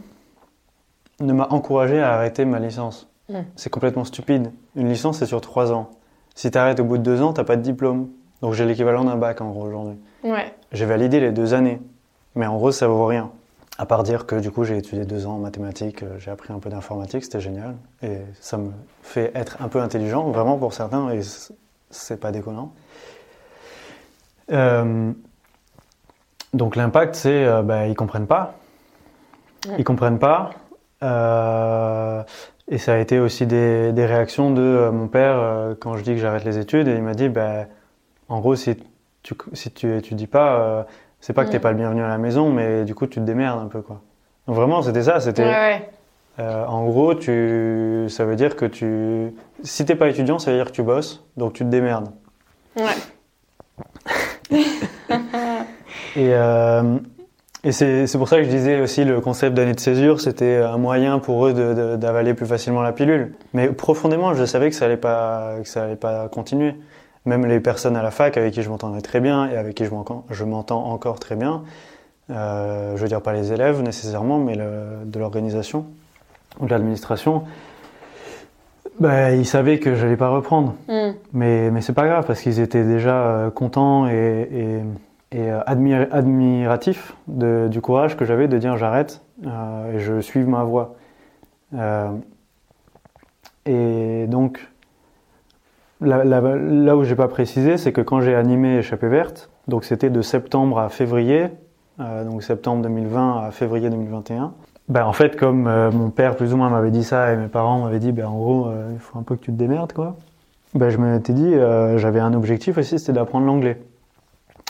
ne 1.19 1.33
m'a 1.33 1.47
encouragé 1.49 2.01
à 2.01 2.13
arrêter 2.13 2.45
ma 2.45 2.59
licence. 2.59 3.07
Mm. 3.29 3.39
C'est 3.55 3.69
complètement 3.69 4.03
stupide. 4.03 4.51
Une 4.75 4.89
licence, 4.89 5.19
c'est 5.19 5.25
sur 5.25 5.41
trois 5.41 5.71
ans. 5.71 5.91
Si 6.35 6.51
tu 6.51 6.57
arrêtes 6.57 6.79
au 6.79 6.83
bout 6.83 6.97
de 6.97 7.03
deux 7.03 7.21
ans, 7.21 7.33
t'as 7.33 7.43
pas 7.43 7.55
de 7.55 7.61
diplôme. 7.61 8.09
Donc 8.41 8.53
j'ai 8.53 8.65
l'équivalent 8.65 9.03
d'un 9.03 9.17
bac 9.17 9.41
en 9.41 9.49
gros 9.49 9.63
aujourd'hui. 9.65 9.97
ouais. 10.23 10.53
J'ai 10.71 10.85
validé 10.85 11.19
les 11.19 11.31
deux 11.31 11.53
années, 11.53 11.81
mais 12.35 12.45
en 12.45 12.55
gros, 12.55 12.71
ça 12.71 12.87
vaut 12.87 13.05
rien. 13.05 13.31
À 13.77 13.85
part 13.85 14.03
dire 14.03 14.25
que 14.25 14.35
du 14.35 14.51
coup, 14.51 14.65
j'ai 14.65 14.77
étudié 14.77 15.05
deux 15.05 15.25
ans 15.25 15.35
en 15.35 15.39
mathématiques, 15.39 16.03
euh, 16.03 16.19
j'ai 16.19 16.31
appris 16.31 16.53
un 16.53 16.59
peu 16.59 16.69
d'informatique, 16.69 17.23
c'était 17.23 17.39
génial. 17.39 17.75
Et 18.03 18.17
ça 18.39 18.57
me 18.57 18.71
fait 19.01 19.31
être 19.35 19.57
un 19.61 19.67
peu 19.67 19.79
intelligent, 19.79 20.29
vraiment 20.31 20.57
pour 20.57 20.73
certains, 20.73 21.09
et 21.09 21.21
c'est 21.89 22.19
pas 22.19 22.32
déconnant. 22.32 22.71
Euh, 24.52 25.12
donc 26.54 26.75
l'impact, 26.75 27.15
c'est 27.15 27.45
euh, 27.45 27.62
bah, 27.62 27.88
ils 27.88 27.95
comprennent 27.95 28.28
pas. 28.28 28.56
Ils 29.78 29.84
comprennent 29.84 30.19
pas. 30.19 30.52
Euh, 31.04 32.23
et 32.67 32.78
ça 32.78 32.93
a 32.93 32.97
été 32.97 33.19
aussi 33.19 33.45
des, 33.45 33.91
des 33.93 34.06
réactions 34.06 34.52
de 34.52 34.62
euh, 34.62 34.91
mon 34.91 35.08
père 35.08 35.75
quand 35.80 35.97
je 35.97 36.04
dis 36.04 36.12
que 36.12 36.17
j'arrête 36.19 36.45
les 36.45 36.58
études. 36.58 36.88
Et 36.88 36.95
il 36.95 37.02
m'a 37.04 37.13
dit, 37.13 37.30
bah, 37.30 37.65
en 38.30 38.39
gros, 38.39 38.56
si 38.56 38.75
tu, 39.23 39.36
si 39.54 39.71
tu 39.71 39.95
étudies 39.95 40.28
pas, 40.28 40.88
c'est 41.19 41.34
pas 41.34 41.45
que 41.45 41.52
t'es 41.52 41.58
Mm. 41.60 41.62
pas 41.62 41.71
le 41.71 41.78
bienvenu 41.78 42.02
à 42.04 42.08
la 42.08 42.17
maison, 42.17 42.52
mais 42.52 42.86
du 42.86 42.95
coup, 42.95 43.06
tu 43.08 43.19
te 43.19 43.25
démerdes 43.25 43.60
un 43.60 43.67
peu, 43.67 43.82
quoi. 43.82 44.02
Donc 44.47 44.56
vraiment, 44.56 44.82
c'était 44.82 45.04
ça. 45.04 45.19
C'était, 45.19 45.43
Ouais, 45.43 45.89
ouais. 46.39 46.45
en 46.67 46.86
gros, 46.86 47.13
tu, 47.15 48.06
ça 48.10 48.25
veut 48.25 48.36
dire 48.36 48.56
que 48.56 48.65
tu, 48.65 49.34
si 49.63 49.86
t'es 49.86 49.95
pas 49.95 50.08
étudiant, 50.10 50.39
ça 50.39 50.52
veut 50.52 50.58
dire 50.58 50.67
que 50.67 50.72
tu 50.76 50.84
bosses, 50.84 51.24
donc 51.38 51.54
tu 51.54 51.63
te 51.63 51.69
démerdes. 51.69 52.10
Ouais. 52.76 52.86
Et, 56.15 56.34
euh, 56.34 56.98
et 57.63 57.72
c'est 57.72 58.08
c'est 58.08 58.17
pour 58.17 58.28
ça 58.30 58.38
que 58.38 58.43
je 58.43 58.50
disais 58.50 58.80
aussi 58.82 59.04
le 59.04 59.22
concept 59.22 59.56
d'année 59.56 59.74
de 59.74 59.80
césure, 59.80 60.22
c'était 60.22 60.58
un 60.58 60.78
moyen 60.78 61.19
pour 61.19 61.45
eux 61.45 61.98
d'avaler 61.98 62.34
plus 62.34 62.45
facilement 62.45 62.82
la 62.82 62.91
pilule. 62.93 63.36
Mais 63.54 63.67
profondément, 63.67 64.34
je 64.34 64.45
savais 64.45 64.69
que 64.69 64.76
ça 64.76 64.86
allait 64.86 64.98
pas, 64.98 65.56
que 65.62 65.67
ça 65.67 65.84
allait 65.84 65.95
pas 65.95 66.28
continuer. 66.30 66.76
Même 67.26 67.45
les 67.45 67.60
personnes 67.60 67.95
à 67.98 68.02
la 68.02 68.12
fac 68.12 68.38
avec 68.38 68.54
qui 68.54 68.63
je 68.63 68.69
m'entendais 68.69 69.02
très 69.02 69.19
bien 69.19 69.50
et 69.50 69.58
avec 69.58 69.76
qui 69.76 69.86
je 69.86 70.43
m'entends 70.45 70.86
encore 70.86 71.19
très 71.19 71.36
bien, 71.36 71.63
euh, 72.32 72.95
je 72.95 73.02
veux 73.02 73.08
dire 73.10 73.22
pas 73.22 73.34
les 73.34 73.52
élèves 73.52 73.82
nécessairement, 73.82 74.39
mais 74.39 74.56
le- 74.56 75.06
de 75.06 75.19
l'organisation 75.19 75.86
ou 76.60 76.65
de 76.65 76.72
l'administration, 76.72 77.43
bah, 78.99 79.31
ils 79.33 79.45
savaient 79.45 79.79
que 79.79 79.95
j'allais 79.95 80.17
pas 80.17 80.29
reprendre. 80.29 80.75
Mm. 80.88 81.12
Mais, 81.33 81.71
mais 81.71 81.81
c'est 81.81 81.93
pas 81.93 82.07
grave 82.07 82.25
parce 82.25 82.41
qu'ils 82.41 82.59
étaient 82.59 82.83
déjà 82.83 83.15
euh, 83.15 83.49
contents 83.51 84.07
et, 84.07 84.47
et, 85.31 85.38
et, 85.38 85.51
euh, 85.51 85.59
admir- 85.65 86.07
admiratifs 86.12 87.15
de- 87.27 87.67
du 87.69 87.81
courage 87.81 88.17
que 88.17 88.25
j'avais 88.25 88.47
de 88.47 88.57
dire 88.57 88.77
j'arrête 88.77 89.21
euh, 89.45 89.95
et 89.95 89.99
je 89.99 90.19
suis 90.19 90.43
ma 90.43 90.63
voie. 90.63 90.95
Euh, 91.75 92.09
et 93.65 94.25
donc, 94.27 94.67
là, 96.01 96.23
là, 96.23 96.41
là 96.41 96.97
où 96.97 97.03
j'ai 97.03 97.15
pas 97.15 97.27
précisé, 97.27 97.77
c'est 97.77 97.91
que 97.93 98.01
quand 98.01 98.21
j'ai 98.21 98.35
animé 98.35 98.77
Échappée 98.77 99.07
Verte, 99.09 99.49
donc 99.67 99.83
c'était 99.83 100.09
de 100.09 100.21
septembre 100.21 100.79
à 100.79 100.89
février, 100.89 101.47
euh, 101.99 102.23
donc 102.23 102.41
septembre 102.43 102.81
2020 102.83 103.43
à 103.45 103.51
février 103.51 103.89
2021. 103.89 104.53
Ben, 104.89 105.06
en 105.06 105.13
fait, 105.13 105.36
comme 105.36 105.67
euh, 105.67 105.91
mon 105.91 106.10
père 106.10 106.36
plus 106.36 106.52
ou 106.54 106.58
moins 106.58 106.69
m'avait 106.69 106.89
dit 106.91 107.04
ça 107.04 107.32
et 107.32 107.38
mes 107.38 107.47
parents 107.47 107.84
m'avaient 107.84 107.99
dit, 107.99 108.12
ben, 108.12 108.25
en 108.25 108.36
gros, 108.38 108.67
euh, 108.67 108.89
il 108.93 108.99
faut 108.99 109.19
un 109.19 109.23
peu 109.23 109.36
que 109.36 109.41
tu 109.41 109.52
te 109.52 109.58
démerdes, 109.58 109.93
quoi. 109.93 110.15
Ben, 110.73 110.89
je 110.89 110.97
m'étais 110.97 111.34
dit, 111.34 111.54
euh, 111.54 111.97
j'avais 111.99 112.19
un 112.19 112.34
objectif 112.34 112.78
aussi, 112.80 112.97
c'était 112.97 113.13
d'apprendre 113.13 113.45
l'anglais. 113.45 113.80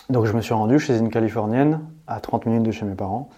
Donc 0.09 0.25
je 0.25 0.33
me 0.33 0.41
suis 0.41 0.53
rendu 0.53 0.77
chez 0.79 0.97
une 0.97 1.09
Californienne, 1.09 1.79
à 2.07 2.19
30 2.19 2.47
minutes 2.47 2.63
de 2.63 2.71
chez 2.71 2.85
mes 2.85 2.95
parents, 2.95 3.29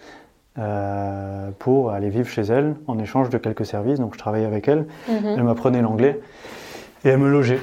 pour 1.59 1.91
aller 1.91 2.09
vivre 2.09 2.27
chez 2.29 2.41
elle 2.43 2.75
en 2.87 2.97
échange 2.99 3.29
de 3.29 3.37
quelques 3.37 3.65
services. 3.65 3.99
Donc 3.99 4.13
je 4.13 4.19
travaillais 4.19 4.45
avec 4.45 4.67
elle, 4.67 4.85
Mhm. 5.09 5.35
elle 5.37 5.43
m'apprenait 5.43 5.81
l'anglais 5.81 6.19
et 7.03 7.09
elle 7.09 7.19
me 7.19 7.29
logeait. 7.29 7.59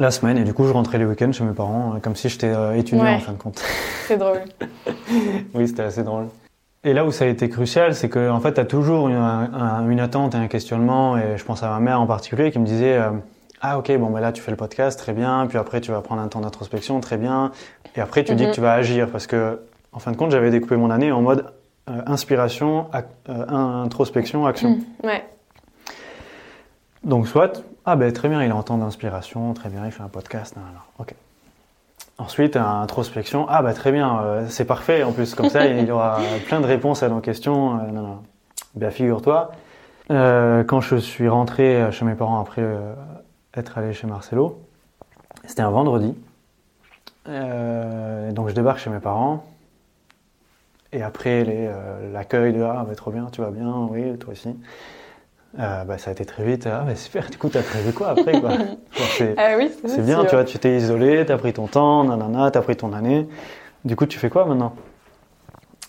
la 0.00 0.12
semaine. 0.12 0.38
Et 0.38 0.44
du 0.44 0.54
coup, 0.54 0.64
je 0.64 0.72
rentrais 0.72 0.96
les 0.98 1.04
week-ends 1.04 1.32
chez 1.32 1.42
mes 1.42 1.52
parents, 1.54 1.94
comme 2.00 2.14
si 2.14 2.28
j'étais 2.28 2.52
étudiant 2.78 3.02
Ouais. 3.04 3.14
en 3.14 3.18
fin 3.18 3.32
de 3.32 3.36
compte. 3.38 3.60
C'est 4.06 4.16
drôle. 4.16 4.42
oui, 5.54 5.66
c'était 5.66 5.82
assez 5.82 6.04
drôle. 6.04 6.26
Et 6.88 6.94
là 6.94 7.04
où 7.04 7.12
ça 7.12 7.26
a 7.26 7.28
été 7.28 7.48
crucial, 7.50 7.94
c'est 7.94 8.08
que 8.08 8.30
en 8.30 8.40
fait, 8.40 8.54
tu 8.54 8.60
as 8.60 8.64
toujours 8.64 9.08
une, 9.08 9.16
un- 9.16 9.88
une 9.90 10.00
attente 10.00 10.34
et 10.34 10.38
un 10.38 10.48
questionnement. 10.48 11.18
Et 11.18 11.36
je 11.36 11.44
pense 11.44 11.62
à 11.62 11.68
ma 11.68 11.80
mère 11.80 12.00
en 12.00 12.06
particulier 12.06 12.50
qui 12.50 12.58
me 12.58 12.64
disait 12.64 12.96
euh, 12.96 13.10
Ah, 13.60 13.76
ok, 13.78 13.94
bon, 13.98 14.08
ben 14.10 14.20
là, 14.20 14.32
tu 14.32 14.40
fais 14.40 14.50
le 14.50 14.56
podcast, 14.56 14.98
très 14.98 15.12
bien. 15.12 15.46
Puis 15.48 15.58
après, 15.58 15.80
tu 15.82 15.90
vas 15.90 16.00
prendre 16.00 16.22
un 16.22 16.28
temps 16.28 16.40
d'introspection, 16.40 17.00
très 17.00 17.18
bien. 17.18 17.52
Et 17.94 18.00
après, 18.00 18.24
tu 18.24 18.34
dis 18.34 18.44
Mhm. 18.44 18.50
que 18.50 18.54
tu 18.54 18.60
vas 18.62 18.72
agir. 18.72 19.08
Parce 19.10 19.26
que, 19.26 19.60
en 19.92 19.98
fin 19.98 20.12
de 20.12 20.16
compte, 20.16 20.30
j'avais 20.30 20.50
découpé 20.50 20.76
mon 20.76 20.90
année 20.90 21.12
en 21.12 21.20
mode 21.20 21.44
euh, 21.90 22.00
inspiration, 22.06 22.86
ac- 22.92 23.04
euh, 23.28 23.46
introspection, 23.84 24.46
action. 24.46 24.70
Mm. 25.02 25.06
Ouais. 25.06 25.24
Donc, 27.04 27.28
soit, 27.28 27.62
ah 27.84 27.96
ben 27.96 28.12
très 28.12 28.28
bien, 28.28 28.42
il 28.42 28.50
a 28.50 28.54
un 28.54 28.62
temps 28.62 28.78
d'inspiration, 28.78 29.52
très 29.54 29.68
bien, 29.68 29.84
il 29.86 29.92
fait 29.92 30.02
un 30.02 30.08
podcast, 30.08 30.56
nan, 30.56 30.64
nan. 30.64 30.74
ok. 30.98 31.14
Ensuite, 32.20 32.56
introspection, 32.56 33.46
ah 33.48 33.62
bah 33.62 33.72
très 33.74 33.92
bien, 33.92 34.20
euh, 34.20 34.46
c'est 34.48 34.64
parfait, 34.64 35.04
en 35.04 35.12
plus, 35.12 35.36
comme 35.36 35.48
ça, 35.48 35.66
il 35.66 35.86
y 35.86 35.90
aura 35.92 36.18
plein 36.46 36.60
de 36.60 36.66
réponses 36.66 37.04
à 37.04 37.08
nos 37.08 37.20
questions. 37.20 37.78
euh, 37.78 37.86
nan, 37.86 37.94
nan. 37.94 38.16
Bien, 38.74 38.90
figure-toi, 38.90 39.52
euh, 40.10 40.64
quand 40.64 40.80
je 40.80 40.96
suis 40.96 41.28
rentré 41.28 41.90
chez 41.92 42.04
mes 42.04 42.14
parents 42.14 42.40
après 42.40 42.64
être 43.54 43.78
allé 43.78 43.92
chez 43.92 44.06
Marcelo, 44.06 44.60
c'était 45.44 45.62
un 45.62 45.70
vendredi. 45.70 46.14
Donc, 47.26 48.48
je 48.48 48.54
débarque 48.54 48.78
chez 48.78 48.90
mes 48.90 49.00
parents. 49.00 49.44
Et 50.92 51.02
après, 51.02 51.44
l'accueil 52.12 52.52
de 52.52 52.62
Ah, 52.62 52.84
bah, 52.86 52.94
trop 52.94 53.10
bien, 53.10 53.26
tu 53.32 53.40
vas 53.40 53.50
bien, 53.50 53.72
oui, 53.90 54.16
toi 54.18 54.32
aussi. 54.32 54.56
Euh, 55.58 55.84
bah, 55.84 55.98
ça 55.98 56.10
a 56.10 56.12
été 56.12 56.24
très 56.24 56.44
vite. 56.44 56.66
Ah, 56.66 56.84
bah, 56.86 56.94
super, 56.94 57.30
du 57.30 57.38
coup, 57.38 57.48
t'as 57.48 57.62
prévu 57.62 57.92
quoi 57.92 58.08
après 58.08 58.40
quoi? 58.40 58.50
C'est, 59.16 59.34
Ah 59.38 59.56
oui, 59.56 59.70
bien, 60.00 60.24
tu 60.24 60.34
vois, 60.34 60.44
tu 60.44 60.58
t'es 60.58 60.76
isolé, 60.76 61.24
t'as 61.26 61.38
pris 61.38 61.52
ton 61.52 61.66
temps, 61.66 62.04
nanana, 62.04 62.50
t'as 62.50 62.60
pris 62.60 62.76
ton 62.76 62.92
année. 62.92 63.26
Du 63.84 63.96
coup, 63.96 64.06
tu 64.06 64.18
fais 64.18 64.28
quoi 64.28 64.44
maintenant? 64.44 64.74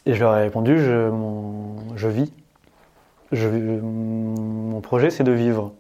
Et 0.06 0.14
je 0.14 0.20
leur 0.22 0.36
ai 0.38 0.44
répondu 0.44 0.80
je, 0.80 1.10
mon, 1.10 1.76
je 1.96 2.08
vis. 2.08 2.32
Je, 3.32 3.48
mon 3.48 4.82
projet, 4.82 5.10
c'est 5.10 5.24
de 5.24 5.32
vivre. 5.32 5.74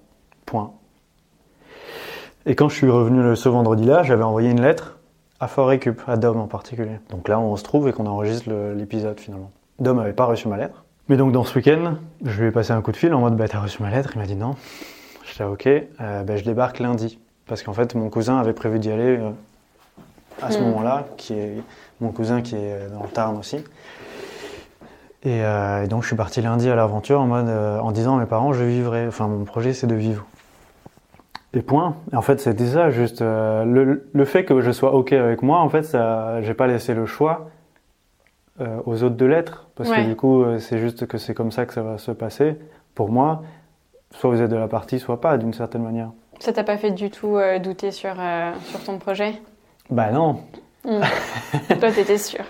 Point. 0.45 0.71
Et 2.45 2.55
quand 2.55 2.69
je 2.69 2.75
suis 2.75 2.89
revenu 2.89 3.35
ce 3.35 3.49
vendredi-là, 3.49 4.03
j'avais 4.03 4.23
envoyé 4.23 4.49
une 4.49 4.61
lettre 4.61 4.97
à 5.39 5.47
Fort 5.47 5.67
Récup, 5.67 6.01
à 6.07 6.17
Dom 6.17 6.39
en 6.39 6.47
particulier. 6.47 6.99
Donc 7.09 7.27
là, 7.27 7.39
on 7.39 7.55
se 7.55 7.63
trouve 7.63 7.87
et 7.87 7.93
qu'on 7.93 8.07
enregistre 8.07 8.49
l'épisode 8.75 9.19
finalement. 9.19 9.51
Dom 9.79 9.97
n'avait 9.97 10.13
pas 10.13 10.25
reçu 10.25 10.47
ma 10.47 10.57
lettre. 10.57 10.83
Mais 11.10 11.17
donc 11.17 11.32
dans 11.32 11.43
ce 11.43 11.56
week-end, 11.56 11.95
je 12.24 12.41
lui 12.41 12.50
ai 12.50 12.52
passé 12.52 12.72
un 12.72 12.82
coup 12.82 12.91
de 12.91 12.98
fil 12.98 13.13
en 13.13 13.19
mode 13.19 13.36
bah, 13.36 13.48
T'as 13.48 13.60
reçu 13.60 13.82
ma 13.82 13.89
lettre 13.89 14.12
Il 14.15 14.19
m'a 14.19 14.26
dit 14.28 14.36
non. 14.36 14.56
J'étais 15.26 15.43
ok, 15.43 15.67
euh, 15.67 16.24
bah, 16.24 16.38
je 16.38 16.43
débarque 16.43 16.80
lundi. 16.80 17.19
Parce 17.48 17.63
qu'en 17.63 17.74
fait, 17.74 17.95
mon 17.95 18.10
cousin 18.10 18.38
avait 18.38 18.54
prévu 18.54 18.78
d'y 18.80 18.91
aller 18.91 19.17
euh, 19.17 19.30
à 20.41 20.52
ce 20.52 20.60
Mm. 20.60 20.63
moment-là, 20.65 21.06
qui 21.17 21.34
est 21.34 21.62
mon 22.00 22.12
cousin 22.12 22.41
qui 22.41 22.56
est 22.56 22.89
dans 22.93 23.04
le 23.04 23.10
Tarn 23.10 23.38
aussi. 23.38 23.58
Et, 25.24 25.43
euh, 25.43 25.84
et 25.84 25.88
donc 25.88 26.04
je 26.04 26.08
suis 26.08 26.15
parti 26.15 26.41
lundi 26.41 26.69
à 26.69 26.76
l'aventure 26.76 27.19
en 27.19 27.26
mode 27.28 27.50
euh, 27.50 27.80
en 27.80 27.91
disant 27.91 28.15
à 28.15 28.19
mes 28.22 28.26
parents 28.26 28.54
je 28.54 28.63
vivrai, 28.63 29.06
enfin 29.06 29.28
mon 29.28 29.43
projet 29.43 29.74
c'est 29.74 29.86
de 29.88 29.95
vivre. 29.95 30.26
Et 31.54 31.62
point. 31.62 31.95
Et 32.13 32.15
en 32.15 32.22
fait 32.22 32.39
c'était 32.39 32.67
ça, 32.67 32.89
juste 32.89 33.22
euh, 33.22 33.65
le, 33.65 34.08
le 34.13 34.26
fait 34.26 34.45
que 34.45 34.62
je 34.62 34.72
sois 34.72 34.93
ok 34.93 35.12
avec 35.12 35.41
moi, 35.41 35.60
en 35.60 35.67
fait 35.67 35.84
ça, 35.84 36.41
j'ai 36.41 36.54
pas 36.54 36.67
laissé 36.67 36.93
le 36.93 37.06
choix 37.06 37.50
euh, 38.62 38.78
aux 38.86 39.04
autres 39.04 39.15
de 39.15 39.26
l'être, 39.26 39.67
parce 39.76 39.89
que 39.89 40.06
du 40.08 40.15
coup 40.15 40.43
euh, 40.43 40.60
c'est 40.60 40.80
juste 40.80 41.06
que 41.08 41.17
c'est 41.17 41.34
comme 41.34 41.52
ça 41.52 41.65
que 41.65 41.74
ça 41.74 41.82
va 41.82 41.98
se 41.98 42.12
passer. 42.12 42.56
Pour 42.95 43.10
moi, 43.10 43.43
soit 44.12 44.30
vous 44.30 44.41
êtes 44.41 44.50
de 44.52 44.56
la 44.58 44.67
partie, 44.67 45.00
soit 45.00 45.22
pas, 45.22 45.38
d'une 45.38 45.54
certaine 45.54 45.84
manière. 45.84 46.10
Ça 46.39 46.54
t'a 46.54 46.63
pas 46.63 46.78
fait 46.78 46.91
du 46.91 47.10
tout 47.10 47.38
euh, 47.38 47.60
douter 47.60 47.91
sur, 47.91 48.12
euh, 48.19 48.52
sur 48.65 48.84
ton 48.84 48.98
projet? 48.98 49.36
Bah 49.89 50.12
non, 50.12 50.38
Toi, 50.84 51.91
t'étais 51.93 52.17
sûr. 52.17 52.43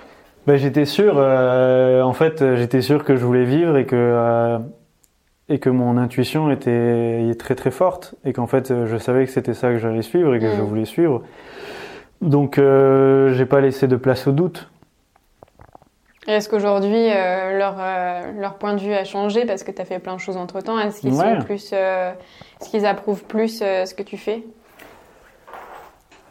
Ben, 0.46 0.56
j'étais 0.56 0.86
sûr, 0.86 1.18
en 1.18 2.14
fait, 2.14 2.56
j'étais 2.56 2.82
sûr 2.82 3.04
que 3.04 3.16
je 3.16 3.26
voulais 3.26 3.44
vivre 3.46 3.76
et 3.78 3.86
que, 3.86 4.58
et 5.50 5.60
que 5.60 5.70
mon 5.70 5.98
intuition 5.98 6.52
était 6.52 7.34
très 7.40 7.56
très 7.56 7.72
forte 7.72 8.16
et 8.26 8.34
qu'en 8.34 8.48
fait, 8.48 8.86
je 8.86 8.98
savais 8.98 9.26
que 9.26 9.32
c'était 9.32 9.54
ça 9.56 9.70
que 9.72 9.78
j'allais 9.80 10.02
suivre 10.04 10.34
et 10.36 10.40
que 10.40 10.50
je 10.52 10.62
Mm. 10.62 10.66
voulais 10.66 10.86
suivre. 10.86 11.24
Donc, 12.22 12.58
euh, 12.58 13.34
j'ai 13.34 13.46
pas 13.46 13.62
laissé 13.62 13.88
de 13.88 13.96
place 13.96 14.28
au 14.28 14.32
doute. 14.32 14.70
Est-ce 16.28 16.50
qu'aujourd'hui, 16.50 17.10
euh, 17.12 17.58
leur, 17.58 17.76
euh, 17.80 18.32
leur 18.40 18.56
point 18.56 18.74
de 18.74 18.80
vue 18.80 18.94
a 18.94 19.04
changé 19.04 19.46
parce 19.46 19.64
que 19.64 19.72
tu 19.72 19.82
as 19.82 19.86
fait 19.86 20.00
plein 20.00 20.16
de 20.16 20.20
choses 20.20 20.38
entre 20.38 20.62
temps? 20.62 20.78
Est-ce 20.80 21.02
qu'ils 21.02 21.14
Ouais. 21.14 21.40
sont 21.40 21.46
plus. 21.46 21.72
euh, 21.74 22.12
est-ce 22.62 22.70
qu'ils 22.70 22.86
approuvent 22.86 23.24
plus 23.24 23.60
ce 23.60 23.94
que 23.94 24.04
tu 24.04 24.18
fais? 24.18 24.44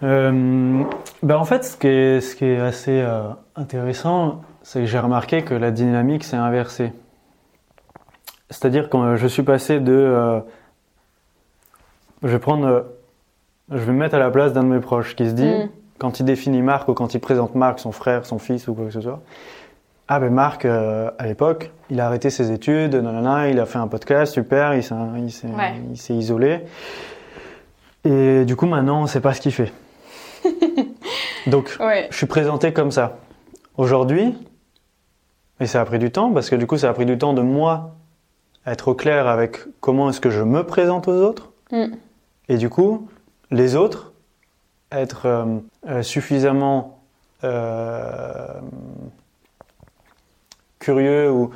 Ben, 0.01 0.87
en 1.31 1.45
fait, 1.45 1.65
ce 1.65 1.77
qui 1.77 1.89
est, 1.89 2.21
ce 2.21 2.37
qui 2.37 2.45
est 2.45 2.61
assez 2.61 3.05
intéressant, 3.57 4.43
c'est 4.63 4.81
que 4.81 4.87
j'ai 4.87 4.99
remarqué 4.99 5.43
que 5.43 5.55
la 5.55 5.71
dynamique 5.71 6.23
s'est 6.25 6.37
inversée. 6.37 6.93
C'est-à-dire 8.51 8.89
quand 8.89 9.03
euh, 9.03 9.17
je 9.17 9.27
suis 9.27 9.43
passé 9.43 9.81
de... 9.81 10.41
je 12.23 12.29
vais 12.29 12.39
prendre... 12.39 12.87
je 13.71 13.77
vais 13.79 13.93
me 13.93 13.99
mettre 13.99 14.15
à 14.15 14.19
la 14.19 14.31
place 14.31 14.53
d'un 14.53 14.63
de 14.63 14.69
mes 14.69 14.81
proches 14.81 15.17
qui 15.17 15.27
se 15.29 15.33
dit, 15.35 15.49
Mm. 15.49 15.69
quand 15.99 16.21
il 16.21 16.25
définit 16.25 16.63
Marc 16.63 16.89
ou 16.89 16.95
quand 16.95 17.13
il 17.15 17.21
présente 17.21 17.55
Marc, 17.57 17.81
son 17.81 17.91
frère, 17.93 18.25
son 18.25 18.39
fils 18.39 18.69
ou 18.69 18.75
quoi 18.75 18.85
que 18.87 18.93
ce 18.93 19.01
soit, 19.01 19.21
ah 20.09 20.21
ben 20.21 20.33
Marc, 20.33 20.65
euh, 20.65 21.11
à 21.19 21.27
l'époque, 21.27 21.71
il 21.91 22.01
a 22.01 22.07
arrêté 22.07 22.31
ses 22.31 22.51
études, 22.51 22.95
nanana, 22.95 23.49
il 23.51 23.61
a 23.61 23.67
fait 23.67 23.79
un 23.79 23.89
podcast, 23.89 24.33
super, 24.33 24.75
il 24.75 24.83
s'est, 24.83 24.95
il 25.19 25.31
s'est, 25.33 25.47
Ouais. 25.49 25.75
il 25.91 25.97
s'est 25.99 26.15
isolé. 26.15 26.61
Et 28.05 28.45
du 28.45 28.57
coup, 28.57 28.67
maintenant, 28.67 29.01
on 29.01 29.03
ne 29.03 29.07
sait 29.09 29.21
pas 29.21 29.35
ce 29.35 29.41
qu'il 29.41 29.53
fait. 29.53 29.73
Donc, 31.47 31.77
Ouais. 31.81 32.09
je 32.11 32.17
suis 32.17 32.27
présenté 32.27 32.73
comme 32.73 32.91
ça. 32.91 33.19
Aujourd'hui, 33.77 34.35
et 35.61 35.67
ça 35.67 35.81
a 35.81 35.85
pris 35.85 35.99
du 35.99 36.11
temps, 36.11 36.33
parce 36.33 36.49
que 36.51 36.57
du 36.57 36.67
coup, 36.67 36.79
ça 36.79 36.89
a 36.89 36.93
pris 36.93 37.07
du 37.07 37.19
temps 37.19 37.33
de 37.35 37.43
moi 37.43 37.95
être 38.67 38.89
au 38.89 38.95
clair 38.95 39.27
avec 39.27 39.59
comment 39.81 40.09
est-ce 40.11 40.21
que 40.21 40.31
je 40.31 40.43
me 40.43 40.65
présente 40.65 41.09
aux 41.09 41.23
autres. 41.23 41.53
Mm. 41.71 41.87
Et 42.49 42.57
du 42.57 42.71
coup, 42.71 43.09
les 43.51 43.77
autres, 43.77 44.13
être 44.91 45.27
euh, 45.27 45.45
euh, 45.89 46.03
suffisamment 46.03 47.01
euh, 47.45 48.47
curieux 50.79 51.31
ou, 51.31 51.51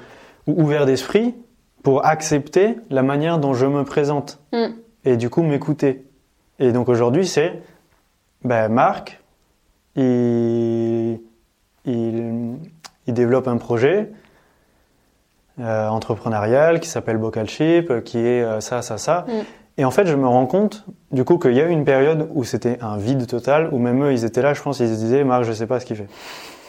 ou 0.46 0.62
ouvert 0.62 0.86
d'esprit 0.86 1.34
pour 1.82 2.06
accepter 2.06 2.76
la 2.90 3.02
manière 3.02 3.38
dont 3.38 3.54
je 3.54 3.66
me 3.66 3.84
présente. 3.84 4.40
Mm. 4.52 4.66
Et 5.04 5.16
du 5.16 5.30
coup, 5.30 5.42
m'écouter. 5.42 6.04
Et 6.58 6.72
donc 6.72 6.88
aujourd'hui, 6.88 7.26
c'est 7.26 7.62
ben, 8.44 8.68
Marc, 8.68 9.20
il, 9.96 11.20
il, 11.84 12.56
il 13.06 13.14
développe 13.14 13.48
un 13.48 13.56
projet 13.56 14.10
euh, 15.60 15.88
entrepreneurial 15.88 16.80
qui 16.80 16.88
s'appelle 16.88 17.18
Bocal 17.18 17.48
Chip, 17.48 18.04
qui 18.04 18.18
est 18.18 18.42
euh, 18.42 18.60
ça, 18.60 18.82
ça, 18.82 18.98
ça. 18.98 19.26
Mm. 19.28 19.32
Et 19.78 19.84
en 19.84 19.90
fait, 19.90 20.06
je 20.06 20.14
me 20.14 20.26
rends 20.26 20.46
compte, 20.46 20.84
du 21.12 21.24
coup, 21.24 21.38
qu'il 21.38 21.54
y 21.54 21.60
a 21.60 21.66
eu 21.66 21.70
une 21.70 21.84
période 21.84 22.28
où 22.34 22.44
c'était 22.44 22.78
un 22.82 22.96
vide 22.96 23.26
total, 23.26 23.70
où 23.72 23.78
même 23.78 24.02
eux, 24.04 24.12
ils 24.12 24.24
étaient 24.24 24.42
là, 24.42 24.54
je 24.54 24.62
pense, 24.62 24.80
ils 24.80 24.88
se 24.88 24.94
disaient, 24.94 25.24
Marc, 25.24 25.44
je 25.44 25.52
sais 25.52 25.66
pas 25.66 25.80
ce 25.80 25.86
qu'il 25.86 25.96
fait. 25.96 26.08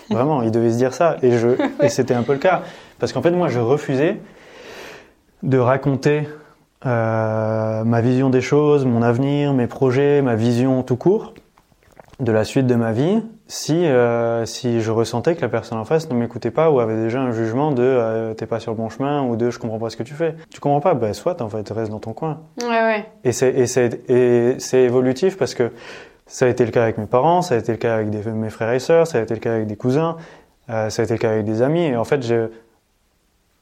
Vraiment, 0.10 0.42
ils 0.42 0.52
devaient 0.52 0.72
se 0.72 0.78
dire 0.78 0.94
ça. 0.94 1.18
Et, 1.22 1.38
je, 1.38 1.50
et 1.82 1.90
c'était 1.90 2.14
un 2.14 2.24
peu 2.24 2.34
le 2.34 2.40
cas. 2.40 2.64
Parce 3.00 3.14
qu'en 3.14 3.22
fait, 3.22 3.32
moi, 3.32 3.48
je 3.48 3.60
refusais 3.60 4.18
de 5.44 5.58
raconter 5.58 6.28
euh, 6.86 7.84
ma 7.84 8.02
vision 8.02 8.30
des 8.30 8.42
choses, 8.42 8.86
mon 8.86 9.02
avenir, 9.02 9.54
mes 9.54 9.68
projets, 9.68 10.22
ma 10.22 10.36
vision 10.36 10.84
tout 10.84 10.98
court 10.98 11.34
de 12.20 12.32
la 12.32 12.44
suite 12.44 12.68
de 12.68 12.76
ma 12.76 12.92
vie, 12.92 13.24
si, 13.48 13.86
euh, 13.86 14.46
si 14.46 14.82
je 14.82 14.92
ressentais 14.92 15.36
que 15.36 15.42
la 15.42 15.50
personne 15.50 15.78
en 15.78 15.86
face 15.86 16.10
ne 16.10 16.16
m'écoutait 16.16 16.52
pas 16.52 16.70
ou 16.70 16.80
avait 16.80 16.96
déjà 16.96 17.20
un 17.20 17.32
jugement 17.32 17.72
de 17.72 17.84
euh, 17.84 18.34
t'es 18.34 18.46
pas 18.46 18.60
sur 18.60 18.72
le 18.72 18.78
bon 18.78 18.90
chemin 18.90 19.24
ou 19.24 19.36
de 19.36 19.50
je 19.50 19.60
comprends 19.60 19.80
pas 19.80 19.90
ce 19.90 19.98
que 19.98 20.04
tu 20.04 20.14
fais. 20.14 20.36
Tu 20.50 20.60
comprends 20.60 20.80
pas, 20.80 20.94
ben 20.94 21.14
soit 21.14 21.42
en 21.42 21.50
fait, 21.50 21.68
reste 21.70 21.92
dans 21.92 22.00
ton 22.00 22.14
coin. 22.14 22.42
Ouais, 22.62 22.68
ouais. 22.68 23.06
Et 23.24 23.32
c'est 23.32 23.50
et 23.54 23.68
c'est 23.68 24.10
et 24.10 24.56
c'est 24.60 24.82
évolutif 24.82 25.38
parce 25.38 25.54
que 25.54 25.72
ça 26.26 26.46
a 26.46 26.50
été 26.50 26.66
le 26.66 26.72
cas 26.72 26.84
avec 26.84 26.98
mes 26.98 27.06
parents, 27.06 27.42
ça 27.42 27.56
a 27.56 27.58
été 27.58 27.72
le 27.72 27.78
cas 27.78 27.96
avec 27.96 28.10
des, 28.10 28.30
mes 28.32 28.50
frères 28.50 28.72
et 28.74 28.80
sœurs, 28.80 29.08
ça 29.08 29.20
a 29.20 29.22
été 29.22 29.34
le 29.34 29.40
cas 29.40 29.54
avec 29.54 29.68
des 29.68 29.76
cousins, 29.76 30.18
euh, 30.70 30.90
ça 30.90 31.02
a 31.02 31.06
été 31.06 31.14
le 31.14 31.20
cas 31.20 31.32
avec 31.32 31.46
des 31.46 31.62
amis. 31.62 31.84
Et 31.86 31.96
en 31.98 32.04
fait, 32.06 32.24
je, 32.24 32.48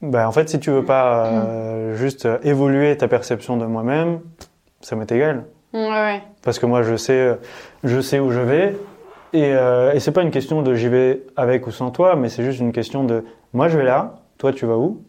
ben, 0.00 0.26
en 0.26 0.32
fait, 0.32 0.48
si 0.48 0.58
tu 0.60 0.70
veux 0.70 0.84
pas 0.84 1.26
euh, 1.26 1.94
juste 1.96 2.26
euh, 2.26 2.38
évoluer 2.42 2.96
ta 2.96 3.08
perception 3.08 3.56
de 3.56 3.66
moi-même, 3.66 4.20
ça 4.80 4.96
m'est 4.96 5.10
égal. 5.12 5.44
Ouais, 5.72 5.88
ouais. 5.88 6.22
Parce 6.42 6.58
que 6.58 6.66
moi, 6.66 6.82
je 6.82 6.96
sais, 6.96 7.38
je 7.84 8.00
sais 8.00 8.18
où 8.18 8.30
je 8.30 8.40
vais. 8.40 8.76
Et, 9.32 9.54
euh, 9.54 9.92
et 9.94 10.00
c'est 10.00 10.12
pas 10.12 10.22
une 10.22 10.30
question 10.30 10.60
de 10.62 10.74
j'y 10.74 10.88
vais 10.88 11.22
avec 11.36 11.66
ou 11.66 11.70
sans 11.70 11.90
toi, 11.90 12.16
mais 12.16 12.28
c'est 12.28 12.42
juste 12.44 12.60
une 12.60 12.72
question 12.72 13.04
de 13.04 13.24
moi, 13.54 13.68
je 13.68 13.78
vais 13.78 13.84
là, 13.84 14.16
toi, 14.38 14.52
tu 14.52 14.66
vas 14.66 14.76
où? 14.76 15.02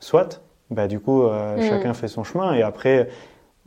Soit. 0.00 0.40
Bah, 0.70 0.88
du 0.88 0.98
coup, 0.98 1.22
euh, 1.24 1.58
Mm. 1.58 1.62
chacun 1.62 1.94
fait 1.94 2.08
son 2.08 2.24
chemin. 2.24 2.54
Et 2.54 2.62
après, 2.62 3.08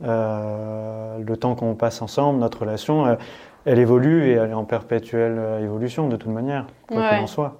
euh, 0.02 1.18
le 1.18 1.36
temps 1.36 1.54
qu'on 1.54 1.74
passe 1.74 2.02
ensemble, 2.02 2.38
notre 2.38 2.60
relation, 2.60 3.06
euh, 3.06 3.16
elle 3.64 3.78
évolue 3.78 4.28
et 4.28 4.32
elle 4.32 4.50
est 4.50 4.54
en 4.54 4.64
perpétuelle 4.64 5.36
euh, 5.38 5.64
évolution 5.64 6.08
de 6.08 6.16
toute 6.16 6.30
manière, 6.30 6.66
quoi 6.86 7.02
Ouais. 7.02 7.08
qu'il 7.08 7.18
en 7.18 7.26
soit. 7.26 7.56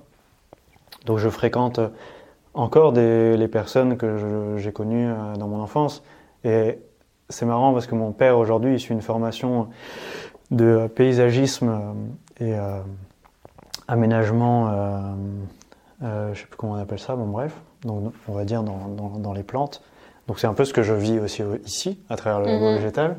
Donc, 1.06 1.18
je 1.18 1.28
fréquente 1.28 1.80
encore 2.54 2.92
des, 2.92 3.36
les 3.36 3.48
personnes 3.48 3.96
que 3.96 4.56
j'ai 4.56 4.72
connues 4.72 5.08
dans 5.38 5.46
mon 5.46 5.60
enfance. 5.60 6.02
Et 6.44 6.78
c'est 7.28 7.46
marrant 7.46 7.72
parce 7.72 7.86
que 7.86 7.94
mon 7.94 8.12
père 8.12 8.38
aujourd'hui 8.38 8.74
il 8.74 8.80
suit 8.80 8.94
une 8.94 9.02
formation 9.02 9.68
de 10.50 10.88
paysagisme 10.88 11.94
et 12.40 12.54
aménagement, 13.86 15.14
je 16.00 16.06
ne 16.30 16.34
sais 16.34 16.46
plus 16.46 16.56
comment 16.56 16.72
on 16.72 16.76
appelle 16.76 16.98
ça, 16.98 17.14
bon 17.14 17.26
bref, 17.26 17.54
donc 17.82 18.12
on 18.28 18.32
va 18.32 18.44
dire 18.44 18.62
dans, 18.62 18.88
dans, 19.18 19.32
les 19.32 19.42
plantes. 19.44 19.82
Donc 20.28 20.38
c'est 20.38 20.46
un 20.46 20.54
peu 20.54 20.64
ce 20.64 20.74
que 20.74 20.82
je 20.82 20.92
vis 20.92 21.18
aussi 21.18 21.42
ici, 21.64 21.98
à 22.10 22.16
travers 22.16 22.40
le 22.40 22.46
mm 22.46 22.76
végétal. 22.76 23.16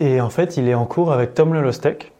Et 0.00 0.20
en 0.20 0.28
fait, 0.28 0.56
il 0.56 0.68
est 0.68 0.74
en 0.74 0.84
cours 0.84 1.12
avec 1.12 1.32
Tom 1.32 1.54
Lelostec, 1.54 2.12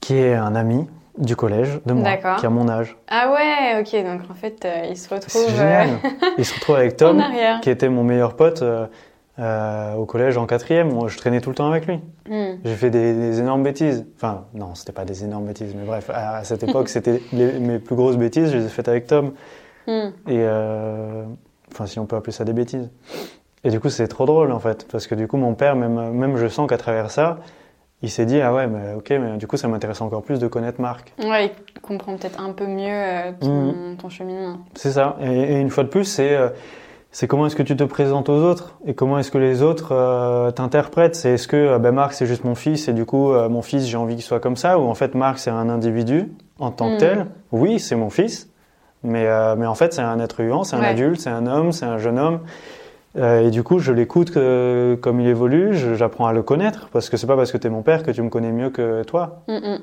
qui 0.00 0.16
est 0.18 0.34
un 0.34 0.54
ami 0.54 0.86
du 1.16 1.36
collège 1.36 1.80
de 1.86 1.92
moi, 1.92 2.16
qui 2.38 2.44
a 2.44 2.50
mon 2.50 2.68
âge. 2.68 2.96
Ah 3.08 3.32
ouais, 3.32 3.80
ok, 3.80 4.04
donc 4.04 4.30
en 4.30 4.34
fait, 4.34 4.64
euh, 4.64 4.86
il 4.90 4.96
se 4.96 5.08
retrouve. 5.08 5.30
C'est 5.30 5.50
génial. 5.50 5.88
Euh, 6.04 6.08
il 6.38 6.44
se 6.44 6.54
retrouve 6.54 6.76
avec 6.76 6.96
Tom, 6.96 7.22
qui 7.62 7.70
était 7.70 7.88
mon 7.88 8.02
meilleur 8.02 8.34
pote 8.34 8.62
euh, 8.62 9.94
au 9.94 10.04
collège 10.04 10.36
en 10.36 10.46
quatrième. 10.46 10.92
Moi, 10.92 11.08
je 11.08 11.16
traînais 11.16 11.40
tout 11.40 11.50
le 11.50 11.54
temps 11.54 11.70
avec 11.70 11.86
lui. 11.86 12.00
Hmm. 12.28 12.56
J'ai 12.64 12.74
fait 12.74 12.90
des, 12.90 13.38
énormes 13.38 13.62
bêtises. 13.62 14.04
Enfin, 14.16 14.46
non, 14.52 14.74
c'était 14.74 14.92
pas 14.92 15.04
des 15.04 15.24
énormes 15.24 15.46
bêtises, 15.46 15.74
mais 15.76 15.84
bref, 15.84 16.10
à, 16.12 16.42
cette 16.44 16.64
époque, 16.64 16.88
c'était 16.90 17.22
mes 17.32 17.78
plus 17.78 17.94
grosses 17.94 18.16
bêtises. 18.16 18.50
Je 18.50 18.58
les 18.58 18.66
ai 18.66 18.68
faites 18.68 18.88
avec 18.88 19.06
Tom. 19.06 19.32
Hmm. 19.86 20.10
Et 20.28 20.44
enfin, 21.74 21.86
si 21.86 21.98
on 21.98 22.06
peut 22.06 22.16
appeler 22.16 22.32
ça 22.32 22.44
des 22.44 22.52
bêtises. 22.52 22.90
Et 23.64 23.70
du 23.70 23.80
coup, 23.80 23.90
c'est 23.90 24.08
trop 24.08 24.26
drôle 24.26 24.52
en 24.52 24.60
fait, 24.60 24.86
parce 24.90 25.06
que 25.06 25.14
du 25.14 25.26
coup, 25.26 25.36
mon 25.36 25.54
père, 25.54 25.74
même, 25.74 26.12
même 26.12 26.36
je 26.36 26.48
sens 26.48 26.68
qu'à 26.68 26.78
travers 26.78 27.10
ça, 27.10 27.38
il 28.04 28.10
s'est 28.10 28.26
dit 28.26 28.40
ah 28.40 28.52
ouais 28.52 28.66
mais 28.66 28.92
ok 28.94 29.10
mais 29.10 29.38
du 29.38 29.46
coup 29.46 29.56
ça 29.56 29.66
m'intéresse 29.66 30.00
encore 30.02 30.22
plus 30.22 30.38
de 30.38 30.46
connaître 30.46 30.80
Marc. 30.80 31.14
Ouais, 31.18 31.52
il 31.74 31.80
comprend 31.80 32.16
peut-être 32.16 32.40
un 32.40 32.52
peu 32.52 32.66
mieux 32.66 32.86
euh, 32.90 33.32
ton, 33.40 33.96
ton, 33.96 34.08
cheminement. 34.10 34.58
C'est 34.74 34.92
ça. 34.92 35.16
Et, 35.22 35.58
une 35.58 35.70
fois 35.70 35.84
de 35.84 35.88
plus 35.88 36.04
c'est 36.04 36.36
euh, 36.36 36.50
c'est 37.10 37.26
comment 37.26 37.46
est-ce 37.46 37.56
que 37.56 37.62
tu 37.62 37.76
te 37.76 37.84
présentes 37.84 38.28
aux 38.28 38.42
autres 38.42 38.76
et 38.86 38.94
comment 38.94 39.18
est-ce 39.18 39.30
que 39.30 39.38
les 39.38 39.62
autres 39.62 39.92
euh, 39.92 40.50
t'interprètent? 40.50 41.14
C'est 41.14 41.30
est-ce 41.30 41.48
que 41.48 41.78
ben 41.78 41.92
Marc 41.92 42.12
c'est 42.12 42.26
juste 42.26 42.44
mon 42.44 42.54
fils 42.54 42.88
et 42.88 42.92
du 42.92 43.06
coup 43.06 43.32
mon 43.32 43.62
fils 43.62 43.86
j'ai 43.86 43.96
envie 43.96 44.16
qu'il 44.16 44.24
soit 44.24 44.40
comme 44.40 44.56
ça? 44.56 44.78
Ou 44.78 44.82
en 44.82 44.94
fait 44.94 45.14
Marc 45.14 45.38
c'est 45.38 45.50
un 45.50 45.70
individu 45.70 46.30
en 46.58 46.70
tant 46.70 46.90
que 46.90 46.96
mm. 46.96 46.98
tel? 46.98 47.26
Oui 47.52 47.80
c'est 47.80 47.96
mon 47.96 48.10
fils 48.10 48.50
mais 49.04 49.28
mais 49.56 49.66
en 49.66 49.74
fait 49.74 49.92
c'est 49.92 50.02
un 50.02 50.18
être 50.18 50.42
vivant, 50.42 50.64
c'est 50.64 50.76
un 50.76 50.82
adulte, 50.82 51.20
c'est 51.20 51.30
un 51.30 51.46
homme, 51.46 51.72
c'est 51.72 51.86
un 51.86 51.98
jeune 51.98 52.18
homme. 52.18 52.40
Euh, 53.16 53.46
et 53.46 53.50
du 53.50 53.62
coup, 53.62 53.78
je 53.78 53.92
l'écoute 53.92 54.32
comme 54.32 55.20
il 55.20 55.26
évolue, 55.26 55.74
j'apprends 55.96 56.26
à 56.26 56.32
le 56.32 56.42
connaître, 56.42 56.88
parce 56.92 57.08
que 57.08 57.16
c'est 57.16 57.26
pas 57.26 57.36
parce 57.36 57.52
que 57.52 57.58
tu 57.58 57.66
es 57.66 57.70
mon 57.70 57.82
père 57.82 58.02
que 58.02 58.10
tu 58.10 58.22
me 58.22 58.28
connais 58.28 58.52
mieux 58.52 58.70
que 58.70 59.02
toi. 59.04 59.42
Mm, 59.48 59.54
mm. 59.54 59.78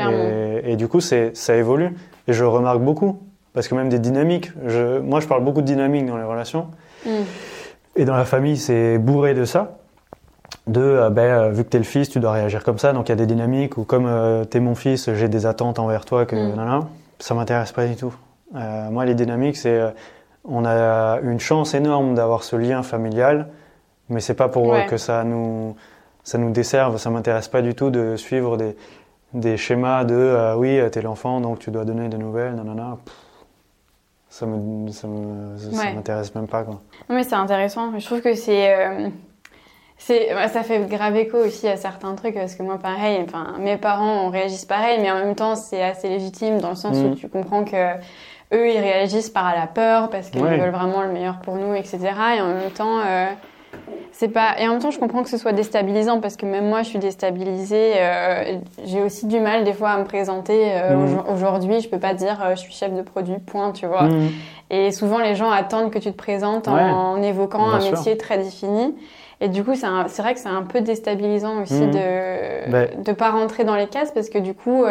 Et, 0.00 0.72
et, 0.72 0.76
du 0.76 0.88
coup, 0.88 1.00
ça 1.00 1.56
évolue. 1.56 1.96
Et 2.28 2.32
je 2.32 2.44
remarque 2.44 2.80
beaucoup, 2.80 3.20
parce 3.52 3.68
que 3.68 3.74
même 3.74 3.88
des 3.88 3.98
dynamiques, 3.98 4.52
je, 4.66 4.98
moi 5.00 5.20
je 5.20 5.26
parle 5.26 5.44
beaucoup 5.44 5.60
de 5.60 5.66
dynamiques 5.66 6.06
dans 6.06 6.16
les 6.16 6.24
relations, 6.24 6.68
mm. 7.06 7.10
et 7.96 8.04
dans 8.04 8.16
la 8.16 8.24
famille, 8.24 8.56
c'est 8.56 8.98
bourré 8.98 9.34
de 9.34 9.44
ça. 9.44 9.76
De, 10.66 10.80
euh, 10.80 11.10
ben, 11.10 11.22
euh, 11.22 11.50
vu 11.50 11.64
que 11.64 11.70
tu 11.70 11.76
es 11.76 11.80
le 11.80 11.84
fils, 11.84 12.10
tu 12.10 12.20
dois 12.20 12.32
réagir 12.32 12.64
comme 12.64 12.78
ça, 12.78 12.92
donc 12.92 13.08
il 13.08 13.12
y 13.12 13.12
a 13.12 13.16
des 13.16 13.26
dynamiques, 13.26 13.78
ou 13.78 13.84
comme 13.84 14.08
tu 14.50 14.56
es 14.56 14.60
mon 14.60 14.74
fils, 14.74 15.12
j'ai 15.14 15.28
des 15.28 15.46
attentes 15.46 15.78
envers 15.78 16.04
toi, 16.04 16.26
que 16.26 16.36
non, 16.36 16.86
ça 17.18 17.34
m'intéresse 17.34 17.72
pas 17.72 17.86
du 17.86 17.96
tout. 17.96 18.14
Moi, 18.52 19.04
les 19.04 19.14
dynamiques, 19.14 19.56
c'est 19.56 19.80
on 20.44 20.64
a 20.64 21.20
une 21.22 21.40
chance 21.40 21.74
énorme 21.74 22.14
d'avoir 22.14 22.44
ce 22.44 22.56
lien 22.56 22.82
familial, 22.82 23.48
mais 24.08 24.20
c'est 24.20 24.34
pas 24.34 24.48
pour 24.48 24.74
que 24.86 24.96
ça 24.96 25.24
nous, 25.24 25.76
ça 26.24 26.38
nous 26.38 26.50
desserve. 26.50 26.96
Ça 26.96 27.10
m'intéresse 27.10 27.48
pas 27.48 27.62
du 27.62 27.74
tout 27.74 27.90
de 27.90 28.16
suivre 28.16 28.56
des, 28.56 28.76
des 29.34 29.56
schémas 29.56 30.04
de 30.04 30.14
euh, 30.14 30.54
oui, 30.56 30.80
t'es 30.90 31.02
l'enfant, 31.02 31.40
donc 31.40 31.58
tu 31.58 31.70
dois 31.70 31.84
donner 31.84 32.08
des 32.08 32.18
nouvelles, 32.18 32.54
non, 32.54 32.64
non, 32.64 32.74
non. 32.74 32.98
Ça 34.28 34.46
me, 34.46 34.88
ça 34.90 35.08
m'intéresse 35.08 36.34
même 36.36 36.46
pas. 36.46 36.62
Quoi. 36.62 36.80
Mais 37.08 37.24
c'est 37.24 37.34
intéressant. 37.34 37.98
Je 37.98 38.04
trouve 38.04 38.20
que 38.20 38.34
c'est. 38.34 38.72
Euh, 38.72 39.08
c'est, 39.98 40.30
ça 40.48 40.62
fait 40.62 40.88
grave 40.88 41.16
écho 41.16 41.36
aussi 41.36 41.68
à 41.68 41.76
certains 41.76 42.14
trucs 42.14 42.34
parce 42.34 42.54
que 42.54 42.62
moi 42.62 42.78
pareil, 42.78 43.20
enfin 43.22 43.56
mes 43.58 43.76
parents 43.76 44.24
on 44.24 44.30
réagissent 44.30 44.64
pareil, 44.64 44.98
mais 45.02 45.10
en 45.10 45.16
même 45.16 45.34
temps 45.34 45.56
c'est 45.56 45.82
assez 45.82 46.08
légitime 46.08 46.58
dans 46.58 46.70
le 46.70 46.74
sens 46.74 46.96
où 46.96 47.08
mm. 47.08 47.14
tu 47.16 47.28
comprends 47.28 47.64
que 47.64 47.96
eux, 48.52 48.68
ils 48.68 48.80
réagissent 48.80 49.30
par 49.30 49.54
la 49.54 49.66
peur 49.66 50.10
parce 50.10 50.30
qu'ils 50.30 50.42
veulent 50.42 50.70
vraiment 50.70 51.02
le 51.02 51.12
meilleur 51.12 51.38
pour 51.38 51.56
nous, 51.56 51.74
etc. 51.74 51.98
Et 52.36 52.40
en 52.40 52.48
même 52.48 52.70
temps, 52.74 52.98
euh, 52.98 53.26
c'est 54.10 54.28
pas. 54.28 54.58
Et 54.58 54.66
en 54.66 54.72
même 54.72 54.80
temps, 54.80 54.90
je 54.90 54.98
comprends 54.98 55.22
que 55.22 55.28
ce 55.28 55.38
soit 55.38 55.52
déstabilisant 55.52 56.20
parce 56.20 56.36
que 56.36 56.46
même 56.46 56.68
moi, 56.68 56.82
je 56.82 56.88
suis 56.88 56.98
déstabilisée. 56.98 57.92
Euh, 57.96 58.58
j'ai 58.84 59.02
aussi 59.02 59.26
du 59.26 59.38
mal 59.38 59.62
des 59.62 59.72
fois 59.72 59.90
à 59.90 59.98
me 59.98 60.04
présenter. 60.04 60.72
Euh, 60.72 60.96
mmh. 60.96 61.24
Aujourd'hui, 61.32 61.80
je 61.80 61.88
peux 61.88 62.00
pas 62.00 62.14
dire 62.14 62.38
je 62.50 62.60
suis 62.60 62.72
chef 62.72 62.92
de 62.92 63.02
produit, 63.02 63.38
point, 63.38 63.70
tu 63.70 63.86
vois. 63.86 64.04
Mmh. 64.04 64.28
Et 64.70 64.90
souvent, 64.90 65.18
les 65.18 65.36
gens 65.36 65.50
attendent 65.50 65.92
que 65.92 65.98
tu 65.98 66.10
te 66.10 66.16
présentes 66.16 66.66
en, 66.66 67.22
évoquant 67.22 67.68
un 67.70 67.90
métier 67.90 68.16
très 68.16 68.38
défini. 68.38 68.94
Et 69.42 69.48
du 69.48 69.64
coup, 69.64 69.74
c'est 69.74 69.86
vrai 70.22 70.34
que 70.34 70.40
c'est 70.40 70.48
un 70.48 70.62
peu 70.62 70.80
déstabilisant 70.80 71.62
aussi 71.62 71.82
mmh. 71.82 71.90
de 71.92 73.08
ne 73.08 73.12
pas 73.14 73.30
rentrer 73.30 73.62
dans 73.64 73.76
les 73.76 73.86
cases 73.86 74.10
parce 74.10 74.28
que 74.28 74.38
du 74.38 74.54
coup, 74.54 74.84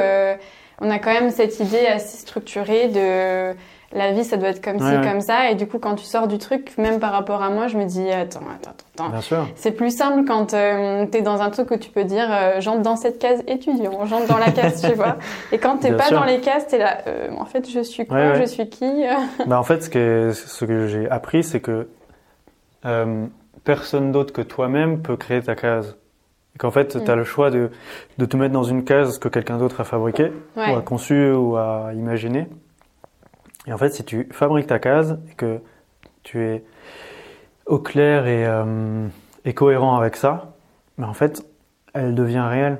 on 0.81 0.89
a 0.89 0.99
quand 0.99 1.13
même 1.13 1.29
cette 1.31 1.59
idée 1.59 1.85
assez 1.87 2.17
structurée 2.17 2.87
de 2.87 3.55
la 3.91 4.11
vie, 4.11 4.23
ça 4.23 4.37
doit 4.37 4.49
être 4.49 4.63
comme 4.63 4.79
ci, 4.79 5.01
comme 5.01 5.21
ça. 5.21 5.49
Et 5.49 5.55
du 5.55 5.67
coup, 5.67 5.79
quand 5.79 5.95
tu 5.95 6.05
sors 6.05 6.27
du 6.27 6.37
truc, 6.37 6.77
même 6.77 6.99
par 6.99 7.11
rapport 7.11 7.41
à 7.41 7.49
moi, 7.49 7.67
je 7.67 7.77
me 7.77 7.85
dis, 7.85 8.07
attends, 8.11 8.41
attends, 8.55 8.75
attends. 8.93 9.09
Bien 9.09 9.21
sûr. 9.21 9.47
C'est 9.55 9.71
plus 9.71 9.95
simple 9.95 10.25
quand 10.27 10.53
euh, 10.53 11.05
tu 11.11 11.17
es 11.17 11.21
dans 11.21 11.41
un 11.41 11.49
truc 11.49 11.71
où 11.71 11.77
tu 11.77 11.89
peux 11.89 12.03
dire, 12.03 12.27
euh, 12.29 12.61
j'entre 12.61 12.81
dans 12.81 12.95
cette 12.95 13.17
case 13.17 13.41
étudiant, 13.47 14.05
j'entre 14.05 14.27
dans 14.27 14.37
la 14.37 14.51
case, 14.51 14.81
tu 14.81 14.93
vois. 14.93 15.17
Et 15.51 15.57
quand 15.57 15.77
t'es 15.77 15.91
pas 15.91 16.11
dans 16.11 16.23
les 16.23 16.39
cases, 16.39 16.67
t'es 16.67 16.77
là, 16.77 16.99
euh, 17.07 17.29
en 17.37 17.45
fait, 17.45 17.69
je 17.69 17.79
suis 17.79 18.05
quoi, 18.05 18.35
je 18.35 18.45
suis 18.45 18.69
qui? 18.69 18.85
Bah, 19.47 19.59
En 19.59 19.63
fait, 19.63 19.83
ce 19.83 19.89
que, 19.89 20.31
ce 20.33 20.65
que 20.65 20.87
j'ai 20.87 21.09
appris, 21.09 21.43
c'est 21.43 21.59
que 21.59 21.87
personne 23.63 24.11
d'autre 24.11 24.33
que 24.33 24.41
toi-même 24.41 25.01
peut 25.01 25.17
créer 25.17 25.41
ta 25.41 25.55
case 25.55 25.97
qu'en 26.57 26.71
fait, 26.71 27.03
tu 27.03 27.11
as 27.11 27.15
le 27.15 27.23
choix 27.23 27.51
de, 27.51 27.69
de, 28.17 28.25
te 28.25 28.35
mettre 28.35 28.53
dans 28.53 28.63
une 28.63 28.83
case 28.83 29.19
que 29.19 29.29
quelqu'un 29.29 29.57
d'autre 29.57 29.81
a 29.81 29.83
fabriquée, 29.83 30.31
ou 30.57 30.61
a 30.61 30.81
conçue, 30.81 31.31
ou 31.31 31.55
a 31.55 31.91
imaginé. 31.93 32.47
Et 33.67 33.73
en 33.73 33.77
fait, 33.77 33.89
si 33.89 34.03
tu 34.03 34.27
fabriques 34.31 34.67
ta 34.67 34.79
case 34.79 35.19
et 35.31 35.35
que 35.35 35.59
tu 36.23 36.41
es 36.41 36.63
au 37.65 37.79
clair 37.79 38.27
et, 38.27 38.45
euh, 38.45 39.07
et 39.45 39.53
cohérent 39.53 39.95
avec 39.95 40.15
ça, 40.15 40.53
ben 40.97 41.07
en 41.07 41.13
fait, 41.13 41.45
elle 41.93 42.15
devient 42.15 42.45
réelle. 42.47 42.79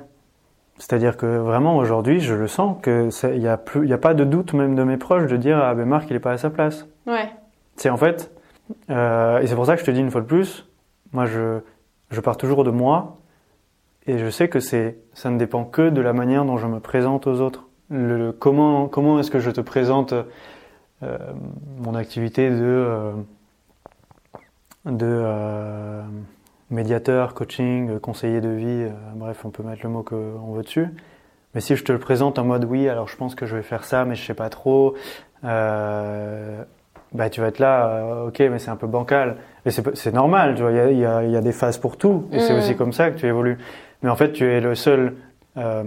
C'est-à-dire 0.78 1.16
que 1.16 1.26
vraiment 1.26 1.76
aujourd'hui, 1.76 2.20
je 2.20 2.34
le 2.34 2.48
sens 2.48 2.76
que 2.82 3.10
il 3.34 3.40
n'y 3.40 3.48
a 3.48 3.58
plus, 3.58 3.86
il 3.86 3.92
a 3.92 3.98
pas 3.98 4.14
de 4.14 4.24
doute 4.24 4.54
même 4.54 4.74
de 4.74 4.82
mes 4.82 4.96
proches 4.96 5.26
de 5.26 5.36
dire 5.36 5.58
ah 5.62 5.74
ben 5.74 5.84
Marc 5.84 6.08
il 6.08 6.16
est 6.16 6.20
pas 6.20 6.32
à 6.32 6.38
sa 6.38 6.48
place. 6.48 6.86
Ouais. 7.06 7.28
C'est 7.76 7.90
en 7.90 7.98
fait, 7.98 8.32
euh, 8.88 9.40
et 9.40 9.46
c'est 9.46 9.54
pour 9.54 9.66
ça 9.66 9.74
que 9.74 9.80
je 9.80 9.84
te 9.84 9.90
dis 9.90 10.00
une 10.00 10.10
fois 10.10 10.22
de 10.22 10.26
plus, 10.26 10.66
moi 11.12 11.26
je 11.26 11.60
je 12.10 12.20
pars 12.20 12.38
toujours 12.38 12.64
de 12.64 12.70
moi 12.70 13.19
et 14.06 14.18
je 14.18 14.30
sais 14.30 14.48
que 14.48 14.60
c'est, 14.60 14.98
ça 15.14 15.30
ne 15.30 15.38
dépend 15.38 15.64
que 15.64 15.90
de 15.90 16.00
la 16.00 16.12
manière 16.12 16.44
dont 16.44 16.56
je 16.56 16.66
me 16.66 16.80
présente 16.80 17.26
aux 17.26 17.40
autres. 17.40 17.66
Le, 17.90 18.32
comment 18.32 18.86
comment 18.88 19.18
est-ce 19.18 19.30
que 19.30 19.40
je 19.40 19.50
te 19.50 19.60
présente 19.60 20.14
euh, 21.02 21.16
mon 21.78 21.94
activité 21.94 22.50
de, 22.50 22.56
euh, 22.60 23.12
de 24.84 25.06
euh, 25.06 26.02
médiateur, 26.70 27.32
coaching, 27.32 27.98
conseiller 28.00 28.42
de 28.42 28.50
vie, 28.50 28.86
bref, 29.14 29.44
on 29.44 29.50
peut 29.50 29.62
mettre 29.62 29.80
le 29.82 29.88
mot 29.88 30.02
qu'on 30.02 30.52
veut 30.52 30.62
dessus. 30.62 30.88
Mais 31.54 31.60
si 31.60 31.74
je 31.74 31.84
te 31.84 31.90
le 31.90 31.98
présente 31.98 32.38
en 32.38 32.44
mode 32.44 32.64
oui, 32.64 32.88
alors 32.88 33.08
je 33.08 33.16
pense 33.16 33.34
que 33.34 33.46
je 33.46 33.56
vais 33.56 33.62
faire 33.62 33.84
ça, 33.84 34.04
mais 34.04 34.14
je 34.14 34.24
sais 34.24 34.34
pas 34.34 34.50
trop, 34.50 34.94
bah 35.42 37.28
tu 37.28 37.40
vas 37.40 37.48
être 37.48 37.58
là, 37.58 38.24
ok, 38.26 38.38
mais 38.38 38.60
c'est 38.60 38.70
un 38.70 38.76
peu 38.76 38.86
bancal. 38.86 39.38
Et 39.66 39.70
c'est 39.70 40.14
normal, 40.14 40.54
tu 40.54 40.62
vois, 40.62 40.70
il 40.70 40.98
y 40.98 41.04
a, 41.04 41.24
y 41.24 41.36
a, 41.36 41.40
des 41.40 41.52
phases 41.52 41.78
pour 41.78 41.96
tout, 41.96 42.28
et 42.30 42.38
c'est 42.38 42.54
mm. 42.54 42.58
aussi 42.58 42.76
comme 42.76 42.92
ça 42.92 43.10
que 43.10 43.18
tu 43.18 43.26
évolues. 43.26 43.58
Mais 44.02 44.10
en 44.10 44.16
fait, 44.16 44.32
tu 44.32 44.44
es 44.44 44.60
le 44.60 44.74
seul 44.74 45.16
euh, 45.56 45.84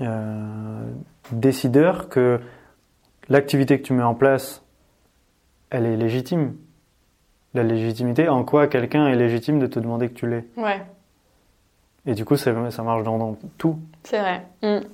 euh, 0.00 0.90
décideur 1.32 2.08
que 2.08 2.40
l'activité 3.28 3.78
que 3.80 3.86
tu 3.86 3.92
mets 3.92 4.02
en 4.02 4.14
place, 4.14 4.62
elle 5.70 5.86
est 5.86 5.96
légitime. 5.96 6.56
La 7.54 7.62
légitimité, 7.62 8.28
en 8.28 8.44
quoi 8.44 8.66
quelqu'un 8.66 9.08
est 9.08 9.16
légitime 9.16 9.58
de 9.58 9.66
te 9.66 9.78
demander 9.78 10.08
que 10.08 10.14
tu 10.14 10.28
l'es. 10.28 10.44
Ouais. 10.56 10.82
Et 12.06 12.14
du 12.14 12.24
coup, 12.24 12.36
ça, 12.36 12.52
ça 12.70 12.82
marche 12.82 13.02
dans, 13.04 13.36
tout. 13.56 13.78
C'est 14.04 14.18
vrai. 14.18 14.42
Mm. 14.62 14.86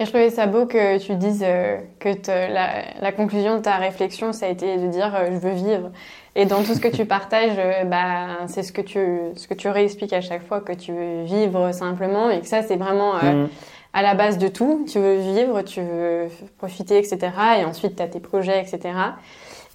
Et 0.00 0.04
je 0.04 0.10
trouvais 0.10 0.30
ça 0.30 0.46
beau 0.46 0.66
que 0.66 0.98
tu 0.98 1.14
dises 1.14 1.44
euh, 1.46 1.78
que 2.00 2.08
la, 2.26 3.00
la, 3.00 3.12
conclusion 3.12 3.56
de 3.56 3.62
ta 3.62 3.76
réflexion, 3.76 4.32
ça 4.32 4.46
a 4.46 4.48
été 4.48 4.76
de 4.76 4.88
dire 4.88 5.14
je 5.30 5.36
veux 5.36 5.52
vivre. 5.52 5.90
Et 6.36 6.46
dans 6.46 6.62
tout 6.62 6.74
ce 6.74 6.80
que 6.80 6.88
tu 6.88 7.04
partages, 7.06 7.56
euh, 7.58 7.84
bah, 7.84 8.46
c'est 8.48 8.62
ce 8.62 8.72
que 8.72 8.80
tu, 8.80 8.98
ce 9.36 9.46
que 9.46 9.54
tu 9.54 9.68
réexpliques 9.68 10.12
à 10.12 10.20
chaque 10.20 10.46
fois 10.46 10.60
que 10.60 10.72
tu 10.72 10.92
veux 10.92 11.22
vivre 11.24 11.72
simplement 11.72 12.30
et 12.30 12.40
que 12.40 12.46
ça, 12.46 12.62
c'est 12.62 12.76
vraiment 12.76 13.14
euh, 13.22 13.44
mm. 13.44 13.48
à 13.92 14.02
la 14.02 14.14
base 14.14 14.38
de 14.38 14.48
tout. 14.48 14.84
Tu 14.90 14.98
veux 14.98 15.16
vivre, 15.16 15.62
tu 15.62 15.80
veux 15.80 16.28
profiter, 16.58 16.98
etc. 16.98 17.18
Et 17.60 17.64
ensuite, 17.64 17.96
tu 17.96 18.02
as 18.02 18.08
tes 18.08 18.20
projets, 18.20 18.60
etc. 18.60 18.94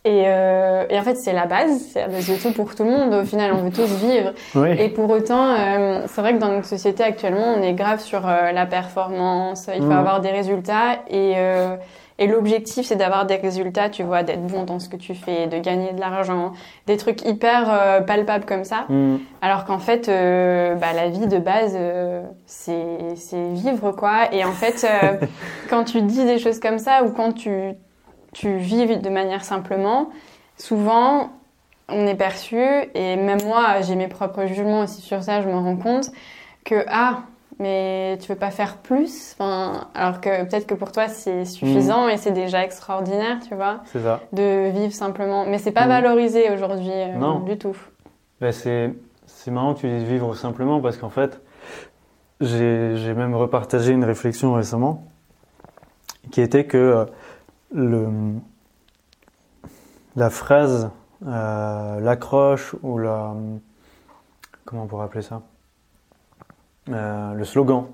Et, 0.05 0.23
euh, 0.27 0.85
et 0.89 0.99
en 0.99 1.03
fait, 1.03 1.15
c'est 1.15 1.33
la 1.33 1.45
base, 1.45 1.79
c'est 1.93 2.01
la 2.01 2.07
base 2.07 2.27
de 2.27 2.35
tout 2.35 2.51
pour 2.51 2.75
tout 2.75 2.83
le 2.83 2.91
monde. 2.91 3.13
Au 3.13 3.25
final, 3.25 3.53
on 3.53 3.63
veut 3.63 3.71
tous 3.71 3.89
vivre. 3.95 4.33
Et 4.77 4.89
pour 4.89 5.09
autant, 5.09 5.55
euh, 5.55 6.03
c'est 6.07 6.21
vrai 6.21 6.33
que 6.33 6.39
dans 6.39 6.49
notre 6.49 6.67
société 6.67 7.03
actuellement, 7.03 7.55
on 7.57 7.61
est 7.61 7.73
grave 7.73 8.01
sur 8.01 8.21
la 8.21 8.65
performance. 8.65 9.69
Il 9.73 9.81
faut 9.81 9.87
mm. 9.87 9.91
avoir 9.91 10.19
des 10.19 10.31
résultats 10.31 10.99
et 11.09 11.35
Et 12.19 12.27
l'objectif, 12.27 12.85
c'est 12.85 12.97
d'avoir 12.97 13.25
des 13.25 13.37
résultats, 13.37 13.89
tu 13.89 14.03
vois, 14.03 14.23
d'être 14.23 14.45
bon 14.45 14.63
dans 14.63 14.79
ce 14.79 14.89
que 14.89 14.97
tu 14.97 15.15
fais, 15.15 15.47
de 15.47 15.57
gagner 15.57 15.93
de 15.93 16.01
l'argent, 16.01 16.51
des 16.85 16.97
trucs 16.97 17.25
hyper 17.25 17.69
euh, 17.71 18.01
palpables 18.01 18.43
comme 18.43 18.65
ça. 18.65 18.85
Mm. 18.89 19.19
Alors 19.41 19.63
qu'en 19.63 19.79
fait, 19.79 20.09
euh, 20.09 20.75
bah, 20.75 20.91
la 20.93 21.07
vie 21.07 21.27
de 21.27 21.37
base, 21.37 21.75
euh, 21.75 22.21
c'est 22.45 23.15
c'est 23.15 23.53
vivre, 23.53 23.93
quoi. 23.93 24.33
Et 24.33 24.43
en 24.43 24.51
fait, 24.51 24.85
quand 25.69 25.85
tu 25.85 26.01
dis 26.01 26.25
des 26.25 26.39
choses 26.39 26.59
comme 26.59 26.77
ça 26.77 27.03
ou 27.05 27.11
quand 27.11 27.31
tu, 27.31 27.71
tu 28.33 28.57
vis 28.57 28.97
de 28.97 29.09
manière 29.09 29.45
simplement, 29.45 30.09
souvent, 30.57 31.29
on 31.87 32.05
est 32.05 32.15
perçu, 32.15 32.61
et 32.95 33.15
même 33.15 33.41
moi, 33.45 33.79
j'ai 33.79 33.95
mes 33.95 34.09
propres 34.09 34.45
jugements 34.45 34.81
aussi 34.81 35.01
sur 35.01 35.23
ça, 35.23 35.41
je 35.41 35.47
me 35.47 35.55
rends 35.55 35.77
compte, 35.77 36.07
que, 36.65 36.83
ah, 36.89 37.21
mais 37.59 38.17
tu 38.21 38.31
veux 38.31 38.37
pas 38.37 38.51
faire 38.51 38.77
plus 38.77 39.35
enfin, 39.39 39.87
Alors 39.93 40.21
que 40.21 40.43
peut-être 40.45 40.65
que 40.67 40.73
pour 40.75 40.91
toi, 40.91 41.07
c'est 41.07 41.45
suffisant 41.45 42.07
et 42.07 42.17
c'est 42.17 42.31
déjà 42.31 42.63
extraordinaire, 42.63 43.39
tu 43.47 43.53
vois, 43.55 43.81
C'est 43.85 44.01
ça. 44.01 44.21
de 44.33 44.69
vivre 44.69 44.93
simplement. 44.93 45.45
Mais 45.45 45.57
c'est 45.59 45.71
pas 45.71 45.83
Mhm. 45.83 45.89
valorisé 45.89 46.49
aujourd'hui 46.51 46.89
euh, 46.91 47.15
Non. 47.17 47.39
du 47.39 47.57
tout. 47.57 47.75
Ben, 48.41 48.51
c'est, 48.51 48.93
c'est 49.25 49.51
marrant 49.51 49.73
que 49.73 49.79
tu 49.81 49.89
dises 49.89 50.03
vivre 50.07 50.33
simplement 50.35 50.79
parce 50.81 50.97
qu'en 50.97 51.09
fait, 51.09 51.41
j'ai, 52.41 52.95
j'ai 52.95 53.13
même 53.13 53.35
repartagé 53.35 53.91
une 53.91 54.05
réflexion 54.05 54.53
récemment 54.53 55.03
qui 56.31 56.41
était 56.41 56.65
que 56.65 56.77
euh, 56.77 57.05
le, 57.73 58.07
la 60.15 60.29
phrase, 60.29 60.89
euh, 61.27 61.99
l'accroche 61.99 62.75
ou 62.83 62.97
la. 62.97 63.33
Comment 64.65 64.83
on 64.83 64.87
pourrait 64.87 65.05
appeler 65.05 65.21
ça? 65.23 65.41
Euh, 66.91 67.33
Le 67.33 67.43
slogan 67.43 67.85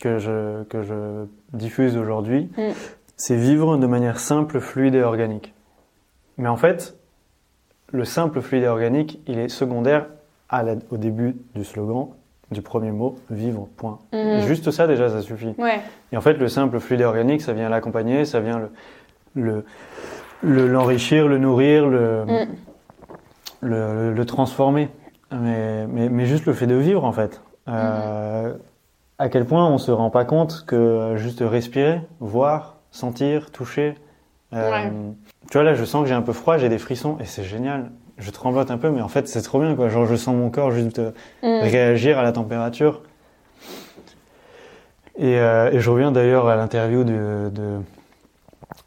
que 0.00 0.18
je, 0.18 0.62
que 0.64 0.82
je 0.82 1.26
diffuse 1.52 1.96
aujourd'hui, 1.96 2.50
Mm. 2.56 2.72
c'est 3.16 3.36
vivre 3.36 3.76
de 3.76 3.86
manière 3.86 4.18
simple, 4.18 4.58
fluide 4.60 4.94
et 4.94 5.02
organique. 5.02 5.54
Mais 6.38 6.48
en 6.48 6.56
fait, 6.56 6.96
le 7.92 8.04
simple 8.04 8.40
fluide 8.40 8.64
et 8.64 8.68
organique, 8.68 9.20
il 9.26 9.38
est 9.38 9.48
secondaire 9.48 10.06
à 10.48 10.62
la- 10.62 10.74
au 10.90 10.96
début 10.96 11.36
du 11.54 11.64
slogan, 11.64 12.08
du 12.50 12.62
premier 12.62 12.90
mot, 12.90 13.16
vivre, 13.30 13.68
point. 13.76 13.98
Mhm. 14.12 14.40
Juste 14.46 14.70
ça, 14.70 14.86
déjà, 14.86 15.08
ça 15.08 15.20
suffit. 15.22 15.54
Ouais, 15.58 15.80
Et 16.12 16.16
en 16.16 16.20
fait, 16.20 16.34
le 16.34 16.48
simple 16.48 16.80
fluide 16.80 17.00
et 17.02 17.04
organique, 17.04 17.40
ça 17.42 17.52
vient 17.52 17.68
l'accompagner, 17.68 18.24
ça 18.24 18.40
vient 18.40 18.58
le, 18.58 18.70
le, 19.34 19.64
le- 20.42 20.66
l'enrichir, 20.68 21.28
le 21.28 21.38
nourrir, 21.38 21.86
le, 21.88 22.24
Mm. 22.24 22.28
le, 23.60 23.68
le- 23.70 24.12
le 24.14 24.24
transformer. 24.26 24.88
Mais, 25.30 25.86
mais, 25.86 26.08
mais 26.10 26.26
juste 26.26 26.44
le 26.46 26.52
fait 26.52 26.66
de 26.66 26.74
vivre, 26.74 27.04
en 27.04 27.12
fait. 27.12 27.40
Euh, 27.68 28.54
À 29.18 29.28
quel 29.28 29.44
point 29.44 29.66
on 29.68 29.78
se 29.78 29.90
rend 29.92 30.10
pas 30.10 30.24
compte 30.24 30.64
que 30.66 31.14
juste 31.16 31.40
respirer, 31.46 32.00
voir, 32.20 32.76
sentir, 32.90 33.50
toucher. 33.52 33.94
euh, 34.52 34.70
Ouais. 34.70 34.92
Tu 35.50 35.58
vois, 35.58 35.62
là, 35.64 35.74
je 35.74 35.84
sens 35.84 36.02
que 36.02 36.08
j'ai 36.08 36.14
un 36.14 36.22
peu 36.22 36.32
froid, 36.32 36.56
j'ai 36.58 36.68
des 36.68 36.78
frissons, 36.78 37.18
et 37.20 37.24
c'est 37.24 37.44
génial. 37.44 37.90
Je 38.18 38.30
tremblote 38.30 38.70
un 38.70 38.78
peu, 38.78 38.90
mais 38.90 39.00
en 39.00 39.08
fait, 39.08 39.28
c'est 39.28 39.42
trop 39.42 39.60
bien, 39.60 39.74
quoi. 39.76 39.88
Genre, 39.88 40.06
je 40.06 40.16
sens 40.16 40.34
mon 40.34 40.50
corps 40.50 40.70
juste 40.72 40.98
euh, 40.98 41.10
Mm. 41.42 41.62
réagir 41.62 42.18
à 42.18 42.22
la 42.22 42.32
température. 42.32 43.02
Et, 45.18 45.38
euh, 45.38 45.70
et 45.70 45.80
je 45.80 45.90
reviens 45.90 46.10
d'ailleurs 46.10 46.48
à 46.48 46.56
l'interview 46.56 47.04
du, 47.04 47.12
de- 47.12 47.80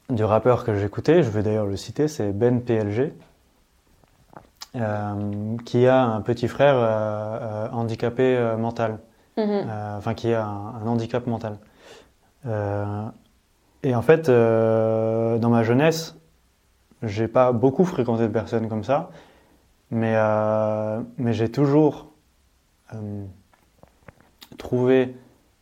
du 0.10 0.24
rappeur 0.24 0.64
que 0.66 0.76
j'écoutais, 0.76 1.24
je 1.24 1.30
vais 1.30 1.44
d'ailleurs 1.44 1.66
le 1.68 1.78
citer, 1.78 2.08
c'est 2.08 2.32
Ben 2.32 2.62
PLG, 2.62 3.14
qui 5.66 5.88
a 5.88 6.04
un 6.04 6.22
petit 6.22 6.48
frère 6.48 6.76
euh, 6.76 6.80
euh, 7.42 7.68
handicapé 7.72 8.36
euh, 8.38 8.58
mental, 8.58 9.00
Mhm. 9.38 9.44
euh, 9.50 9.98
enfin 9.98 10.14
qui 10.14 10.34
a 10.34 10.46
un, 10.46 10.76
un 10.84 10.88
handicap 10.88 11.28
mental. 11.28 11.58
Euh, 12.46 13.06
et 13.84 13.96
en 13.96 14.02
fait, 14.02 14.30
euh, 14.30 15.38
dans 15.38 15.50
ma 15.50 15.64
jeunesse, 15.64 16.16
j'ai 17.04 17.28
pas 17.28 17.52
beaucoup 17.52 17.86
fréquenté 17.86 18.24
de 18.24 18.32
personnes 18.32 18.70
comme 18.70 18.84
ça, 18.84 19.10
mais, 19.92 20.14
euh, 20.16 21.02
mais 21.18 21.34
j'ai 21.34 21.50
toujours 21.52 22.08
euh, 22.94 23.26
trouvé 24.58 25.16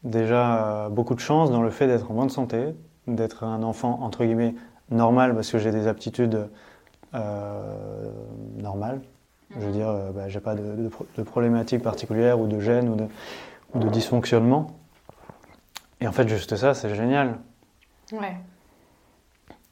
déjà 0.04 0.86
euh, 0.86 0.90
beaucoup 0.90 1.16
de 1.16 1.20
chance 1.20 1.52
dans 1.52 1.62
le 1.62 1.70
fait 1.70 1.88
d'être 1.88 2.12
en 2.12 2.14
bonne 2.14 2.30
santé, 2.30 2.76
d'être 3.08 3.44
un 3.44 3.64
enfant 3.64 4.00
entre 4.02 4.24
guillemets 4.26 4.56
normal 4.92 5.34
parce 5.34 5.52
que 5.52 5.58
j'ai 5.58 5.72
des 5.72 5.88
aptitudes 5.88 6.50
euh, 7.16 8.10
normales. 8.58 9.02
Je 9.56 9.66
veux 9.66 9.72
dire, 9.72 9.90
euh, 9.90 10.12
bah, 10.12 10.30
j'ai 10.30 10.40
pas 10.40 10.56
de, 10.56 10.62
de, 10.62 10.90
de 11.18 11.24
problématiques 11.24 11.84
particulières 11.84 12.40
ou 12.40 12.48
de 12.48 12.60
gêne 12.60 12.90
ou 12.90 12.96
de, 12.96 13.06
ou 13.76 13.80
de 13.80 13.90
dysfonctionnement. 13.90 14.72
Et 16.02 16.08
en 16.08 16.12
fait, 16.12 16.28
juste 16.28 16.56
ça, 16.56 16.74
c'est 16.74 16.94
génial. 16.96 17.38
Ouais. 18.12 18.36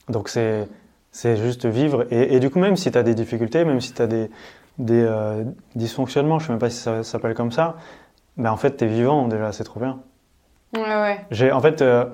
Donc 0.07 0.29
c'est 0.29 0.67
c'est 1.11 1.35
juste 1.35 1.65
vivre. 1.65 2.05
Et, 2.11 2.35
et 2.35 2.39
du 2.39 2.49
coup, 2.49 2.59
même 2.59 2.75
si 2.75 2.91
tu 2.91 2.97
as 2.97 3.03
des 3.03 3.15
difficultés, 3.15 3.65
même 3.65 3.81
si 3.81 3.93
tu 3.93 4.01
as 4.01 4.07
des, 4.07 4.29
des 4.77 5.03
euh, 5.03 5.43
dysfonctionnements, 5.75 6.39
je 6.39 6.47
sais 6.47 6.53
même 6.53 6.59
pas 6.59 6.69
si 6.69 6.77
ça 6.77 7.03
s'appelle 7.03 7.33
comme 7.33 7.51
ça, 7.51 7.75
ben 8.37 8.51
en 8.51 8.57
fait, 8.57 8.77
tu 8.77 8.85
es 8.85 8.87
vivant 8.87 9.27
déjà, 9.27 9.51
c'est 9.51 9.63
trop 9.63 9.79
bien. 9.79 9.99
Ouais, 10.73 10.81
ouais. 10.81 11.25
J'ai 11.31 11.51
en 11.51 11.59
fait 11.59 11.81
euh, 11.81 12.05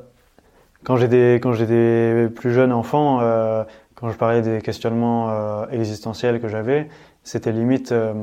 quand 0.83 0.95
j'ai 0.95 1.07
des 1.07 1.35
quand 1.35 1.53
j'ai 1.53 1.67
des 1.67 2.29
plus 2.33 2.51
jeunes 2.53 2.71
enfants, 2.71 3.19
euh, 3.21 3.63
quand 3.99 4.09
je 4.09 4.17
parlais 4.17 4.41
des 4.43 4.61
questionnements 4.61 5.29
euh, 5.31 5.65
existentiels 5.71 6.39
que 6.39 6.47
j'avais, 6.47 6.87
c'était 7.23 7.51
limite, 7.51 7.91
euh, 7.91 8.13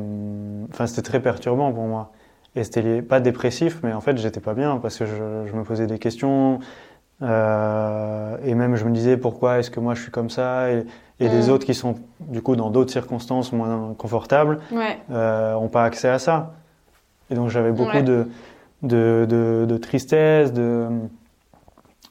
enfin 0.70 0.86
c'était 0.86 1.02
très 1.02 1.20
perturbant 1.20 1.72
pour 1.72 1.84
moi. 1.84 2.12
Et 2.56 2.62
c'était 2.62 3.02
pas 3.02 3.18
dépressif, 3.18 3.80
mais 3.82 3.92
en 3.92 4.00
fait 4.00 4.16
j'étais 4.16 4.40
pas 4.40 4.54
bien 4.54 4.76
parce 4.78 4.96
que 4.98 5.04
je, 5.06 5.14
je 5.46 5.52
me 5.56 5.64
posais 5.64 5.86
des 5.88 5.98
questions 5.98 6.60
euh, 7.22 8.36
et 8.44 8.54
même 8.54 8.76
je 8.76 8.84
me 8.84 8.90
disais 8.92 9.16
pourquoi 9.16 9.58
est-ce 9.58 9.70
que 9.70 9.80
moi 9.80 9.94
je 9.94 10.02
suis 10.02 10.10
comme 10.12 10.30
ça? 10.30 10.70
Et, 10.70 10.84
et 11.20 11.28
les 11.28 11.48
Mm. 11.48 11.50
autres 11.52 11.64
qui 11.66 11.74
sont 11.74 11.96
du 12.20 12.42
coup 12.42 12.56
dans 12.56 12.70
d'autres 12.70 12.92
circonstances 12.92 13.52
moins 13.52 13.94
confortables 13.96 14.58
Ouais. 14.72 14.98
euh, 15.10 15.54
ont 15.54 15.68
pas 15.68 15.84
accès 15.84 16.08
à 16.08 16.18
ça. 16.18 16.54
Et 17.30 17.34
donc 17.34 17.48
j'avais 17.48 17.72
beaucoup 17.72 17.96
Ouais. 17.96 18.02
de, 18.02 18.28
de, 18.82 19.26
de, 19.28 19.64
de 19.68 19.76
tristesse, 19.76 20.52
de, 20.52 20.86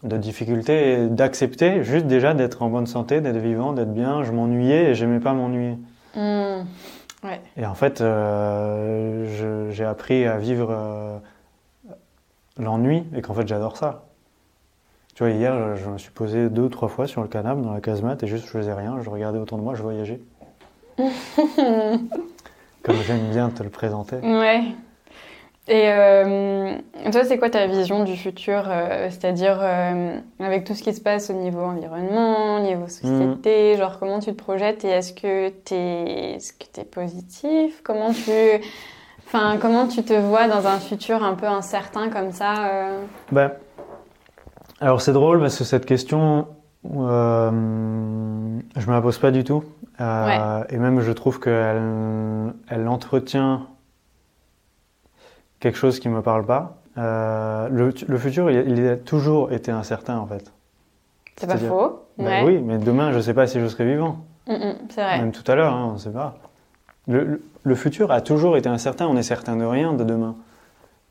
de 0.04 0.18
difficultés, 0.18 0.94
et 0.94 1.08
d'accepter 1.08 1.84
juste 1.84 2.08
déjà 2.08 2.34
d'être 2.34 2.62
en 2.62 2.70
bonne 2.70 2.88
santé, 2.88 3.22
d'être 3.22 3.38
vivant, 3.38 3.74
d'être 3.74 3.94
bien. 3.94 4.24
Je 4.24 4.32
m'ennuyais 4.32 4.92
et 4.92 4.96
j'aimais 4.96 5.20
pas 5.20 5.34
m'ennuyer. 5.34 5.78
Mm. 6.16 6.64
Et 7.58 7.66
en 7.66 7.74
fait, 7.74 8.02
euh, 8.02 9.70
j'ai 9.72 9.86
appris 9.86 10.26
à 10.26 10.38
vivre 10.38 10.68
euh, 10.72 11.18
l'ennui 12.58 13.06
et 13.16 13.22
qu'en 13.22 13.34
fait 13.34 13.48
j'adore 13.48 13.78
ça. 13.78 14.06
Tu 15.16 15.24
vois, 15.24 15.32
hier, 15.32 15.76
je, 15.76 15.84
je 15.84 15.90
me 15.90 15.98
suis 15.98 16.12
posé 16.12 16.50
deux 16.50 16.64
ou 16.64 16.70
trois 16.70 16.90
fois 16.90 17.08
sur 17.08 17.22
le 17.22 17.28
canapé 17.28 17.62
dans 17.62 17.74
la 17.74 17.82
casemate 17.82 18.24
et 18.24 18.28
juste 18.28 18.46
je 18.46 18.50
faisais 18.50 18.74
rien, 18.74 18.98
je 19.02 19.10
regardais 19.10 19.40
autour 19.40 19.58
de 19.58 19.64
moi, 19.64 19.76
je 19.76 19.84
voyageais. 19.84 20.20
Comme 20.98 21.08
j'aime 23.08 23.30
bien 23.32 23.50
te 23.50 23.64
le 23.64 23.70
présenter. 23.70 24.18
Ouais. 24.18 24.64
Et 25.68 25.86
euh, 25.88 26.76
toi, 27.12 27.24
c'est 27.24 27.38
quoi 27.38 27.50
ta 27.50 27.68
vision 27.68 28.04
du 28.04 28.18
futur 28.18 28.64
euh, 28.68 29.08
C'est-à-dire, 29.10 29.60
euh, 29.62 30.18
avec 30.40 30.66
tout 30.66 30.74
ce 30.74 30.84
qui 30.84 30.94
se 30.94 31.00
passe 31.00 31.30
au 31.30 31.34
niveau 31.34 31.62
environnement, 31.62 32.58
au 32.58 32.60
niveau 32.60 32.88
société, 32.88 33.78
genre 33.78 33.98
comment 33.98 34.20
tu 34.20 34.32
te 34.34 34.44
projettes 34.44 34.84
et 34.84 34.90
est-ce 34.90 35.14
que 35.14 35.50
tu 35.64 35.74
es, 35.74 36.34
est-ce 36.36 36.52
que 36.52 36.66
t'es 36.72 36.84
positif? 36.84 37.82
Comment 37.82 38.12
tu, 38.12 38.32
enfin, 39.26 39.58
comment 39.62 39.88
tu 39.88 40.04
te 40.04 40.14
vois 40.14 40.50
dans 40.50 40.68
un 40.68 40.80
futur 40.80 41.24
un 41.24 41.36
peu 41.36 41.48
incertain 41.48 42.10
comme 42.10 42.34
ça 42.34 42.90
Ben, 43.32 43.54
alors 44.82 45.02
c'est 45.02 45.14
drôle 45.14 45.40
parce 45.40 45.58
que 45.58 45.64
cette 45.64 45.86
question, 45.86 46.46
euh, 46.94 47.50
je 48.76 48.88
me 48.88 48.92
la 48.92 49.02
pose 49.02 49.18
pas 49.18 49.32
du 49.32 49.46
tout. 49.46 49.64
Euh, 50.02 50.64
Et 50.70 50.78
même 50.78 51.00
je 51.02 51.12
trouve 51.12 51.40
qu'elle 51.40 52.54
elle 52.68 52.88
entretient 52.88 53.68
quelque 55.64 55.78
chose 55.78 56.00
qui 56.02 56.10
me 56.10 56.22
parle 56.22 56.46
pas. 56.46 56.76
Euh, 56.98 57.70
le, 57.72 57.94
le 58.08 58.18
futur, 58.18 58.52
il, 58.52 58.70
il 58.78 58.88
a 58.88 58.98
toujours 58.98 59.52
été 59.54 59.72
incertain 59.72 60.18
en 60.18 60.28
fait. 60.28 60.52
C'est 61.38 61.48
pas 61.48 61.58
faux. 61.58 62.02
Ben 62.18 62.26
ouais. 62.26 62.44
oui, 62.46 62.62
mais 62.62 62.78
demain, 62.78 63.12
je 63.14 63.20
sais 63.20 63.34
pas 63.34 63.48
si 63.48 63.60
je 63.60 63.68
serai 63.68 63.86
vivant. 63.86 64.18
Mm, 64.48 64.54
mm, 64.54 64.74
c'est 64.90 65.02
vrai. 65.02 65.18
Même 65.20 65.32
tout 65.32 65.50
à 65.50 65.56
l'heure, 65.56 65.74
hein, 65.74 65.92
on 65.96 65.98
sait 65.98 66.12
pas. 66.12 66.36
Le, 67.08 67.24
le- 67.24 67.42
le 67.64 67.76
futur 67.76 68.12
a 68.12 68.20
toujours 68.20 68.58
été 68.58 68.68
incertain. 68.68 69.08
On 69.08 69.16
est 69.16 69.24
certain 69.24 69.56
de 69.56 69.64
rien 69.64 69.94
de 69.94 70.04
demain. 70.04 70.36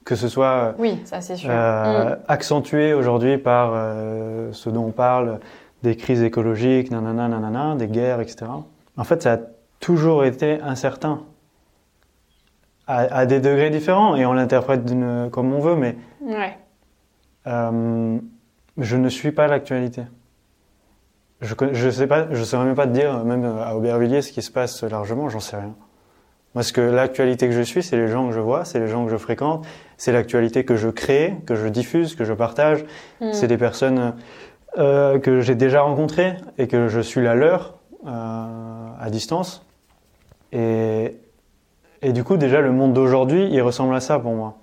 Que 0.05 0.15
ce 0.17 0.29
soit 0.29 0.75
Oui, 0.79 1.01
ça 1.05 1.21
sûr. 1.23 1.49
euh, 1.51 2.11
Mm. 2.15 2.19
accentué 2.29 2.93
aujourd'hui 2.93 3.39
par 3.39 3.71
euh, 3.73 4.51
ce 4.53 4.69
dont 4.69 4.85
on 4.85 4.91
parle, 4.91 5.41
des 5.83 5.97
crises 5.97 6.23
écologiques, 6.23 6.91
nanana, 6.91 7.27
nanana, 7.29 7.75
des 7.77 7.89
guerres, 7.89 8.21
etc. 8.21 8.47
En 8.99 9.05
fait, 9.05 9.23
ça 9.23 9.33
a 9.35 9.39
toujours 9.81 10.25
été 10.25 10.61
incertain. 10.61 11.21
À, 12.87 12.99
à 13.15 13.27
des 13.27 13.39
degrés 13.41 13.71
différents, 13.71 14.17
et 14.17 14.27
on 14.27 14.33
l'interprète 14.33 14.83
comme 15.31 15.53
on 15.53 15.61
veut, 15.61 15.77
mais. 15.77 15.97
Ouais. 16.21 16.59
euh, 17.47 18.19
je 18.79 18.97
ne 18.97 19.09
suis 19.09 19.33
pas 19.33 19.47
l'actualité. 19.47 20.03
Je 21.41 21.55
ne 21.61 21.75
je 21.75 21.91
sais 21.91 22.07
pas, 22.07 22.27
je 22.33 22.43
saurais 22.43 22.65
même 22.65 22.75
pas 22.75 22.87
te 22.87 22.93
dire, 22.93 23.25
même 23.25 23.45
à 23.45 23.77
Aubervilliers, 23.77 24.23
ce 24.23 24.33
qui 24.33 24.43
se 24.43 24.51
passe 24.51 24.83
largement, 24.83 25.29
j'en 25.29 25.41
sais 25.41 25.57
rien. 25.57 25.75
Parce 26.55 26.71
que 26.71 26.81
l'actualité 26.81 27.49
que 27.49 27.55
je 27.55 27.63
suis, 27.63 27.83
c'est 27.83 27.97
les 27.97 28.09
gens 28.09 28.29
que 28.29 28.35
je 28.35 28.41
vois, 28.41 28.65
c'est 28.65 28.79
les 28.79 28.89
gens 28.89 29.05
que 29.05 29.11
je 29.11 29.17
fréquente, 29.17 29.67
c'est 29.97 30.13
l'actualité 30.13 30.65
que 30.65 30.77
je 30.77 30.89
crée, 30.89 31.37
que 31.47 31.55
je 31.55 31.67
diffuse, 31.69 32.15
que 32.15 32.25
je 32.25 32.33
partage. 32.33 32.85
Mm. 33.21 33.33
C'est 33.33 33.47
des 33.47 33.57
personnes 33.57 34.15
euh, 34.79 35.19
que 35.19 35.41
j'ai 35.41 35.55
déjà 35.55 35.83
rencontrés 35.83 36.35
et 36.59 36.69
que 36.69 36.89
je 36.89 37.01
suis 37.01 37.23
la 37.23 37.35
leur 37.35 37.79
euh, 38.07 38.87
à 39.01 39.11
distance. 39.11 39.67
Et, 40.53 41.17
et 42.03 42.13
du 42.13 42.25
coup, 42.25 42.37
déjà, 42.37 42.61
le 42.61 42.73
monde 42.73 42.93
d'aujourd'hui, 42.93 43.49
il 43.51 43.61
ressemble 43.63 43.95
à 43.95 44.01
ça 44.01 44.19
pour 44.19 44.33
moi. 44.35 44.55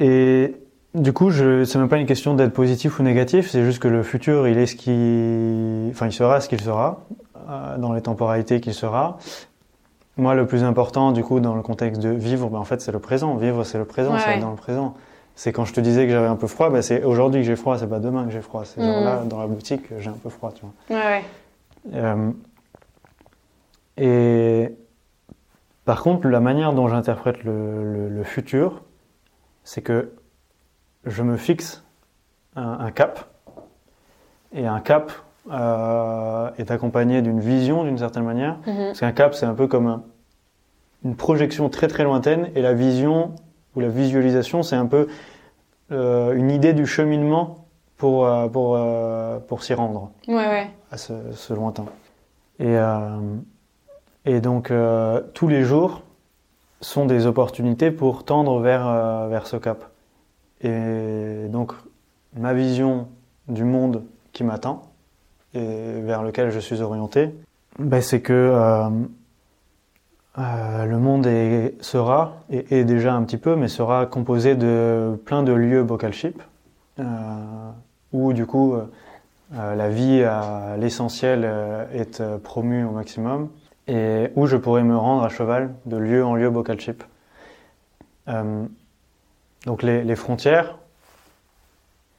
Et 0.00 0.54
du 0.94 1.12
coup, 1.12 1.30
je, 1.30 1.64
c'est 1.64 1.78
même 1.78 1.88
pas 1.88 1.98
une 1.98 2.06
question 2.06 2.34
d'être 2.34 2.52
positif 2.52 2.98
ou 2.98 3.02
négatif, 3.02 3.50
c'est 3.50 3.64
juste 3.64 3.80
que 3.80 3.88
le 3.88 4.02
futur, 4.02 4.46
il 4.48 4.58
est 4.58 4.66
ce 4.66 4.76
qui, 4.76 5.90
enfin, 5.90 6.06
il 6.06 6.12
sera 6.12 6.40
ce 6.40 6.48
qu'il 6.48 6.60
sera, 6.60 7.00
euh, 7.48 7.76
dans 7.78 7.92
les 7.92 8.00
temporalités 8.00 8.60
qu'il 8.60 8.74
sera. 8.74 9.18
Moi, 10.16 10.34
le 10.36 10.46
plus 10.46 10.62
important, 10.62 11.10
du 11.10 11.24
coup, 11.24 11.40
dans 11.40 11.56
le 11.56 11.62
contexte 11.62 12.00
de 12.00 12.10
vivre, 12.10 12.48
ben, 12.48 12.58
en 12.58 12.64
fait, 12.64 12.80
c'est 12.80 12.92
le 12.92 13.00
présent. 13.00 13.34
Vivre, 13.36 13.64
c'est 13.64 13.78
le 13.78 13.84
présent, 13.84 14.12
Ouais, 14.12 14.20
c'est 14.20 14.26
ouais. 14.28 14.34
être 14.36 14.40
dans 14.42 14.50
le 14.50 14.56
présent. 14.56 14.94
C'est 15.34 15.52
quand 15.52 15.64
je 15.64 15.72
te 15.72 15.80
disais 15.80 16.06
que 16.06 16.12
j'avais 16.12 16.28
un 16.28 16.36
peu 16.36 16.46
froid, 16.46 16.70
ben, 16.70 16.80
c'est 16.82 17.02
aujourd'hui 17.02 17.40
que 17.40 17.46
j'ai 17.48 17.56
froid, 17.56 17.76
c'est 17.76 17.88
pas 17.88 17.98
demain 17.98 18.24
que 18.24 18.30
j'ai 18.30 18.40
froid. 18.40 18.62
C'est 18.64 18.80
genre 18.80 18.98
Mhm. 18.98 19.04
là, 19.04 19.22
dans 19.26 19.40
la 19.40 19.48
boutique, 19.48 19.82
j'ai 19.98 20.08
un 20.10 20.12
peu 20.22 20.28
froid, 20.28 20.52
tu 20.54 20.62
vois. 20.62 20.96
Ouais, 20.96 21.04
ouais. 21.04 21.22
Euh, 21.94 22.30
et 23.96 24.72
par 25.84 26.02
contre, 26.02 26.28
la 26.28 26.40
manière 26.40 26.72
dont 26.72 26.88
j'interprète 26.88 27.44
le, 27.44 27.84
le- 27.92 28.08
le 28.08 28.24
futur, 28.24 28.82
c'est 29.64 29.82
que 29.82 30.12
je 31.04 31.22
me 31.22 31.36
fixe 31.36 31.84
un, 32.56 32.78
un 32.80 32.90
cap, 32.90 33.26
et 34.52 34.66
un 34.66 34.80
cap 34.80 35.12
euh, 35.50 36.50
est 36.58 36.70
accompagné 36.70 37.20
d'une 37.20 37.40
vision 37.40 37.84
d'une 37.84 37.98
certaine 37.98 38.24
manière. 38.24 38.56
Mhm. 38.66 38.76
Parce 38.86 39.00
qu'un 39.00 39.12
cap, 39.12 39.34
c'est 39.34 39.46
un 39.46 39.54
peu 39.54 39.66
comme 39.66 39.86
un- 39.86 40.02
une 41.04 41.16
projection 41.16 41.68
très 41.68 41.88
très 41.88 42.04
lointaine, 42.04 42.48
et 42.54 42.62
la 42.62 42.72
vision 42.72 43.34
ou 43.76 43.80
la 43.80 43.88
visualisation, 43.88 44.62
c'est 44.62 44.76
un 44.76 44.86
peu 44.86 45.08
euh, 45.92 46.32
une 46.34 46.50
idée 46.50 46.72
du 46.72 46.86
cheminement 46.86 47.66
pour, 47.98 48.26
euh, 48.26 48.48
pour, 48.48 48.78
pour 49.46 49.62
s'y 49.62 49.74
rendre 49.74 50.10
Ouais, 50.28 50.34
ouais. 50.34 50.70
à 50.90 50.96
ce, 50.96 51.12
ce 51.32 51.52
lointain. 51.52 51.84
Et, 52.58 52.74
et 54.24 54.40
donc, 54.40 54.70
euh, 54.70 55.20
tous 55.34 55.48
les 55.48 55.64
jours 55.64 56.02
sont 56.80 57.06
des 57.06 57.26
opportunités 57.26 57.90
pour 57.90 58.24
tendre 58.24 58.60
vers, 58.60 58.86
euh, 58.86 59.28
vers 59.28 59.46
ce 59.46 59.56
cap. 59.56 59.90
Et 60.60 61.46
donc, 61.48 61.72
ma 62.36 62.54
vision 62.54 63.08
du 63.48 63.64
monde 63.64 64.02
qui 64.32 64.44
m'attend 64.44 64.82
et 65.54 66.00
vers 66.00 66.22
lequel 66.22 66.50
je 66.50 66.58
suis 66.58 66.80
orienté, 66.80 67.34
ben, 67.78 68.00
c'est 68.00 68.20
que 68.20 68.32
euh, 68.32 68.88
euh, 70.38 70.84
le 70.84 70.98
monde 70.98 71.26
est, 71.26 71.74
sera, 71.82 72.36
et 72.50 72.80
est 72.80 72.84
déjà 72.84 73.14
un 73.14 73.22
petit 73.22 73.36
peu, 73.36 73.56
mais 73.56 73.68
sera 73.68 74.06
composé 74.06 74.56
de 74.56 75.18
plein 75.24 75.42
de 75.42 75.52
lieux 75.52 75.84
Bocalship, 75.84 76.42
euh, 76.98 77.04
où 78.12 78.32
du 78.32 78.46
coup, 78.46 78.74
euh, 78.74 79.74
la 79.74 79.88
vie 79.90 80.22
à 80.24 80.76
l'essentiel 80.78 81.42
euh, 81.44 81.84
est 81.92 82.22
promue 82.38 82.84
au 82.84 82.90
maximum 82.90 83.48
et 83.86 84.30
où 84.36 84.46
je 84.46 84.56
pourrais 84.56 84.82
me 84.82 84.96
rendre 84.96 85.24
à 85.24 85.28
cheval 85.28 85.74
de 85.86 85.96
lieu 85.96 86.24
en 86.24 86.34
lieu 86.34 86.50
bocal 86.50 86.80
chip. 86.80 87.04
Euh, 88.28 88.64
donc 89.66 89.82
les, 89.82 90.04
les 90.04 90.16
frontières, 90.16 90.78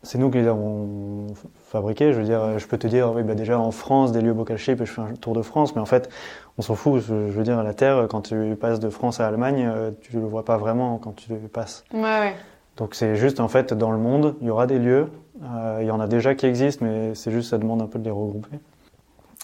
c'est 0.03 0.17
nous 0.17 0.29
qui 0.29 0.37
les 0.37 0.47
avons 0.47 1.27
fabriquées. 1.67 2.13
Je 2.13 2.19
veux 2.19 2.25
dire, 2.25 2.59
je 2.59 2.67
peux 2.67 2.77
te 2.77 2.87
dire, 2.87 3.11
oui, 3.13 3.23
bah 3.23 3.35
déjà 3.35 3.59
en 3.59 3.71
France, 3.71 4.11
des 4.11 4.21
lieux 4.21 4.33
bocal 4.33 4.57
chip 4.57 4.79
et 4.81 4.85
je 4.85 4.91
fais 4.91 5.01
un 5.01 5.13
tour 5.13 5.33
de 5.33 5.41
France, 5.41 5.75
mais 5.75 5.81
en 5.81 5.85
fait, 5.85 6.09
on 6.57 6.61
s'en 6.61 6.75
fout. 6.75 7.01
Je, 7.01 7.13
veux 7.13 7.43
dire, 7.43 7.61
la 7.63 7.73
Terre, 7.73 8.07
quand 8.09 8.21
tu 8.21 8.55
passes 8.59 8.79
de 8.79 8.89
France 8.89 9.19
à 9.19 9.27
Allemagne, 9.27 9.67
euh, 9.67 9.91
tu 10.01 10.17
le 10.19 10.25
vois 10.25 10.45
pas 10.45 10.57
vraiment 10.57 10.97
quand 10.97 11.15
tu 11.15 11.33
passes. 11.51 11.83
Ouais, 11.93 12.01
ouais. 12.01 12.35
Donc 12.77 12.93
c'est 12.93 13.15
juste 13.15 13.39
en 13.39 13.47
fait 13.47 13.73
dans 13.73 13.91
le 13.91 13.97
monde, 13.97 14.35
il 14.41 14.47
y 14.47 14.49
aura 14.49 14.67
des 14.67 14.79
lieux, 14.79 15.07
euh, 15.43 15.79
il 15.81 15.87
y 15.87 15.91
en 15.91 15.99
a 15.99 16.07
déjà 16.07 16.35
qui 16.35 16.45
existent, 16.45 16.83
mais 16.85 17.15
c'est 17.15 17.31
juste 17.31 17.49
ça 17.51 17.57
demande 17.57 17.81
un 17.81 17.87
peu 17.87 17.99
de 17.99 18.03
les 18.03 18.11
regrouper. 18.11 18.59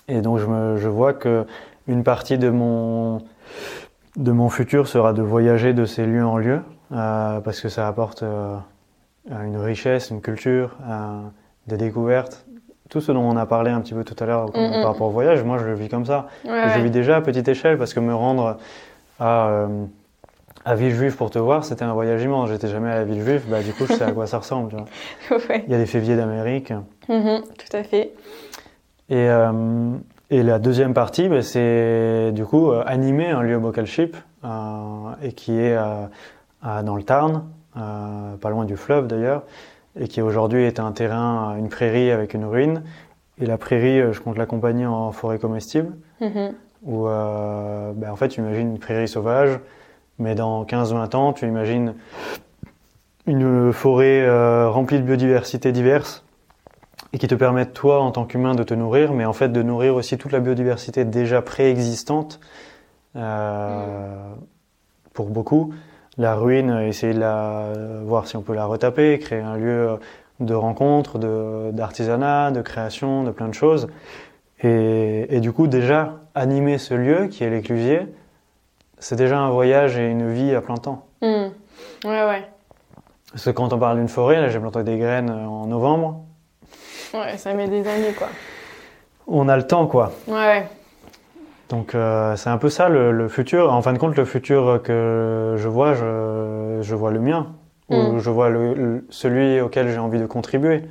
Et 0.10 0.22
donc 0.22 0.40
je, 0.40 0.46
me, 0.46 0.78
je 0.78 0.90
vois 0.90 1.14
que 1.14 1.46
une 1.88 2.04
partie 2.04 2.38
de 2.38 2.50
mon 2.50 3.20
de 4.18 4.32
mon 4.34 4.50
futur 4.50 4.88
sera 4.88 5.14
de 5.14 5.22
voyager 5.22 5.74
de 5.74 5.86
ces 5.86 6.06
lieux 6.06 6.26
en 6.26 6.38
lieu, 6.38 6.60
euh, 6.92 7.40
parce 7.40 7.62
que 7.62 7.70
ça 7.70 7.88
apporte 7.88 8.24
euh, 8.24 8.58
une 9.30 9.56
richesse, 9.58 10.10
une 10.10 10.20
culture, 10.22 10.76
euh, 10.90 11.22
des 11.68 11.78
découvertes, 11.78 12.46
tout 12.90 13.00
ce 13.00 13.14
dont 13.14 13.22
on 13.22 13.38
a 13.38 13.46
parlé 13.46 13.72
un 13.72 13.80
petit 13.80 13.94
peu 13.94 14.04
tout 14.04 14.22
à 14.22 14.26
l'heure 14.28 14.48
Mm, 14.48 14.82
par 14.82 14.92
rapport 14.92 15.08
au 15.08 15.12
voyage. 15.12 15.44
Moi 15.46 15.58
je 15.60 15.66
le 15.66 15.76
vis 15.76 15.88
comme 15.88 16.06
ça. 16.06 16.28
Ouais, 16.44 16.52
Je 16.70 16.76
ouais. 16.78 16.82
vis 16.84 16.92
déjà 16.92 17.16
à 17.18 17.22
petite 17.22 17.48
échelle 17.48 17.78
parce 17.78 17.94
que 17.94 18.02
me 18.02 18.14
rendre 18.14 18.58
à, 19.20 19.68
à 20.66 20.76
Villejuif 20.76 21.16
pour 21.16 21.30
te 21.30 21.40
voir, 21.40 21.64
c'était 21.64 21.84
un 21.86 21.94
voyage 21.94 22.22
immense. 22.22 22.50
J'étais 22.50 22.68
jamais 22.68 22.92
à 22.92 22.96
la 22.96 23.06
Villejuif, 23.06 23.48
bah, 23.48 23.62
du 23.62 23.72
coup, 23.72 23.86
je 23.88 23.94
sais 23.94 24.04
à 24.04 24.12
quoi 24.12 24.28
ça 24.28 24.40
ressemble. 24.40 24.70
tu 24.72 24.76
vois. 24.76 25.38
Ouais. 25.50 25.64
Il 25.68 25.72
y 25.72 25.76
a 25.76 25.78
des 25.78 25.86
féviers 25.86 26.18
d'Amérique. 26.18 26.74
Mhm, 27.08 27.42
tout 27.58 27.78
à 27.78 27.84
fait. 27.84 28.12
Et, 29.10 29.30
euh, 29.30 29.94
et 30.32 30.44
la 30.44 30.58
deuxième 30.58 30.94
partie, 30.94 31.30
bah, 31.30 31.42
c'est 31.42 32.32
du 32.32 32.46
coup 32.46 32.72
euh, 32.72 32.84
animer 32.88 33.30
un 33.30 33.44
lieu 33.44 33.60
bocal 33.60 33.86
ship 33.86 34.18
euh, 34.44 34.48
et 35.22 35.34
qui 35.34 35.60
est 35.60 35.76
euh, 35.76 36.08
dans 36.84 36.96
le 36.96 37.04
Tarn, 37.04 37.44
pas 37.74 38.50
loin 38.50 38.66
du 38.66 38.78
fleuve 38.78 39.08
d'ailleurs, 39.08 39.44
et 40.00 40.08
qui 40.08 40.22
aujourd'hui 40.22 40.64
est 40.64 40.80
un 40.80 40.92
terrain, 40.92 41.56
une 41.58 41.70
prairie 41.70 42.12
avec 42.12 42.34
une 42.34 42.46
ruine. 42.46 42.84
Et 43.40 43.46
la 43.46 43.58
prairie, 43.58 44.14
je 44.14 44.20
compte 44.20 44.38
l'accompagner 44.38 44.86
en 44.86 45.12
forêt 45.12 45.38
comestible. 45.38 45.94
Mhm. 46.20 46.54
où 46.84 47.06
ben, 47.06 48.12
en 48.12 48.16
fait 48.16 48.30
tu 48.30 48.42
imagines 48.42 48.72
une 48.72 48.80
prairie 48.80 49.08
sauvage, 49.08 49.60
mais 50.20 50.36
dans 50.36 50.64
15-20 50.66 51.16
ans 51.16 51.34
tu 51.34 51.48
imagines 51.48 51.96
une 53.28 53.72
forêt 53.74 54.22
euh, 54.22 54.70
remplie 54.70 54.98
de 54.98 55.04
biodiversité 55.04 55.72
diverse 55.72 56.24
et 57.14 57.18
qui 57.18 57.28
te 57.28 57.36
permettent 57.36 57.74
toi 57.74 58.02
en 58.02 58.12
tant 58.12 58.26
qu'humain 58.26 58.56
de 58.56 58.64
te 58.64 58.74
nourrir, 58.74 59.14
mais 59.14 59.26
en 59.26 59.34
fait 59.34 59.50
de 59.50 59.62
nourrir 59.62 59.96
aussi 59.96 60.18
toute 60.18 60.32
la 60.32 60.40
biodiversité 60.40 61.04
déjà 61.06 61.42
préexistante 61.42 62.40
euh, 63.16 64.34
pour 65.14 65.30
beaucoup. 65.30 65.74
La 66.18 66.36
ruine, 66.36 66.72
essayer 66.82 67.14
de 67.14 67.20
la 67.20 67.68
voir 68.04 68.28
si 68.28 68.36
on 68.38 68.42
peut 68.42 68.54
la 68.54 68.66
retaper, 68.66 69.18
créer 69.20 69.42
un 69.42 69.56
lieu 69.58 69.98
de 70.40 70.54
rencontre, 70.54 71.20
de- 71.20 71.72
d'artisanat, 71.72 72.52
de, 72.52 72.62
création, 72.62 73.24
de 73.24 73.32
plein 73.32 73.48
de 73.48 73.54
choses. 73.54 73.88
Et, 74.64 75.36
et 75.36 75.40
du 75.40 75.52
coup, 75.52 75.68
déjà, 75.68 76.20
animer 76.36 76.78
ce 76.78 76.94
lieu 76.94 77.28
qui 77.28 77.44
est 77.44 77.50
l'éclusier, 77.50 78.08
c'est 79.00 79.16
déjà 79.16 79.40
un 79.40 79.50
voyage 79.50 79.98
et 79.98 80.10
une 80.10 80.32
vie 80.32 80.54
à 80.54 80.62
plein 80.62 80.76
temps. 80.78 81.06
Mhm. 81.22 81.52
Ouais, 82.06 82.26
ouais. 82.26 82.44
Parce 83.32 83.46
que 83.46 83.50
quand 83.52 83.74
on 83.74 83.80
parle 83.80 83.98
d'une 83.98 84.08
forêt, 84.10 84.40
là 84.42 84.50
j'ai 84.50 84.60
planté 84.60 84.84
des 84.84 84.98
graines 84.98 85.30
euh, 85.30 85.46
en 85.48 85.66
novembre, 85.68 86.22
Ouais, 87.14 87.38
ça 87.38 87.54
met 87.54 87.68
des 87.68 87.88
années, 87.88 88.14
quoi. 88.18 88.28
on 89.28 89.48
a 89.50 89.58
le 89.58 89.64
temps 89.68 89.88
quoi. 89.88 90.12
Ouais. 90.28 90.66
Donc 91.70 91.96
euh, 91.96 92.36
c'est 92.36 92.50
un 92.50 92.58
peu 92.58 92.70
ça 92.70 92.90
le, 92.90 93.12
le 93.12 93.28
futur. 93.28 93.72
En 93.72 93.82
fin 93.82 93.94
de 93.94 93.98
compte, 93.98 94.16
le 94.18 94.26
futur 94.26 94.82
que 94.84 95.56
je 95.58 95.68
vois, 95.68 95.94
je, 95.94 96.80
je 96.82 96.96
vois 96.96 97.12
le 97.12 97.20
mien. 97.20 97.54
Ou 97.90 97.96
Mm. 98.14 98.20
je 98.20 98.30
vois 98.30 98.50
le, 98.50 98.74
le- 98.74 99.06
celui 99.10 99.60
auquel 99.60 99.90
j'ai 99.90 99.98
envie 99.98 100.20
de 100.20 100.26
contribuer. 100.26 100.84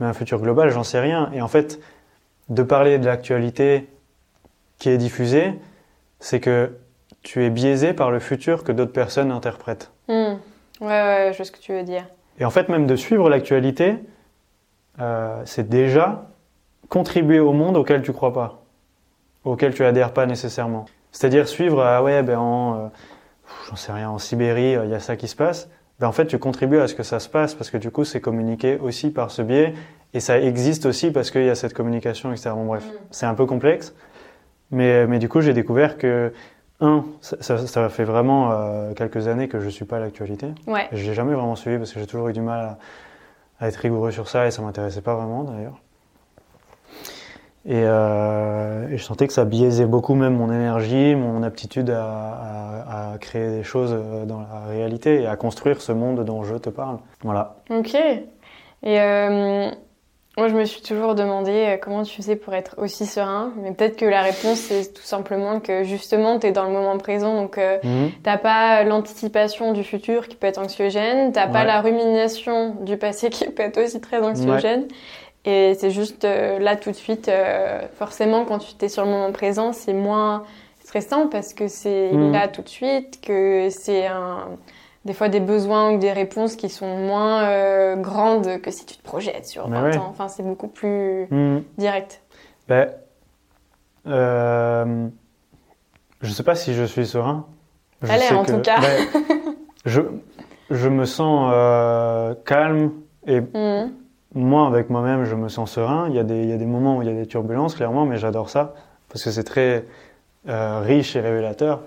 Mais 0.00 0.06
un 0.06 0.12
futur 0.12 0.40
global, 0.40 0.70
j'en 0.70 0.82
sais 0.82 0.98
rien. 1.00 1.30
Et 1.34 1.40
en 1.42 1.48
fait, 1.48 1.78
de 2.48 2.62
parler 2.64 2.98
de 2.98 3.06
l'actualité 3.06 3.86
qui 4.78 4.88
est 4.88 4.98
diffusée, 4.98 5.52
c'est 6.20 6.40
que 6.40 6.72
tu 7.22 7.44
es 7.44 7.50
biaisé 7.50 7.92
par 7.92 8.10
le 8.10 8.18
futur 8.18 8.64
que 8.64 8.72
d'autres 8.72 8.92
personnes 8.92 9.30
interprètent. 9.30 9.90
Mhm. 10.08 10.38
Ouais, 10.80 10.86
ouais, 10.86 11.28
je 11.32 11.36
vois 11.36 11.44
ce 11.44 11.52
que 11.52 11.58
tu 11.60 11.72
veux 11.72 11.82
dire. 11.82 12.04
Et 12.40 12.44
en 12.44 12.50
fait, 12.50 12.68
même 12.68 12.86
de 12.86 12.96
suivre 12.96 13.28
l'actualité, 13.28 13.96
euh, 15.00 15.42
c'est 15.44 15.68
déjà 15.68 16.26
contribuer 16.88 17.40
au 17.40 17.52
monde 17.52 17.76
auquel 17.76 18.02
tu 18.02 18.12
crois 18.12 18.32
pas, 18.32 18.62
auquel 19.44 19.74
tu 19.74 19.84
adhères 19.84 20.12
pas 20.12 20.26
nécessairement. 20.26 20.86
C'est-à-dire 21.12 21.48
suivre, 21.48 21.82
ah 21.82 22.02
ouais, 22.02 22.22
ben 22.22 22.38
en, 22.38 22.74
euh, 22.74 22.86
j'en 23.68 23.76
sais 23.76 23.92
rien, 23.92 24.10
en 24.10 24.18
Sibérie, 24.18 24.76
euh, 24.76 24.84
il 24.84 24.90
y 24.90 24.94
a 24.94 25.00
ça 25.00 25.16
qui 25.16 25.28
se 25.28 25.36
passe. 25.36 25.68
Ben 25.98 26.08
en 26.08 26.12
fait, 26.12 26.26
tu 26.26 26.38
contribues 26.38 26.80
à 26.80 26.88
ce 26.88 26.94
que 26.94 27.02
ça 27.02 27.20
se 27.20 27.28
passe 27.28 27.54
parce 27.54 27.70
que 27.70 27.76
du 27.76 27.90
coup, 27.90 28.04
c'est 28.04 28.20
communiqué 28.20 28.78
aussi 28.80 29.10
par 29.10 29.30
ce 29.30 29.42
biais 29.42 29.74
et 30.14 30.20
ça 30.20 30.38
existe 30.40 30.86
aussi 30.86 31.10
parce 31.10 31.30
qu'il 31.30 31.44
y 31.44 31.50
a 31.50 31.54
cette 31.54 31.74
communication, 31.74 32.32
etc. 32.32 32.50
Bon, 32.54 32.64
bref, 32.64 32.84
Mm. 32.86 32.92
c'est 33.10 33.26
un 33.26 33.34
peu 33.34 33.46
complexe, 33.46 33.94
mais, 34.70 35.06
mais 35.06 35.18
du 35.18 35.28
coup, 35.28 35.40
j'ai 35.40 35.52
découvert 35.52 35.98
que 35.98 36.32
un, 36.80 37.04
ça, 37.20 37.36
ça, 37.40 37.58
ça 37.66 37.88
fait 37.90 38.04
vraiment 38.04 38.50
euh, 38.52 38.94
quelques 38.94 39.28
années 39.28 39.48
que 39.48 39.60
je 39.60 39.68
suis 39.68 39.84
pas 39.84 39.96
à 39.98 40.00
l'actualité. 40.00 40.46
Ouais. 40.66 40.88
Je 40.92 41.06
l'ai 41.06 41.14
jamais 41.14 41.34
vraiment 41.34 41.54
suivi 41.54 41.76
parce 41.76 41.92
que 41.92 42.00
j'ai 42.00 42.06
toujours 42.06 42.28
eu 42.28 42.32
du 42.32 42.40
mal 42.40 42.60
à, 42.60 42.78
à 43.60 43.68
être 43.68 43.76
rigoureux 43.76 44.10
sur 44.10 44.28
ça 44.28 44.46
et 44.46 44.50
ça 44.50 44.62
m'intéressait 44.62 45.02
pas 45.02 45.14
vraiment 45.14 45.44
d'ailleurs. 45.44 45.80
Et, 47.66 47.82
euh, 47.84 48.88
et 48.88 48.96
je 48.96 49.04
sentais 49.04 49.26
que 49.26 49.34
ça 49.34 49.44
biaisait 49.44 49.84
beaucoup 49.84 50.14
même 50.14 50.34
mon 50.34 50.50
énergie, 50.50 51.14
mon 51.14 51.42
aptitude 51.42 51.90
à 51.90 53.16
créer 53.20 53.50
des 53.50 53.62
choses 53.62 53.92
euh, 53.92 54.24
dans 54.24 54.40
la 54.40 54.66
réalité 54.68 55.22
et 55.22 55.26
à 55.26 55.36
construire 55.36 55.80
ce 55.80 55.92
monde 55.92 56.24
dont 56.24 56.42
je 56.42 56.56
te 56.56 56.70
parle. 56.70 56.98
Voilà. 57.22 57.56
Ok. 57.70 57.94
Et 57.94 59.00
euh, 59.00 59.70
moi, 60.38 60.48
je 60.48 60.54
me 60.54 60.64
suis 60.64 60.80
toujours 60.80 61.14
demandé 61.14 61.50
euh, 61.50 61.76
comment 61.76 62.02
tu 62.02 62.16
faisais 62.16 62.36
pour 62.36 62.54
être 62.54 62.76
aussi 62.78 63.04
serein. 63.04 63.52
Mais 63.62 63.72
peut-être 63.72 63.96
que 63.96 64.06
la 64.06 64.22
réponse, 64.22 64.58
c'est 64.58 64.92
tout 64.94 65.02
simplement 65.02 65.60
que 65.60 65.82
justement, 65.84 66.38
tu 66.38 66.46
es 66.46 66.52
dans 66.52 66.64
le 66.64 66.70
moment 66.72 66.96
présent. 66.98 67.34
Donc, 67.34 67.58
euh, 67.58 67.78
Mhm. 67.84 68.10
t'as 68.22 68.38
pas 68.38 68.82
l'anticipation 68.84 69.72
du 69.72 69.84
futur 69.84 70.28
qui 70.28 70.36
peut 70.36 70.46
être 70.46 70.58
anxiogène. 70.58 71.32
T'as 71.32 71.48
pas 71.48 71.60
Ouais. 71.60 71.66
la 71.66 71.80
rumination 71.80 72.76
du 72.80 72.96
passé 72.96 73.28
qui 73.28 73.46
peut 73.50 73.64
être 73.64 73.82
aussi 73.82 74.00
très 74.00 74.18
anxiogène. 74.22 74.86
Et 75.44 75.74
c'est 75.78 75.90
juste 75.90 76.24
euh, 76.24 76.58
là 76.58 76.76
tout 76.76 76.90
de 76.90 76.96
suite, 76.96 77.28
euh, 77.28 77.80
forcément, 77.98 78.44
quand 78.44 78.58
tu 78.58 78.84
es 78.84 78.88
sur 78.88 79.04
le 79.04 79.10
moment 79.10 79.32
présent, 79.32 79.72
c'est 79.72 79.94
moins 79.94 80.44
stressant 80.84 81.28
parce 81.28 81.54
que 81.54 81.66
c'est 81.68 82.12
Mhm. 82.12 82.32
là 82.32 82.46
tout 82.48 82.62
de 82.62 82.68
suite, 82.68 83.20
que 83.22 83.68
c'est 83.70 84.06
un, 84.06 84.48
des 85.04 85.12
fois 85.14 85.28
des 85.28 85.40
besoins 85.40 85.92
ou 85.92 85.98
des 85.98 86.12
réponses 86.12 86.56
qui 86.56 86.68
sont 86.68 86.96
moins 86.98 87.44
euh, 87.44 87.96
grandes 87.96 88.60
que 88.60 88.70
si 88.70 88.84
tu 88.86 88.96
te 88.96 89.02
projettes 89.02 89.46
sur 89.46 89.68
Mais 89.68 89.76
20 89.80 89.84
ouais. 89.90 89.98
ans. 89.98 90.06
Enfin, 90.10 90.28
c'est 90.28 90.42
beaucoup 90.42 90.68
plus 90.68 91.26
Hmm. 91.30 91.60
direct. 91.78 92.22
Ben, 92.68 92.90
euh, 94.06 95.08
je 96.20 96.30
sais 96.30 96.42
pas 96.42 96.54
si 96.54 96.74
je 96.74 96.84
suis 96.84 97.06
serein. 97.06 97.46
Je 98.02 98.08
l'air, 98.08 98.18
sais 98.20 98.34
en 98.34 98.44
tout 98.44 98.60
cas. 98.60 98.80
ben, 98.80 99.06
je, 99.84 100.00
je 100.70 100.88
me 100.88 101.04
sens 101.04 101.50
euh, 101.54 102.34
calme 102.44 102.92
et 103.26 103.40
Mhm. 103.40 103.92
moi, 104.34 104.66
avec 104.66 104.90
moi-même, 104.90 105.24
je 105.24 105.34
me 105.34 105.48
sens 105.48 105.72
serein. 105.72 106.08
Il 106.08 106.14
y, 106.14 106.18
a 106.18 106.24
des, 106.24 106.42
il 106.42 106.48
y 106.48 106.52
a 106.52 106.56
des 106.56 106.66
moments 106.66 106.98
où 106.98 107.02
il 107.02 107.08
y 107.08 107.10
a 107.10 107.14
des 107.14 107.26
turbulences, 107.26 107.74
clairement, 107.74 108.06
mais 108.06 108.16
j'adore 108.18 108.48
ça 108.50 108.74
parce 109.08 109.24
que 109.24 109.30
c'est 109.30 109.44
très 109.44 109.84
euh, 110.48 110.80
riche 110.80 111.16
et 111.16 111.20
révélateur. 111.20 111.82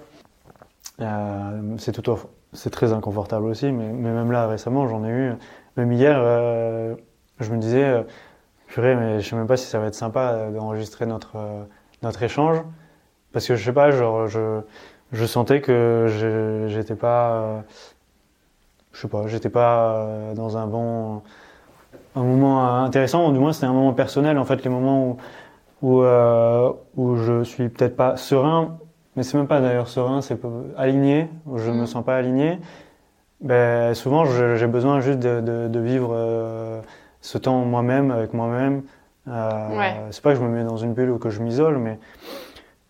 C'est 1.78 1.92
tout 1.92 2.10
au- 2.12 2.20
c'est 2.54 2.70
très 2.70 2.94
inconfortable 2.94 3.46
aussi, 3.46 3.72
mais, 3.72 3.88
mais 3.88 4.12
même 4.12 4.32
là, 4.32 4.48
récemment, 4.48 4.88
j'en 4.88 5.04
ai 5.04 5.10
eu. 5.10 5.34
Même 5.78 5.92
hier, 5.92 6.16
euh, 6.18 6.96
je 7.40 7.52
me 7.52 7.58
disais, 7.58 7.84
euh, 7.84 8.04
purée, 8.68 8.96
mais 8.96 9.20
je 9.22 9.30
sais 9.30 9.36
même 9.36 9.48
pas 9.48 9.58
si 9.58 9.68
ça 9.68 9.80
va 9.80 9.88
être 9.88 9.96
sympa 9.96 10.32
euh, 10.34 10.52
d'enregistrer 10.52 11.06
notre, 11.06 11.38
euh, 11.38 11.64
notre 12.04 12.24
échange. 12.24 12.60
Parce 13.34 13.48
que 13.48 13.56
je 13.56 13.64
sais 13.66 13.74
pas, 13.74 13.92
genre, 13.92 14.28
je, 14.28 14.62
je 15.12 15.26
sentais 15.26 15.62
que 15.62 16.08
j'étais 16.70 16.96
pas. 16.96 17.64
je 18.94 19.02
sais 19.02 19.08
pas, 19.08 19.28
j'étais 19.28 19.50
pas 19.50 20.34
dans 20.36 20.58
un 20.58 20.68
bon 20.68 21.24
un 22.16 22.24
moment 22.24 22.84
intéressant, 22.84 23.32
du 23.32 23.40
moins 23.40 23.54
c'était 23.54 23.66
un 23.68 23.74
moment 23.74 23.94
personnel, 23.94 24.38
en 24.38 24.46
fait, 24.46 24.64
les 24.64 24.70
moments 24.70 25.18
où, 25.82 26.04
où, 26.04 26.04
où 26.98 27.16
je 27.18 27.44
suis 27.44 27.70
peut-être 27.70 27.96
pas 27.96 28.18
serein, 28.18 28.78
mais 29.16 29.24
c'est 29.24 29.38
même 29.38 29.48
pas 29.48 29.62
d'ailleurs 29.62 29.88
serein, 29.88 30.22
c'est 30.22 30.40
aligné, 30.78 31.28
je 31.56 31.72
Mm. 31.72 31.76
me 31.82 31.86
sens 31.86 32.04
pas 32.04 32.16
aligné, 32.18 32.60
ben, 33.42 33.94
souvent 33.94 34.26
j'ai 34.26 34.68
besoin 34.68 35.00
juste 35.02 35.20
de, 35.20 35.42
de- 35.42 35.68
de 35.68 35.80
vivre 35.80 36.12
euh, 36.14 36.82
ce 37.22 37.38
temps 37.38 37.60
moi-même, 37.66 38.12
avec 38.12 38.34
moi-même. 38.34 38.84
Euh, 39.28 39.78
Ouais. 39.78 39.96
C'est 40.12 40.22
pas 40.24 40.32
que 40.34 40.40
je 40.40 40.44
me 40.44 40.50
mets 40.50 40.64
dans 40.64 40.78
une 40.78 40.94
bulle 40.94 41.10
ou 41.12 41.18
que 41.18 41.30
je 41.30 41.42
m'isole, 41.42 41.78
mais, 41.78 41.98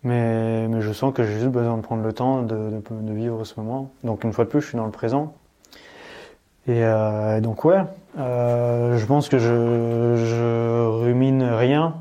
mais, 0.03 0.67
mais 0.67 0.81
je 0.81 0.91
sens 0.91 1.13
que 1.13 1.23
j'ai 1.23 1.33
juste 1.33 1.47
besoin 1.51 1.77
de 1.77 1.81
prendre 1.81 2.03
le 2.03 2.13
temps 2.13 2.41
de, 2.41 2.55
de, 2.91 3.13
vivre 3.13 3.43
ce 3.45 3.59
moment. 3.59 3.91
Donc 4.03 4.23
une 4.23 4.33
fois 4.33 4.45
de 4.45 4.49
plus, 4.49 4.61
je 4.61 4.67
suis 4.67 4.77
dans 4.77 4.85
le 4.85 4.91
présent. 4.91 5.33
Et 6.67 6.83
euh, 6.83 7.41
donc 7.41 7.65
ouais, 7.65 7.81
euh, 8.17 8.97
je 8.97 9.05
pense 9.05 9.27
que 9.29 9.37
je, 9.37 10.15
je 10.17 10.87
rumine 11.03 11.43
rien 11.43 11.95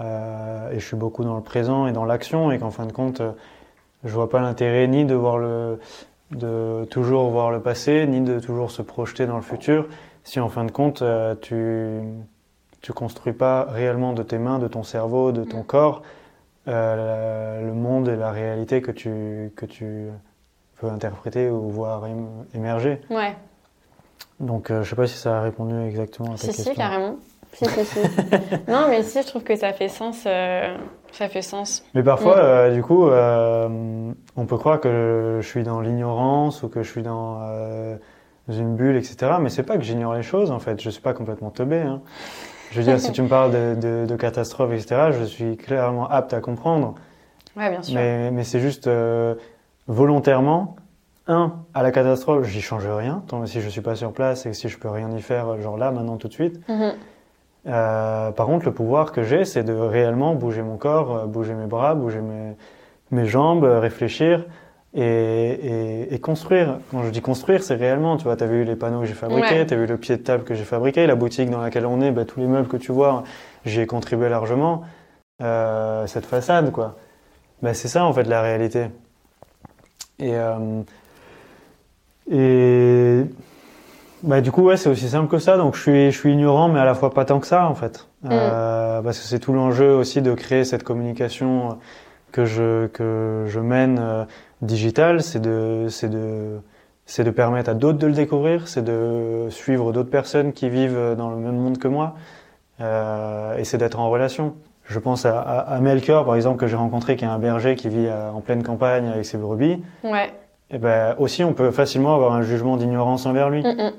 euh, 0.00 0.70
et 0.72 0.78
je 0.78 0.84
suis 0.86 0.96
beaucoup 0.96 1.24
dans 1.24 1.36
le 1.36 1.42
présent 1.42 1.86
et 1.86 1.92
dans 1.92 2.04
l'action 2.04 2.50
et 2.52 2.58
qu'en 2.58 2.70
fin 2.70 2.86
de 2.86 2.92
compte, 2.92 3.20
euh, 3.22 3.32
je 4.04 4.10
vois 4.14 4.28
pas 4.28 4.40
l'intérêt 4.40 4.86
ni 4.86 5.04
de 5.04 5.14
voir 5.14 5.38
le, 5.38 5.78
de 6.30 6.84
toujours 6.90 7.30
voir 7.30 7.50
le 7.50 7.60
passé, 7.60 8.06
ni 8.06 8.20
de 8.20 8.38
toujours 8.40 8.70
se 8.70 8.82
projeter 8.82 9.26
dans 9.26 9.36
le 9.36 9.42
futur, 9.42 9.88
si 10.24 10.40
en 10.40 10.48
fin 10.48 10.64
de 10.64 10.70
compte 10.70 11.02
euh, 11.02 11.34
tu 11.40 12.00
tu 12.80 12.92
construis 12.92 13.32
pas 13.32 13.64
réellement 13.70 14.12
de 14.12 14.22
tes 14.22 14.36
mains, 14.38 14.58
de 14.58 14.68
ton 14.68 14.82
cerveau, 14.82 15.32
de 15.32 15.42
ton 15.44 15.60
Mm. 15.60 15.64
corps 15.64 16.02
euh, 16.68 17.58
la- 17.60 17.66
le 17.66 17.72
monde 17.74 18.08
et 18.08 18.16
la 18.16 18.30
réalité 18.30 18.80
que 18.82 18.90
tu 18.90 19.52
que 19.56 19.66
tu 19.66 20.08
peux 20.80 20.88
interpréter 20.88 21.50
ou 21.50 21.68
voir 21.70 22.04
ém- 22.06 22.26
émerger. 22.54 23.00
Ouais, 23.10 23.34
Donc, 24.40 24.70
euh, 24.70 24.82
je 24.82 24.90
sais 24.90 24.96
pas 24.96 25.06
si 25.06 25.16
ça 25.16 25.38
a 25.38 25.42
répondu 25.42 25.74
exactement 25.86 26.30
à 26.32 26.36
ta 26.36 26.38
si, 26.38 26.46
question. 26.48 26.72
si, 26.72 26.74
carrément. 26.76 27.16
Si, 27.52 27.66
si, 27.68 27.84
si. 27.84 27.98
non, 28.68 28.88
mais 28.88 29.02
si, 29.02 29.22
je 29.22 29.26
trouve 29.28 29.44
que 29.44 29.54
ça 29.56 29.72
fait 29.72 29.88
sens. 29.88 30.24
Ça 31.14 31.28
fait 31.28 31.42
sens. 31.42 31.84
Mais 31.94 32.02
parfois, 32.02 32.36
Mm. 32.36 32.40
euh, 32.44 32.74
du 32.74 32.82
coup, 32.82 33.08
euh, 33.08 34.12
on 34.36 34.46
peut 34.46 34.56
croire 34.58 34.80
que 34.80 35.38
je 35.40 35.46
suis 35.46 35.62
dans 35.62 35.80
l'ignorance 35.80 36.62
ou 36.62 36.68
que 36.68 36.82
je 36.82 36.90
suis 36.90 37.02
dans 37.02 37.38
euh, 37.42 37.96
une 38.48 38.74
bulle, 38.76 38.96
etc. 38.96 39.32
Mais 39.40 39.48
c'est 39.48 39.62
pas 39.62 39.76
que 39.76 39.82
j'ignore 39.84 40.14
les 40.14 40.22
choses, 40.22 40.50
en 40.50 40.58
fait. 40.58 40.80
Je 40.82 40.90
suis 40.90 41.00
pas 41.02 41.14
complètement 41.14 41.50
teubé. 41.50 41.80
Hein. 41.80 42.00
Je 42.72 42.78
veux 42.80 42.84
dire, 42.84 42.98
si 43.00 43.12
tu 43.12 43.22
me 43.22 43.28
parles 43.28 43.52
de, 43.52 43.76
de, 43.80 44.06
de 44.06 44.16
catastrophes, 44.16 44.72
etc., 44.72 45.12
je 45.18 45.24
suis 45.24 45.56
clairement 45.56 46.08
apte 46.10 46.34
à 46.34 46.40
comprendre. 46.40 46.94
Ouais, 47.56 47.70
bien 47.70 47.82
sûr. 47.82 47.94
Mais, 47.94 48.30
mais 48.32 48.42
c'est 48.42 48.58
juste 48.58 48.88
volontairement. 49.86 50.76
Un, 51.26 51.54
à 51.72 51.82
la 51.82 51.90
catastrophe, 51.90 52.44
j'y 52.46 52.60
change 52.60 52.86
rien. 52.86 53.22
Tant 53.28 53.46
si 53.46 53.60
je 53.62 53.68
suis 53.70 53.80
pas 53.80 53.94
sur 53.94 54.12
place 54.12 54.44
et 54.44 54.50
que 54.50 54.56
si 54.56 54.68
je 54.68 54.78
peux 54.78 54.90
rien 54.90 55.10
y 55.16 55.22
faire, 55.22 55.58
genre 55.62 55.78
là, 55.78 55.90
maintenant, 55.90 56.16
tout 56.18 56.28
de 56.28 56.32
suite. 56.34 56.60
Mhm. 56.68 56.92
Euh, 57.66 58.30
par 58.32 58.46
contre, 58.46 58.66
le 58.66 58.72
pouvoir 58.72 59.12
que 59.12 59.22
j'ai, 59.22 59.44
c'est 59.44 59.64
de 59.64 59.72
réellement 59.72 60.34
bouger 60.34 60.62
mon 60.62 60.76
corps, 60.76 61.16
euh, 61.16 61.26
bouger 61.26 61.54
mes 61.54 61.66
bras, 61.66 61.94
bouger 61.94 62.20
mes, 62.20 62.56
mes 63.10 63.26
jambes, 63.26 63.64
euh, 63.64 63.80
réfléchir 63.80 64.44
et, 64.92 65.02
et, 65.02 66.14
et 66.14 66.18
construire. 66.20 66.78
Quand 66.90 67.02
je 67.02 67.10
dis 67.10 67.22
construire, 67.22 67.62
c'est 67.62 67.74
réellement, 67.74 68.16
tu 68.18 68.24
vois, 68.24 68.36
tu 68.36 68.44
as 68.44 68.46
vu 68.46 68.64
les 68.64 68.76
panneaux 68.76 69.00
que 69.00 69.06
j'ai 69.06 69.14
fabriqués, 69.14 69.60
Ouais. 69.60 69.66
tu 69.66 69.72
as 69.74 69.76
vu 69.78 69.86
le 69.86 69.96
pied 69.96 70.16
de 70.16 70.22
table 70.22 70.44
que 70.44 70.54
j'ai 70.54 70.64
fabriqué, 70.64 71.06
la 71.06 71.14
boutique 71.14 71.48
dans 71.50 71.60
laquelle 71.62 71.86
on 71.86 72.00
est, 72.02 72.10
bah, 72.12 72.24
tous 72.26 72.38
les 72.40 72.46
meubles 72.46 72.68
que 72.68 72.76
tu 72.76 72.92
vois, 72.92 73.24
j'y 73.64 73.80
ai 73.80 73.86
contribué 73.86 74.28
largement. 74.28 74.82
Euh, 75.42 76.06
cette 76.06 76.26
façade, 76.26 76.70
quoi. 76.70 76.96
Bah, 77.62 77.72
c'est 77.74 77.88
ça, 77.88 78.04
en 78.04 78.12
fait, 78.12 78.24
la 78.24 78.42
réalité. 78.42 78.86
Et, 80.18 80.34
euh, 80.36 80.82
et 82.30 83.24
bah, 84.24 84.40
du 84.40 84.50
coup, 84.50 84.62
ouais, 84.62 84.76
c'est 84.76 84.88
aussi 84.88 85.08
simple 85.08 85.28
que 85.28 85.38
ça. 85.38 85.56
Donc, 85.56 85.76
je 85.76 85.80
suis, 85.80 86.10
je 86.10 86.18
suis 86.18 86.32
ignorant, 86.32 86.68
mais 86.68 86.80
à 86.80 86.84
la 86.84 86.94
fois 86.94 87.12
pas 87.12 87.24
tant 87.24 87.40
que 87.40 87.46
ça, 87.46 87.66
en 87.68 87.74
fait. 87.74 88.08
Euh, 88.30 89.02
parce 89.02 89.18
que 89.18 89.24
c'est 89.24 89.38
tout 89.38 89.52
l'enjeu 89.52 89.94
aussi 89.94 90.22
de 90.22 90.34
créer 90.34 90.64
cette 90.64 90.82
communication 90.82 91.78
que 92.32 92.44
je, 92.44 92.86
que 92.88 93.44
je 93.46 93.60
mène 93.60 93.98
euh, 94.00 94.24
digitale. 94.62 95.22
C'est 95.22 95.40
de, 95.40 95.86
c'est 95.88 96.08
de, 96.08 96.58
c'est 97.06 97.24
de 97.24 97.30
permettre 97.30 97.70
à 97.70 97.74
d'autres 97.74 97.98
de 97.98 98.06
le 98.06 98.14
découvrir. 98.14 98.66
C'est 98.66 98.84
de 98.84 99.46
suivre 99.50 99.92
d'autres 99.92 100.10
personnes 100.10 100.52
qui 100.52 100.68
vivent 100.68 101.14
dans 101.16 101.30
le 101.30 101.36
même 101.36 101.56
monde 101.56 101.78
que 101.78 101.88
moi. 101.88 102.14
Euh, 102.80 103.56
et 103.56 103.64
c'est 103.64 103.78
d'être 103.78 104.00
en 104.00 104.10
relation. 104.10 104.54
Je 104.86 104.98
pense 104.98 105.24
à, 105.24 105.40
à, 105.40 105.58
à 105.58 105.80
Melchior, 105.80 106.24
par 106.24 106.34
exemple, 106.36 106.58
que 106.58 106.66
j'ai 106.66 106.76
rencontré, 106.76 107.16
qui 107.16 107.24
est 107.24 107.28
un 107.28 107.38
berger 107.38 107.74
qui 107.74 107.88
vit 107.88 108.06
euh, 108.06 108.30
en 108.30 108.40
pleine 108.40 108.62
campagne 108.62 109.08
avec 109.08 109.24
ses 109.24 109.38
brebis. 109.38 109.82
Ouais. 110.02 110.32
Et 110.70 110.78
ben, 110.78 111.14
aussi, 111.18 111.44
on 111.44 111.52
peut 111.52 111.70
facilement 111.70 112.14
avoir 112.14 112.32
un 112.32 112.42
jugement 112.42 112.76
d'ignorance 112.76 113.26
envers 113.26 113.48
lui. 113.48 113.62
Mm, 113.62 113.68
mm. 113.68 113.92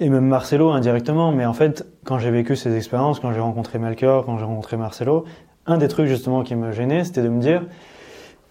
Et 0.00 0.08
même 0.08 0.26
Marcelo 0.26 0.70
indirectement, 0.70 1.30
mais 1.30 1.46
en 1.46 1.52
fait, 1.52 1.86
quand 2.04 2.18
j'ai 2.18 2.30
vécu 2.30 2.56
ces 2.56 2.76
expériences, 2.76 3.20
quand 3.20 3.32
j'ai 3.32 3.40
rencontré 3.40 3.78
Melchior, 3.78 4.24
quand 4.26 4.38
j'ai 4.38 4.44
rencontré 4.44 4.76
Marcelo, 4.76 5.24
un 5.66 5.78
des 5.78 5.88
trucs 5.88 6.06
justement 6.06 6.42
qui 6.42 6.56
me 6.56 6.72
gênait, 6.72 7.04
c'était 7.04 7.22
de 7.22 7.28
me 7.28 7.40
dire, 7.40 7.62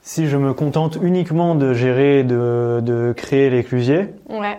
si 0.02 0.28
je 0.28 0.38
me 0.38 0.54
contente 0.54 0.98
uniquement 1.02 1.56
de 1.56 1.74
gérer, 1.74 2.24
de, 2.24 2.80
de 2.82 3.14
créer 3.16 3.50
l'éclusier, 3.50 4.14
Ouais. 4.30 4.58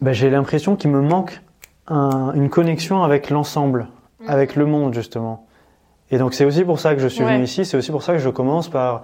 ben, 0.00 0.12
j'ai 0.12 0.28
l'impression 0.30 0.74
qu'il 0.76 0.90
me 0.90 1.00
manque 1.00 1.40
un- 1.88 2.32
une 2.34 2.50
connexion 2.50 3.02
avec 3.04 3.30
l'ensemble, 3.30 3.86
Mm. 4.20 4.24
avec 4.28 4.56
le 4.56 4.66
monde 4.66 4.94
justement. 4.94 5.46
Et 6.10 6.18
donc 6.18 6.34
c'est 6.34 6.44
aussi 6.44 6.64
pour 6.64 6.80
ça 6.80 6.94
que 6.96 7.00
je 7.00 7.06
suis 7.08 7.22
Ouais. 7.24 7.34
venu 7.34 7.44
ici, 7.44 7.64
c'est 7.64 7.76
aussi 7.76 7.92
pour 7.92 8.02
ça 8.02 8.12
que 8.14 8.18
je 8.18 8.30
commence 8.30 8.68
par 8.68 9.02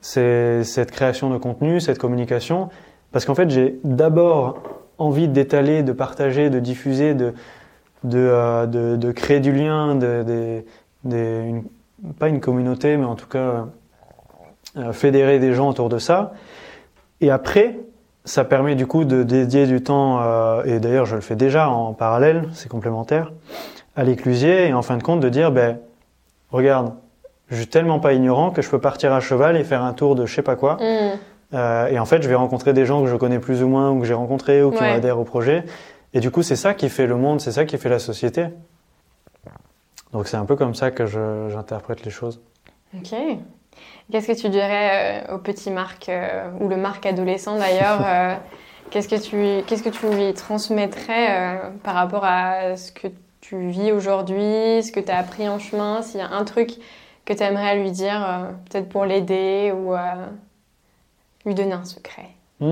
ces- 0.00 0.64
cette 0.64 0.90
création 0.90 1.30
de 1.30 1.38
contenu, 1.38 1.80
cette 1.80 1.98
communication, 1.98 2.68
parce 3.12 3.24
qu'en 3.24 3.34
fait 3.36 3.48
j'ai 3.50 3.78
d'abord 3.84 4.56
envie 4.98 5.28
d'étaler, 5.28 5.82
de 5.82 5.92
partager, 5.92 6.50
de 6.50 6.60
diffuser, 6.60 7.14
de, 7.14 7.34
de, 8.04 8.18
euh, 8.18 8.66
de, 8.66 9.12
créer 9.12 9.40
du 9.40 9.52
lien, 9.52 9.98
pas 12.18 12.28
une 12.28 12.40
communauté, 12.40 12.96
mais 12.96 13.04
en 13.04 13.14
tout 13.14 13.28
cas 13.28 13.66
euh, 14.76 14.92
fédérer 14.92 15.38
des 15.38 15.52
gens 15.52 15.68
autour 15.68 15.88
de 15.88 15.98
ça. 15.98 16.32
Et 17.20 17.30
après, 17.30 17.78
ça 18.24 18.44
permet 18.44 18.74
du 18.74 18.86
coup 18.86 19.04
de 19.04 19.22
dédier 19.22 19.66
du 19.66 19.82
temps, 19.82 20.20
euh, 20.20 20.64
et 20.64 20.80
d'ailleurs 20.80 21.06
je 21.06 21.14
le 21.14 21.20
fais 21.20 21.36
déjà 21.36 21.68
en 21.68 21.92
parallèle, 21.92 22.48
c'est 22.52 22.68
complémentaire, 22.68 23.32
à 23.96 24.04
l'éclusier, 24.04 24.68
et 24.68 24.74
en 24.74 24.82
fin 24.82 24.96
de 24.96 25.02
compte 25.02 25.20
de 25.20 25.28
dire, 25.28 25.52
ben, 25.52 25.78
regarde, 26.50 26.92
je 27.50 27.56
suis 27.56 27.66
tellement 27.66 28.00
pas 28.00 28.14
ignorant 28.14 28.50
que 28.50 28.62
je 28.62 28.70
peux 28.70 28.80
partir 28.80 29.12
à 29.12 29.20
cheval 29.20 29.56
et 29.56 29.64
faire 29.64 29.82
un 29.82 29.92
tour 29.92 30.14
de 30.14 30.26
je 30.26 30.34
sais 30.34 30.42
pas 30.42 30.56
quoi. 30.56 30.74
Mm. 30.74 31.18
Euh, 31.54 31.86
et 31.88 31.98
en 31.98 32.04
fait, 32.04 32.22
je 32.22 32.28
vais 32.28 32.34
rencontrer 32.34 32.72
des 32.72 32.84
gens 32.84 33.02
que 33.02 33.08
je 33.08 33.16
connais 33.16 33.38
plus 33.38 33.62
ou 33.62 33.68
moins, 33.68 33.90
ou 33.92 34.00
que 34.00 34.06
j'ai 34.06 34.14
rencontrés, 34.14 34.62
ou 34.62 34.70
qui 34.72 34.82
Ouais. 34.82 34.90
adhèrent 34.90 35.18
au 35.18 35.24
projet. 35.24 35.64
Et 36.12 36.20
du 36.20 36.30
coup, 36.30 36.42
c'est 36.42 36.56
ça 36.56 36.74
qui 36.74 36.88
fait 36.88 37.06
le 37.06 37.16
monde, 37.16 37.40
c'est 37.40 37.52
ça 37.52 37.64
qui 37.64 37.78
fait 37.78 37.88
la 37.88 37.98
société. 37.98 38.46
Donc 40.12 40.28
c'est 40.28 40.36
un 40.36 40.44
peu 40.44 40.54
comme 40.56 40.74
ça 40.74 40.90
que 40.90 41.06
j'interprète 41.06 42.04
les 42.04 42.10
choses. 42.10 42.40
Ok. 42.96 43.12
Qu'est-ce 44.12 44.28
que 44.28 44.40
tu 44.40 44.48
dirais 44.48 45.24
euh, 45.28 45.34
au 45.34 45.38
petit 45.38 45.70
Marc, 45.70 46.08
euh, 46.08 46.48
ou 46.60 46.68
le 46.68 46.76
Marc 46.76 47.04
adolescent 47.06 47.56
d'ailleurs 47.58 48.00
euh, 48.06 48.34
Qu'est-ce 48.90 49.08
que 49.08 49.16
tu 49.16 49.64
qu'est-ce 49.66 49.82
que 49.82 49.88
tu 49.88 50.06
lui 50.08 50.32
transmettrais 50.34 51.30
euh, 51.30 51.70
par 51.82 51.94
rapport 51.94 52.24
à 52.24 52.76
ce 52.76 52.92
que 52.92 53.08
tu 53.40 53.68
vis 53.70 53.90
aujourd'hui, 53.90 54.82
ce 54.84 54.92
que 54.92 55.00
tu 55.00 55.10
as 55.10 55.18
appris 55.18 55.48
en 55.48 55.58
chemin 55.58 56.02
S'il 56.02 56.20
y 56.20 56.22
a 56.22 56.30
un 56.30 56.44
truc 56.44 56.74
que 57.24 57.32
tu 57.32 57.42
aimerais 57.42 57.76
lui 57.80 57.90
dire, 57.90 58.20
peut-être 58.70 58.88
pour 58.88 59.04
l'aider 59.06 59.72
ou 59.74 59.94
lui 61.44 61.54
donner 61.54 61.72
un 61.72 61.84
secret 61.84 62.28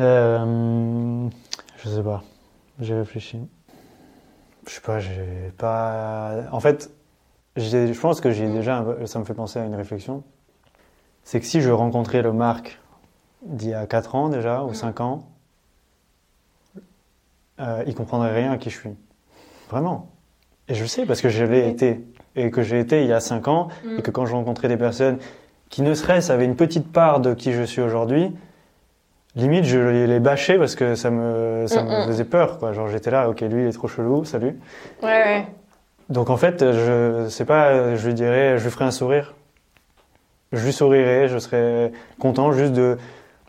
Euh, 0.00 1.28
je 1.78 1.88
sais 1.88 2.02
pas. 2.02 2.22
J'ai 2.78 2.94
réfléchi. 2.94 3.40
Je 4.66 4.72
sais 4.72 4.80
pas, 4.80 5.00
j'ai 5.00 5.52
pas. 5.56 6.44
En 6.52 6.60
fait, 6.60 6.90
je 7.56 7.98
pense 7.98 8.20
que 8.20 8.30
j'ai 8.30 8.48
déjà. 8.48 8.84
Ça 9.06 9.18
me 9.18 9.24
fait 9.24 9.34
penser 9.34 9.58
à 9.58 9.64
une 9.64 9.74
réflexion. 9.74 10.22
C'est 11.24 11.40
que 11.40 11.46
si 11.46 11.60
je 11.60 11.70
rencontrais 11.70 12.22
le 12.22 12.32
Marc 12.32 12.78
d'il 13.42 13.70
y 13.70 13.74
a 13.74 13.86
4 13.86 14.14
ans 14.14 14.28
déjà, 14.28 14.62
ou 14.62 14.70
Mm. 14.70 14.74
5 14.74 15.00
ans, 15.00 15.28
euh, 17.60 17.82
il 17.86 17.94
comprendrait 17.94 18.32
rien 18.34 18.52
à 18.52 18.58
qui 18.58 18.70
je 18.70 18.78
suis. 18.78 18.94
Vraiment. 19.68 20.08
Et 20.68 20.74
je 20.74 20.82
le 20.82 20.88
sais 20.88 21.06
parce 21.06 21.20
que 21.20 21.28
je 21.28 21.44
l'ai 21.44 21.68
été. 21.68 22.04
Et 22.36 22.50
que 22.50 22.62
j'ai 22.62 22.78
été 22.80 23.02
il 23.02 23.08
y 23.08 23.12
a 23.12 23.20
5 23.20 23.48
ans, 23.48 23.68
Mm. 23.84 23.98
et 23.98 24.02
que 24.02 24.10
quand 24.10 24.26
je 24.26 24.32
rencontrais 24.34 24.68
des 24.68 24.76
personnes 24.76 25.18
qui 25.70 25.82
ne 25.82 25.94
serait-ce 25.94 26.32
avaient 26.32 26.44
une 26.44 26.56
petite 26.56 26.90
part 26.92 27.20
de 27.20 27.34
qui 27.34 27.52
je 27.52 27.62
suis 27.62 27.82
aujourd'hui, 27.82 28.32
limite 29.36 29.64
je 29.64 29.78
les, 30.06 30.20
bâchais 30.20 30.56
parce 30.58 30.74
que 30.74 30.94
ça 30.94 31.10
me, 31.10 31.66
ça 31.66 31.82
me 31.82 32.04
Mm, 32.04 32.06
faisait 32.06 32.24
peur. 32.24 32.58
Quoi. 32.58 32.72
Genre 32.72 32.88
j'étais 32.88 33.10
là, 33.10 33.28
ok, 33.28 33.40
lui 33.42 33.62
il 33.64 33.68
est 33.68 33.72
trop 33.72 33.88
chelou, 33.88 34.24
salut. 34.24 34.56
Ouais, 35.02 35.08
ouais. 35.08 35.46
Donc 36.08 36.30
en 36.30 36.36
fait, 36.38 36.60
je 36.72 37.26
sais 37.28 37.44
pas, 37.44 37.94
je 37.96 38.06
lui 38.06 38.14
dirais, 38.14 38.56
je 38.58 38.64
lui 38.64 38.70
ferais 38.70 38.86
un 38.86 38.90
sourire. 38.90 39.34
Je 40.52 40.64
lui 40.64 40.72
sourirais, 40.72 41.28
je 41.28 41.36
serais 41.38 41.92
content 42.18 42.52
juste 42.52 42.72
de, 42.72 42.96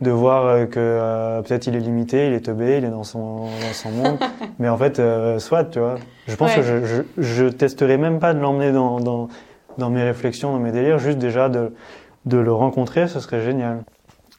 de 0.02 0.12
voir 0.12 0.46
euh, 0.46 0.66
que 0.66 0.80
euh, 0.80 1.42
peut-être 1.42 1.68
il 1.68 1.76
est 1.76 1.80
limité, 1.80 2.28
il 2.28 2.34
est 2.34 2.46
teubé, 2.46 2.78
il 2.78 2.86
est 2.86 2.90
dans 2.90 3.04
son, 3.04 3.46
dans 3.46 3.74
son 3.74 3.90
monde. 3.92 4.18
Mais 4.60 4.70
en 4.70 4.78
fait, 4.78 5.00
euh, 5.00 5.40
soit, 5.40 5.66
tu 5.66 5.80
vois. 5.80 5.96
Je 6.28 6.36
pense 6.36 6.52
Ouais. 6.52 6.58
que 6.58 6.64
je, 6.64 6.86
je, 6.86 7.02
je 7.22 7.46
testerai 7.46 7.98
même 7.98 8.20
pas 8.20 8.34
de 8.34 8.40
l'emmener 8.40 8.72
dans, 8.72 9.00
dans, 9.00 9.28
dans 9.78 9.90
mes 9.90 10.04
réflexions, 10.04 10.54
dans 10.54 10.60
mes 10.60 10.72
délires, 10.72 11.00
juste 11.00 11.18
déjà 11.18 11.50
de, 11.50 11.74
de 12.26 12.38
le 12.38 12.54
rencontrer, 12.54 13.08
ce 13.08 13.20
serait 13.20 13.42
génial. 13.42 13.84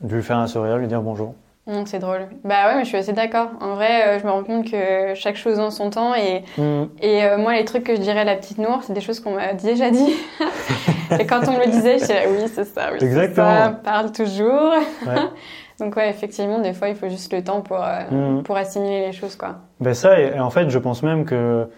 De 0.00 0.14
lui 0.16 0.22
faire 0.22 0.38
un 0.38 0.46
sourire, 0.46 0.78
lui 0.78 0.86
dire 0.86 1.02
bonjour. 1.02 1.34
Mm, 1.70 1.86
c'est 1.86 1.98
drôle. 2.00 2.26
Bah 2.44 2.66
ouais, 2.68 2.76
mais 2.76 2.82
je 2.84 2.88
suis 2.88 2.96
assez 2.96 3.12
d'accord. 3.12 3.48
En 3.60 3.74
vrai, 3.76 4.06
euh, 4.08 4.18
je 4.18 4.26
me 4.26 4.30
rends 4.30 4.42
compte 4.42 4.68
que 4.70 5.14
chaque 5.14 5.36
chose 5.36 5.60
en 5.60 5.70
son 5.70 5.90
temps 5.90 6.14
et, 6.14 6.42
Mm. 6.58 6.84
et 7.00 7.24
euh, 7.24 7.38
moi, 7.38 7.54
les 7.54 7.64
trucs 7.64 7.84
que 7.84 7.94
je 7.94 8.00
dirais 8.00 8.20
à 8.20 8.24
la 8.24 8.34
petite 8.36 8.58
Nour, 8.58 8.80
c'est 8.82 8.92
des 8.92 9.00
choses 9.00 9.20
qu'on 9.20 9.34
m'a 9.36 9.52
déjà 9.54 9.90
dit. 9.90 10.12
et 11.20 11.26
quand 11.26 11.46
on 11.48 11.52
me 11.52 11.60
le 11.64 11.70
disait, 11.70 11.94
je 11.98 12.04
disais 12.04 12.28
oui, 12.28 12.48
c'est 12.52 12.64
ça, 12.64 12.90
oui, 12.92 12.98
Exactement. 13.00 13.46
ça, 13.64 13.70
parle 13.70 14.10
toujours. 14.12 14.72
Ouais. 15.06 15.14
Donc 15.78 15.96
ouais, 15.96 16.10
effectivement, 16.10 16.58
des 16.58 16.72
fois, 16.74 16.88
il 16.88 16.94
faut 16.96 17.08
juste 17.08 17.32
le 17.32 17.42
temps 17.42 17.60
pour, 17.62 17.82
euh, 17.82 18.00
Mhm. 18.10 18.42
pour 18.42 18.56
assimiler 18.56 19.06
les 19.06 19.12
choses, 19.12 19.36
quoi. 19.36 19.56
Ben 19.80 19.94
ça, 19.94 20.20
et, 20.20 20.32
et 20.36 20.40
en 20.40 20.50
fait, 20.50 20.68
je 20.70 20.78
pense 20.78 21.02
même 21.02 21.24
que 21.24 21.68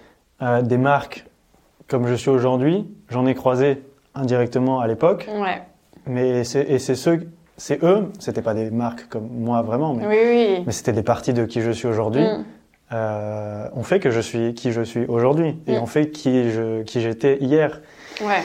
des 0.63 0.77
marques 0.79 1.25
comme 1.89 2.07
je 2.09 2.15
suis 2.15 2.31
aujourd'hui, 2.31 2.89
j'en 3.11 3.27
ai 3.27 3.35
croisé 3.35 3.83
indirectement 4.15 4.81
à 4.81 4.87
l'époque, 4.89 5.29
Ouais. 5.33 5.63
mais 6.07 6.43
c'est, 6.45 6.63
et 6.63 6.79
c'est 6.79 6.95
ceux, 6.97 7.29
c'est 7.57 7.83
eux, 7.85 8.11
c'était 8.19 8.43
pas 8.43 8.55
des 8.55 8.71
marques 8.71 9.09
comme 9.09 9.29
moi 9.31 9.63
vraiment, 9.63 9.95
mais, 9.95 10.07
Oui, 10.07 10.17
oui. 10.27 10.63
mais 10.67 10.73
c'était 10.73 10.93
des 10.93 11.03
parties 11.03 11.33
de 11.33 11.45
qui 11.45 11.61
je 11.61 11.71
suis 11.71 11.87
aujourd'hui, 11.89 12.23
Mm. 12.23 12.45
euh, 12.93 13.67
ont 13.75 13.83
fait 13.83 14.01
que 14.01 14.11
je 14.11 14.21
suis 14.21 14.55
qui 14.55 14.73
je 14.73 14.83
suis 14.83 15.05
aujourd'hui, 15.07 15.57
et 15.67 15.79
Mm. 15.79 15.83
ont 15.83 15.87
fait 15.87 16.11
qui, 16.11 16.51
je, 16.51 16.83
qui 16.83 17.01
j'étais 17.01 17.39
hier. 17.41 17.81
Ouais. 18.23 18.43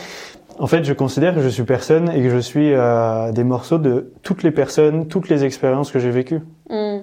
En 0.60 0.68
fait, 0.68 0.84
je 0.84 0.94
considère 0.94 1.36
que 1.36 1.42
je 1.42 1.50
suis 1.50 1.64
personne 1.64 2.10
et 2.10 2.22
que 2.24 2.30
je 2.30 2.38
suis 2.40 2.74
euh, 2.74 3.32
des 3.32 3.44
morceaux 3.44 3.78
de 3.78 4.12
toutes 4.24 4.42
les 4.44 4.52
personnes, 4.52 5.08
toutes 5.08 5.30
les 5.30 5.44
expériences 5.44 5.92
que 5.92 6.00
j'ai 6.00 6.10
vécues. 6.12 6.42
Mm. 6.70 6.98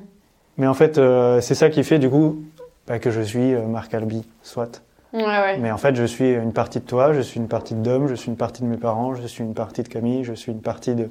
Mais 0.56 0.66
en 0.66 0.74
fait, 0.74 0.98
euh, 0.98 1.40
c'est 1.40 1.54
ça 1.54 1.68
qui 1.70 1.82
fait 1.84 1.98
du 1.98 2.08
coup 2.10 2.38
bah, 2.86 2.98
que 2.98 3.10
je 3.10 3.20
suis 3.20 3.52
Marc 3.54 3.94
Albi, 3.94 4.26
soit. 4.42 4.82
Ouais, 5.12 5.22
ouais. 5.22 5.58
Mais 5.58 5.70
en 5.70 5.78
fait, 5.78 5.94
je 5.94 6.04
suis 6.04 6.32
une 6.32 6.52
partie 6.52 6.80
de 6.80 6.84
toi, 6.84 7.12
je 7.12 7.20
suis 7.20 7.38
une 7.38 7.46
partie 7.46 7.74
de 7.74 7.80
Dom, 7.80 8.08
je 8.08 8.14
suis 8.16 8.28
une 8.28 8.36
partie 8.36 8.62
de 8.62 8.66
mes 8.68 8.76
parents, 8.76 9.14
je 9.14 9.24
suis 9.28 9.44
une 9.44 9.54
partie 9.54 9.84
de 9.84 9.88
Camille, 9.88 10.24
je 10.24 10.32
suis 10.34 10.50
une 10.50 10.60
partie 10.60 10.94
de. 10.96 11.08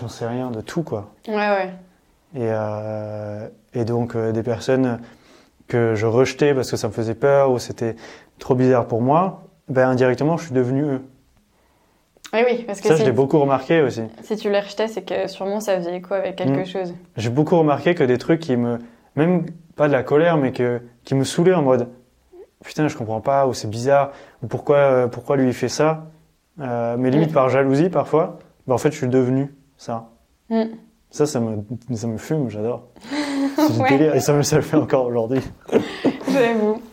J'en 0.00 0.08
sais 0.08 0.26
rien, 0.26 0.50
de 0.50 0.60
tout 0.60 0.82
quoi. 0.82 1.10
Ouais, 1.28 1.34
ouais. 1.34 1.70
Et, 2.34 2.48
euh, 2.50 3.48
et 3.74 3.84
donc, 3.84 4.14
euh, 4.16 4.32
des 4.32 4.42
personnes 4.42 5.00
que 5.68 5.94
je 5.94 6.06
rejetais 6.06 6.54
parce 6.54 6.70
que 6.70 6.76
ça 6.76 6.88
me 6.88 6.92
faisait 6.92 7.14
peur 7.14 7.50
ou 7.50 7.58
c'était 7.58 7.96
trop 8.38 8.54
bizarre 8.54 8.86
pour 8.86 9.02
moi, 9.02 9.42
ben 9.68 9.88
indirectement, 9.88 10.36
je 10.36 10.44
suis 10.46 10.54
devenu 10.54 10.82
eux. 10.82 11.00
Oui, 12.34 12.40
oui, 12.46 12.64
parce 12.66 12.80
que 12.80 12.88
Ça, 12.88 12.96
je 12.96 13.04
l'ai 13.04 13.12
beaucoup 13.12 13.38
remarqué 13.38 13.82
aussi. 13.82 14.02
si 14.22 14.36
tu 14.36 14.50
les 14.50 14.60
rejetais, 14.60 14.88
c'est 14.88 15.02
que 15.02 15.26
sûrement 15.28 15.60
ça 15.60 15.76
faisait 15.76 15.96
écho 15.96 16.14
avec 16.14 16.36
quelque 16.36 16.60
Mm. 16.62 16.66
chose. 16.66 16.94
J'ai 17.16 17.28
beaucoup 17.30 17.58
remarqué 17.58 17.94
que 17.94 18.04
des 18.04 18.18
trucs 18.18 18.40
qui 18.40 18.56
me. 18.56 18.78
Même 19.16 19.44
pas 19.76 19.88
de 19.88 19.92
la 19.92 20.02
colère, 20.02 20.38
mais 20.38 20.52
que, 20.52 20.80
qui 21.04 21.14
me 21.14 21.24
saoulaient 21.24 21.52
en 21.54 21.60
mode. 21.62 21.88
Putain, 22.64 22.88
je 22.88 22.96
comprends 22.96 23.20
pas, 23.20 23.46
ou 23.46 23.52
c'est 23.52 23.68
bizarre, 23.68 24.12
ou 24.42 24.46
pourquoi, 24.46 24.76
euh, 24.76 25.06
pourquoi 25.08 25.36
lui 25.36 25.48
il 25.48 25.52
fait 25.52 25.68
ça. 25.68 26.06
Euh, 26.60 26.96
mais 26.98 27.10
limite 27.10 27.30
Mm. 27.30 27.34
par 27.34 27.48
jalousie 27.50 27.90
parfois. 27.90 28.38
Ben, 28.66 28.74
en 28.74 28.78
fait, 28.78 28.92
je 28.92 28.96
suis 28.96 29.08
devenu 29.08 29.52
ça. 29.82 30.08
Mm. 30.48 30.62
Ça, 31.10 31.26
ça 31.26 31.40
me, 31.40 31.62
ça 31.94 32.06
me 32.06 32.16
fume, 32.16 32.48
j'adore. 32.48 32.84
C'est 33.56 33.80
Ouais. 33.80 33.88
délire, 33.90 34.14
et 34.14 34.20
ça 34.20 34.32
me, 34.32 34.42
ça 34.42 34.56
le 34.56 34.62
fait 34.62 34.76
encore 34.76 35.06
aujourd'hui. 35.06 35.40
J'avoue. 36.30 36.80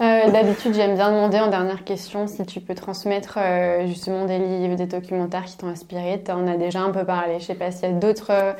Euh, 0.00 0.28
D'habitude, 0.32 0.74
j'aime 0.74 0.96
bien 0.96 1.12
demander 1.12 1.38
en 1.38 1.46
dernière 1.48 1.84
question 1.84 2.26
si 2.26 2.44
tu 2.44 2.60
peux 2.60 2.74
transmettre 2.74 3.38
euh, 3.40 3.86
justement 3.86 4.24
des 4.26 4.38
livres, 4.40 4.74
des 4.74 4.86
documentaires 4.86 5.44
qui 5.44 5.56
t'ont 5.56 5.68
inspiré. 5.68 6.20
Tu 6.22 6.32
en 6.32 6.48
as 6.48 6.56
déjà 6.56 6.80
un 6.80 6.90
peu 6.90 7.04
parlé. 7.04 7.38
Je 7.38 7.44
sais 7.44 7.54
pas 7.54 7.70
s'il 7.70 7.88
y 7.88 7.92
a 7.92 7.94
d'autres 7.94 8.32
euh, 8.32 8.52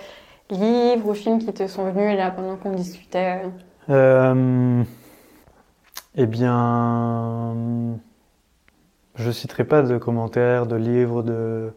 livres 0.51 1.09
ou 1.09 1.13
films 1.13 1.41
qui 1.41 1.53
te 1.53 1.67
sont 1.67 1.91
venus 1.91 2.17
là 2.17 2.31
pendant 2.31 2.55
qu'on 2.55 2.71
discutait. 2.71 3.41
Eh 3.89 3.93
bien, 6.27 7.57
je 9.17 9.31
citerai 9.33 9.65
pas 9.65 9.83
de 9.83 9.99
commentaires, 9.99 10.67
de 10.67 10.77
livres, 10.77 11.25
de. 11.25 11.75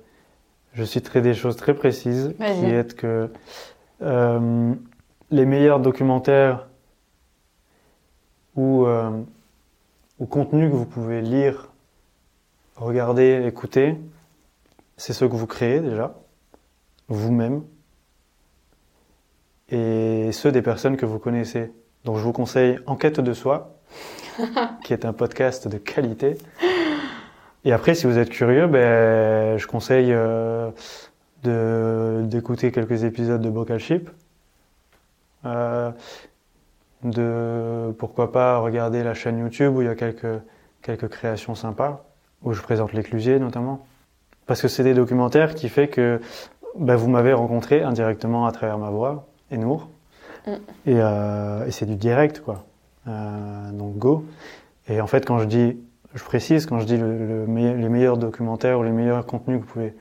Je 0.78 0.84
citerai 0.84 1.22
des 1.22 1.34
choses 1.34 1.56
très 1.56 1.74
précises, 1.74 2.36
qui 2.38 2.66
est 2.66 2.96
que 2.96 3.32
euh, 4.04 4.76
les 5.32 5.46
meilleurs 5.48 5.80
documentaires 5.80 6.68
ou, 8.56 8.86
euh, 8.86 9.10
ou 10.20 10.28
contenus 10.28 10.70
que 10.70 10.76
vous 10.76 10.86
pouvez 10.86 11.24
lire, 11.24 11.72
regarder, 12.76 13.44
écouter, 13.48 13.98
c'est 14.98 15.14
ceux 15.14 15.28
que 15.28 15.36
vous 15.36 15.48
créez 15.48 15.80
déjà, 15.80 16.14
vous-même, 17.08 17.64
et 19.70 20.32
ceux 20.32 20.52
des 20.52 20.62
personnes 20.62 20.96
que 20.96 21.08
vous 21.08 21.18
connaissez. 21.18 21.72
Donc 22.06 22.18
je 22.18 22.24
vous 22.24 22.34
conseille 22.34 22.78
Enquête 22.86 23.20
de 23.20 23.34
soi, 23.34 23.80
qui 24.84 24.94
est 24.94 25.06
un 25.06 25.14
podcast 25.14 25.68
de 25.68 25.80
qualité. 25.80 26.38
Et 27.66 27.74
après, 27.74 27.96
si 27.96 28.06
vous 28.06 28.18
êtes 28.18 28.30
curieux, 28.30 28.68
ben, 28.68 29.58
je 29.58 29.68
conseille 29.68 30.12
euh, 30.14 30.72
d'écouter 32.24 32.72
quelques 32.72 33.04
épisodes 33.04 33.42
de 33.42 33.50
Vocal 33.50 33.80
Ship. 33.80 34.10
Euh, 35.46 35.92
de 37.04 37.94
pourquoi 38.00 38.32
pas 38.32 38.58
regarder 38.58 39.04
la 39.04 39.14
chaîne 39.14 39.40
YouTube 39.40 39.76
où 39.76 39.82
il 39.82 39.86
y 39.86 39.90
a 39.90 39.96
quelques, 39.96 40.42
quelques 40.82 41.08
créations 41.10 41.56
sympas, 41.56 42.06
où 42.44 42.54
je 42.54 42.62
présente 42.62 42.94
l'éclusier 42.94 43.40
notamment. 43.40 43.86
Parce 44.46 44.62
que 44.62 44.68
c'est 44.68 44.84
des 44.84 44.94
documentaires 44.94 45.54
qui 45.54 45.70
fait 45.70 45.90
que 45.90 46.20
ben, 46.78 46.96
vous 46.96 47.10
m'avez 47.10 47.34
rencontré 47.34 47.82
indirectement 47.82 48.46
à 48.48 48.52
travers 48.52 48.78
ma 48.78 48.90
voix 48.90 49.28
et 49.52 49.58
Nour. 49.58 49.90
Mm. 50.46 50.52
Et, 50.52 50.58
euh, 50.88 51.66
et 51.68 51.72
c'est 51.72 51.86
du 51.86 51.96
direct, 51.96 52.42
quoi. 52.42 52.66
Euh, 53.08 53.72
donc 53.72 53.98
go. 53.98 54.26
Et 54.88 55.02
en 55.02 55.08
fait, 55.08 55.26
quand 55.26 55.40
je 55.40 55.46
dis, 55.46 55.78
je 56.18 56.24
précise, 56.24 56.66
quand 56.66 56.80
je 56.80 56.86
dis 56.86 56.98
le, 56.98 57.18
le 57.18 57.48
meille- 57.48 57.76
les 57.80 57.90
meilleurs 57.90 58.18
documentaires 58.18 58.80
ou 58.80 58.84
les 58.84 58.92
meilleurs 58.92 59.26
contenus 59.26 59.60
que 59.60 59.66
vous 59.66 59.72
pouvez 59.72 59.94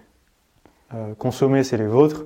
euh, 0.94 1.14
consommer, 1.18 1.62
c'est 1.64 1.76
les 1.76 1.86
vôtres, 1.86 2.24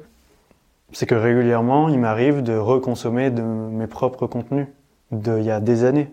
c'est 0.93 1.07
que 1.07 1.15
régulièrement, 1.15 1.89
il 1.89 1.99
m'arrive 1.99 2.43
de 2.43 2.57
reconsommer 2.57 3.31
de 3.31 3.43
mes 3.43 3.87
propres 3.87 4.27
contenus 4.27 4.67
d'il 5.13 5.43
y 5.43 5.51
a 5.51 5.61
des 5.61 5.85
années. 5.85 6.11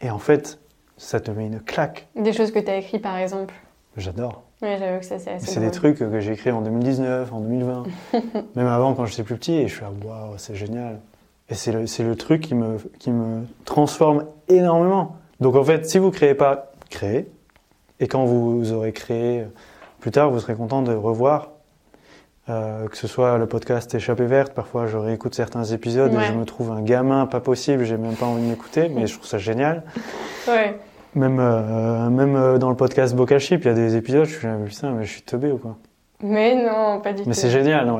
Et 0.00 0.10
en 0.10 0.18
fait, 0.18 0.58
ça 0.96 1.20
te 1.20 1.30
met 1.30 1.46
une 1.46 1.60
claque. 1.60 2.08
Des 2.16 2.32
choses 2.32 2.50
que 2.52 2.58
tu 2.58 2.70
as 2.70 2.76
écrites 2.76 3.02
par 3.02 3.16
exemple. 3.18 3.54
J'adore. 3.96 4.42
Oui, 4.62 4.70
j'avoue 4.78 4.98
que 5.00 5.04
ça 5.04 5.18
c'est 5.18 5.32
assez 5.32 5.46
C'est 5.46 5.60
des 5.60 5.70
trucs 5.70 5.98
que 5.98 6.20
j'ai 6.20 6.32
écrits 6.32 6.50
en 6.50 6.62
2019, 6.62 7.32
en 7.32 7.40
2020, 7.40 7.84
même 8.56 8.66
avant 8.66 8.94
quand 8.94 9.04
j'étais 9.06 9.22
plus 9.22 9.36
petit, 9.36 9.54
et 9.54 9.68
je 9.68 9.74
suis 9.74 9.82
là, 9.82 9.90
waouh, 10.04 10.34
c'est 10.36 10.54
génial. 10.54 11.00
Et 11.50 11.54
c'est 11.54 11.72
le, 11.72 11.86
c'est 11.86 12.02
le 12.04 12.16
truc 12.16 12.40
qui 12.42 12.54
me, 12.54 12.78
qui 12.98 13.10
me 13.10 13.44
transforme 13.64 14.24
énormément. 14.48 15.16
Donc 15.40 15.56
en 15.56 15.64
fait, 15.64 15.86
si 15.86 15.98
vous 15.98 16.10
créez 16.10 16.34
pas, 16.34 16.72
créez. 16.90 17.28
Et 18.00 18.08
quand 18.08 18.24
vous 18.24 18.72
aurez 18.72 18.92
créé, 18.92 19.44
plus 20.00 20.10
tard, 20.10 20.30
vous 20.30 20.40
serez 20.40 20.54
content 20.54 20.82
de 20.82 20.92
revoir. 20.94 21.50
Euh, 22.50 22.88
que 22.88 22.96
ce 22.98 23.06
soit 23.06 23.38
le 23.38 23.46
podcast 23.46 23.94
Échappée 23.94 24.26
verte, 24.26 24.52
parfois 24.52 24.86
je 24.86 24.98
réécoute 24.98 25.34
certains 25.34 25.64
épisodes 25.64 26.12
Ouais. 26.12 26.24
et 26.24 26.26
je 26.26 26.32
me 26.34 26.44
trouve 26.44 26.72
un 26.72 26.82
gamin 26.82 27.24
pas 27.24 27.40
possible, 27.40 27.84
j'ai 27.84 27.96
même 27.96 28.16
pas 28.16 28.26
envie 28.26 28.42
de 28.42 28.48
m'écouter, 28.50 28.90
mais 28.90 29.06
je 29.06 29.14
trouve 29.14 29.26
ça 29.26 29.38
génial. 29.38 29.82
Ouais. 30.46 30.78
Même, 31.14 31.38
euh, 31.40 32.10
même 32.10 32.36
euh, 32.36 32.58
dans 32.58 32.68
le 32.68 32.76
podcast 32.76 33.14
Bocal 33.16 33.38
Chip, 33.40 33.62
il 33.64 33.68
y 33.68 33.70
a 33.70 33.74
des 33.74 33.96
épisodes, 33.96 34.26
je 34.26 34.36
suis 34.36 34.46
là, 34.46 34.56
mais 34.60 34.68
putain, 34.68 34.90
mais 34.90 35.04
je 35.04 35.12
suis 35.12 35.22
teubé 35.22 35.50
ou 35.52 35.56
quoi? 35.56 35.78
Mais 36.22 36.54
non, 36.56 37.00
pas 37.00 37.14
du 37.14 37.22
tout. 37.22 37.28
Mais 37.28 37.34
c'est 37.34 37.48
génial, 37.48 37.86
non, 37.86 37.98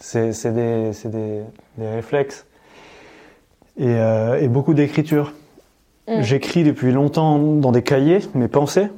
c'est 0.00 0.32
c'est 0.32 0.52
des, 0.52 0.92
c'est 0.92 1.10
des, 1.10 1.42
des 1.78 1.88
réflexes. 1.88 2.44
Et, 3.78 3.86
euh, 3.86 4.40
et 4.40 4.48
beaucoup 4.48 4.74
d'écriture. 4.74 5.32
Mm. 6.08 6.20
J'écris 6.20 6.64
depuis 6.64 6.92
longtemps 6.92 7.38
dans 7.38 7.72
des 7.72 7.82
cahiers, 7.82 8.20
mes 8.34 8.48
pensées. 8.48 8.88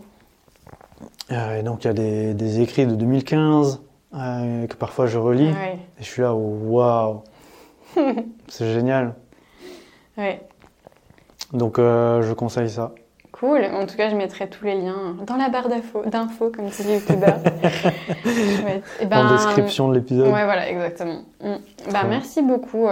Euh, 1.33 1.59
et 1.59 1.63
donc 1.63 1.85
il 1.85 1.89
y 1.89 1.91
a 1.91 1.95
des, 1.95 2.35
des 2.35 2.61
écrits 2.61 2.87
de 2.87 2.95
2015 2.95 3.83
euh, 4.15 4.67
que 4.67 4.75
parfois 4.75 5.07
je 5.07 5.19
relis. 5.19 5.49
Ouais. 5.49 5.79
Et 5.99 6.03
je 6.03 6.05
suis 6.05 6.23
là, 6.23 6.35
waouh, 6.35 7.23
c'est 8.49 8.73
génial. 8.73 9.15
Ouais. 10.17 10.41
Donc 11.53 11.79
euh, 11.79 12.23
je 12.23 12.33
conseille 12.33 12.71
ça. 12.71 12.93
Cool. 13.33 13.67
En 13.67 13.85
tout 13.85 13.97
cas, 13.97 14.09
je 14.09 14.17
mettrai 14.17 14.49
tous 14.49 14.65
les 14.65 14.81
liens 14.81 15.15
dans 15.27 15.37
la 15.37 15.51
barre 15.51 15.69
d'infos, 15.69 16.51
comme 16.51 16.71
tu 16.71 16.83
dis, 16.83 16.95
youtubeur. 16.95 17.39
Chouette. 17.63 18.85
Et 19.01 19.05
ben, 19.05 19.27
en 19.27 19.33
description 19.33 19.91
de 19.91 19.95
l'épisode. 19.95 20.29
Ouais, 20.29 20.45
voilà, 20.45 20.71
exactement. 20.71 21.21
Mm. 21.43 21.57
Bah, 21.93 22.05
merci 22.09 22.41
beaucoup. 22.41 22.89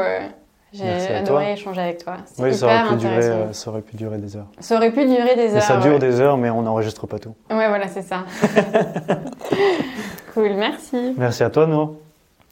J'ai 0.75 0.83
Merci 0.83 1.12
à 1.12 1.18
adoré 1.18 1.53
échanger 1.53 1.81
avec 1.81 2.03
toi. 2.03 2.16
Oui, 2.39 2.53
ça 2.53 2.66
aurait, 2.66 2.89
pu 2.89 2.97
durer, 2.97 3.25
euh, 3.25 3.53
ça 3.53 3.70
aurait 3.70 3.81
pu 3.81 3.95
durer 3.95 4.18
des 4.18 4.37
heures. 4.37 4.49
Ça 4.59 4.77
aurait 4.77 4.91
pu 4.91 5.05
durer 5.07 5.37
des 5.37 5.47
heures. 5.47 5.55
Mais 5.55 5.61
ça 5.61 5.77
dure 5.77 5.93
ouais. 5.93 5.99
des 6.01 6.20
heures, 6.20 6.37
mais 6.37 6.51
on 6.51 6.62
n'enregistre 6.62 7.07
pas 7.07 7.20
tout. 7.20 7.37
Ouais, 7.49 7.68
voilà, 7.68 7.87
c'est 7.87 8.03
ça. 8.03 8.25
cool, 10.35 10.55
merci. 10.55 11.14
Merci 11.16 11.45
à 11.45 11.51
toi, 11.51 11.68
Nour. 11.68 11.95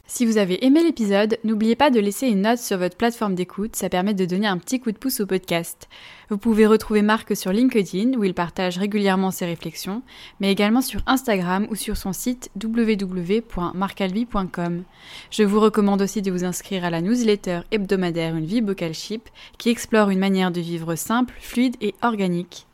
Si 0.05 0.25
vous 0.25 0.37
avez 0.37 0.65
aimé 0.65 0.83
l'épisode, 0.83 1.39
n'oubliez 1.45 1.77
pas 1.77 1.89
de 1.89 1.99
laisser 1.99 2.27
une 2.27 2.41
note 2.41 2.59
sur 2.59 2.77
votre 2.77 2.97
plateforme 2.97 3.35
d'écoute, 3.35 3.77
ça 3.77 3.87
permet 3.87 4.13
de 4.13 4.25
donner 4.25 4.47
un 4.47 4.57
petit 4.57 4.81
coup 4.81 4.91
de 4.91 4.97
pouce 4.97 5.21
au 5.21 5.25
podcast. 5.25 5.87
Vous 6.29 6.37
pouvez 6.37 6.67
retrouver 6.67 7.01
Marc 7.01 7.37
sur 7.37 7.53
LinkedIn 7.53 8.17
où 8.17 8.25
il 8.25 8.33
partage 8.33 8.77
régulièrement 8.77 9.31
ses 9.31 9.45
réflexions, 9.45 10.01
mais 10.41 10.51
également 10.51 10.81
sur 10.81 10.99
Instagram 11.07 11.67
ou 11.71 11.75
sur 11.75 11.95
son 11.95 12.11
site 12.11 12.51
www.marcalvi.com. 12.61 14.83
Je 15.31 15.43
vous 15.43 15.61
recommande 15.61 16.01
aussi 16.01 16.21
de 16.21 16.31
vous 16.31 16.43
inscrire 16.43 16.83
à 16.83 16.89
la 16.89 16.99
newsletter 17.01 17.61
hebdomadaire 17.71 18.35
Une 18.35 18.45
vie 18.45 18.59
Bocal 18.61 18.93
Chip 18.93 19.29
qui 19.57 19.69
explore 19.69 20.09
une 20.09 20.19
manière 20.19 20.51
de 20.51 20.59
vivre 20.59 20.95
simple, 20.95 21.33
fluide 21.39 21.77
et 21.79 21.95
organique. 22.01 22.67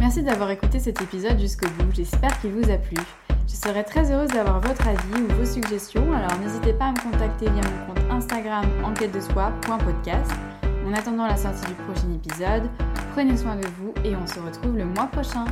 Merci 0.00 0.22
d'avoir 0.22 0.50
écouté 0.50 0.80
cet 0.80 1.02
épisode 1.02 1.38
jusqu'au 1.38 1.68
bout, 1.78 1.94
j'espère 1.94 2.40
qu'il 2.40 2.52
vous 2.52 2.70
a 2.70 2.78
plu. 2.78 2.96
Je 3.46 3.54
serais 3.54 3.84
très 3.84 4.10
heureuse 4.10 4.30
d'avoir 4.30 4.60
votre 4.60 4.86
avis 4.88 5.22
ou 5.22 5.34
vos 5.34 5.44
suggestions, 5.44 6.12
alors 6.12 6.38
n'hésitez 6.40 6.72
pas 6.72 6.86
à 6.86 6.92
me 6.92 6.98
contacter 6.98 7.46
via 7.50 7.60
mon 7.62 7.94
compte 7.94 8.10
Instagram 8.10 8.64
enquête 8.84 9.12
de 9.12 9.20
soi.podcast. 9.20 10.30
En 10.86 10.92
attendant 10.94 11.26
la 11.26 11.36
sortie 11.36 11.66
du 11.66 11.74
prochain 11.74 12.12
épisode, 12.14 12.62
prenez 13.12 13.36
soin 13.36 13.56
de 13.56 13.66
vous 13.78 13.92
et 14.04 14.16
on 14.16 14.26
se 14.26 14.40
retrouve 14.40 14.76
le 14.76 14.86
mois 14.86 15.06
prochain. 15.06 15.44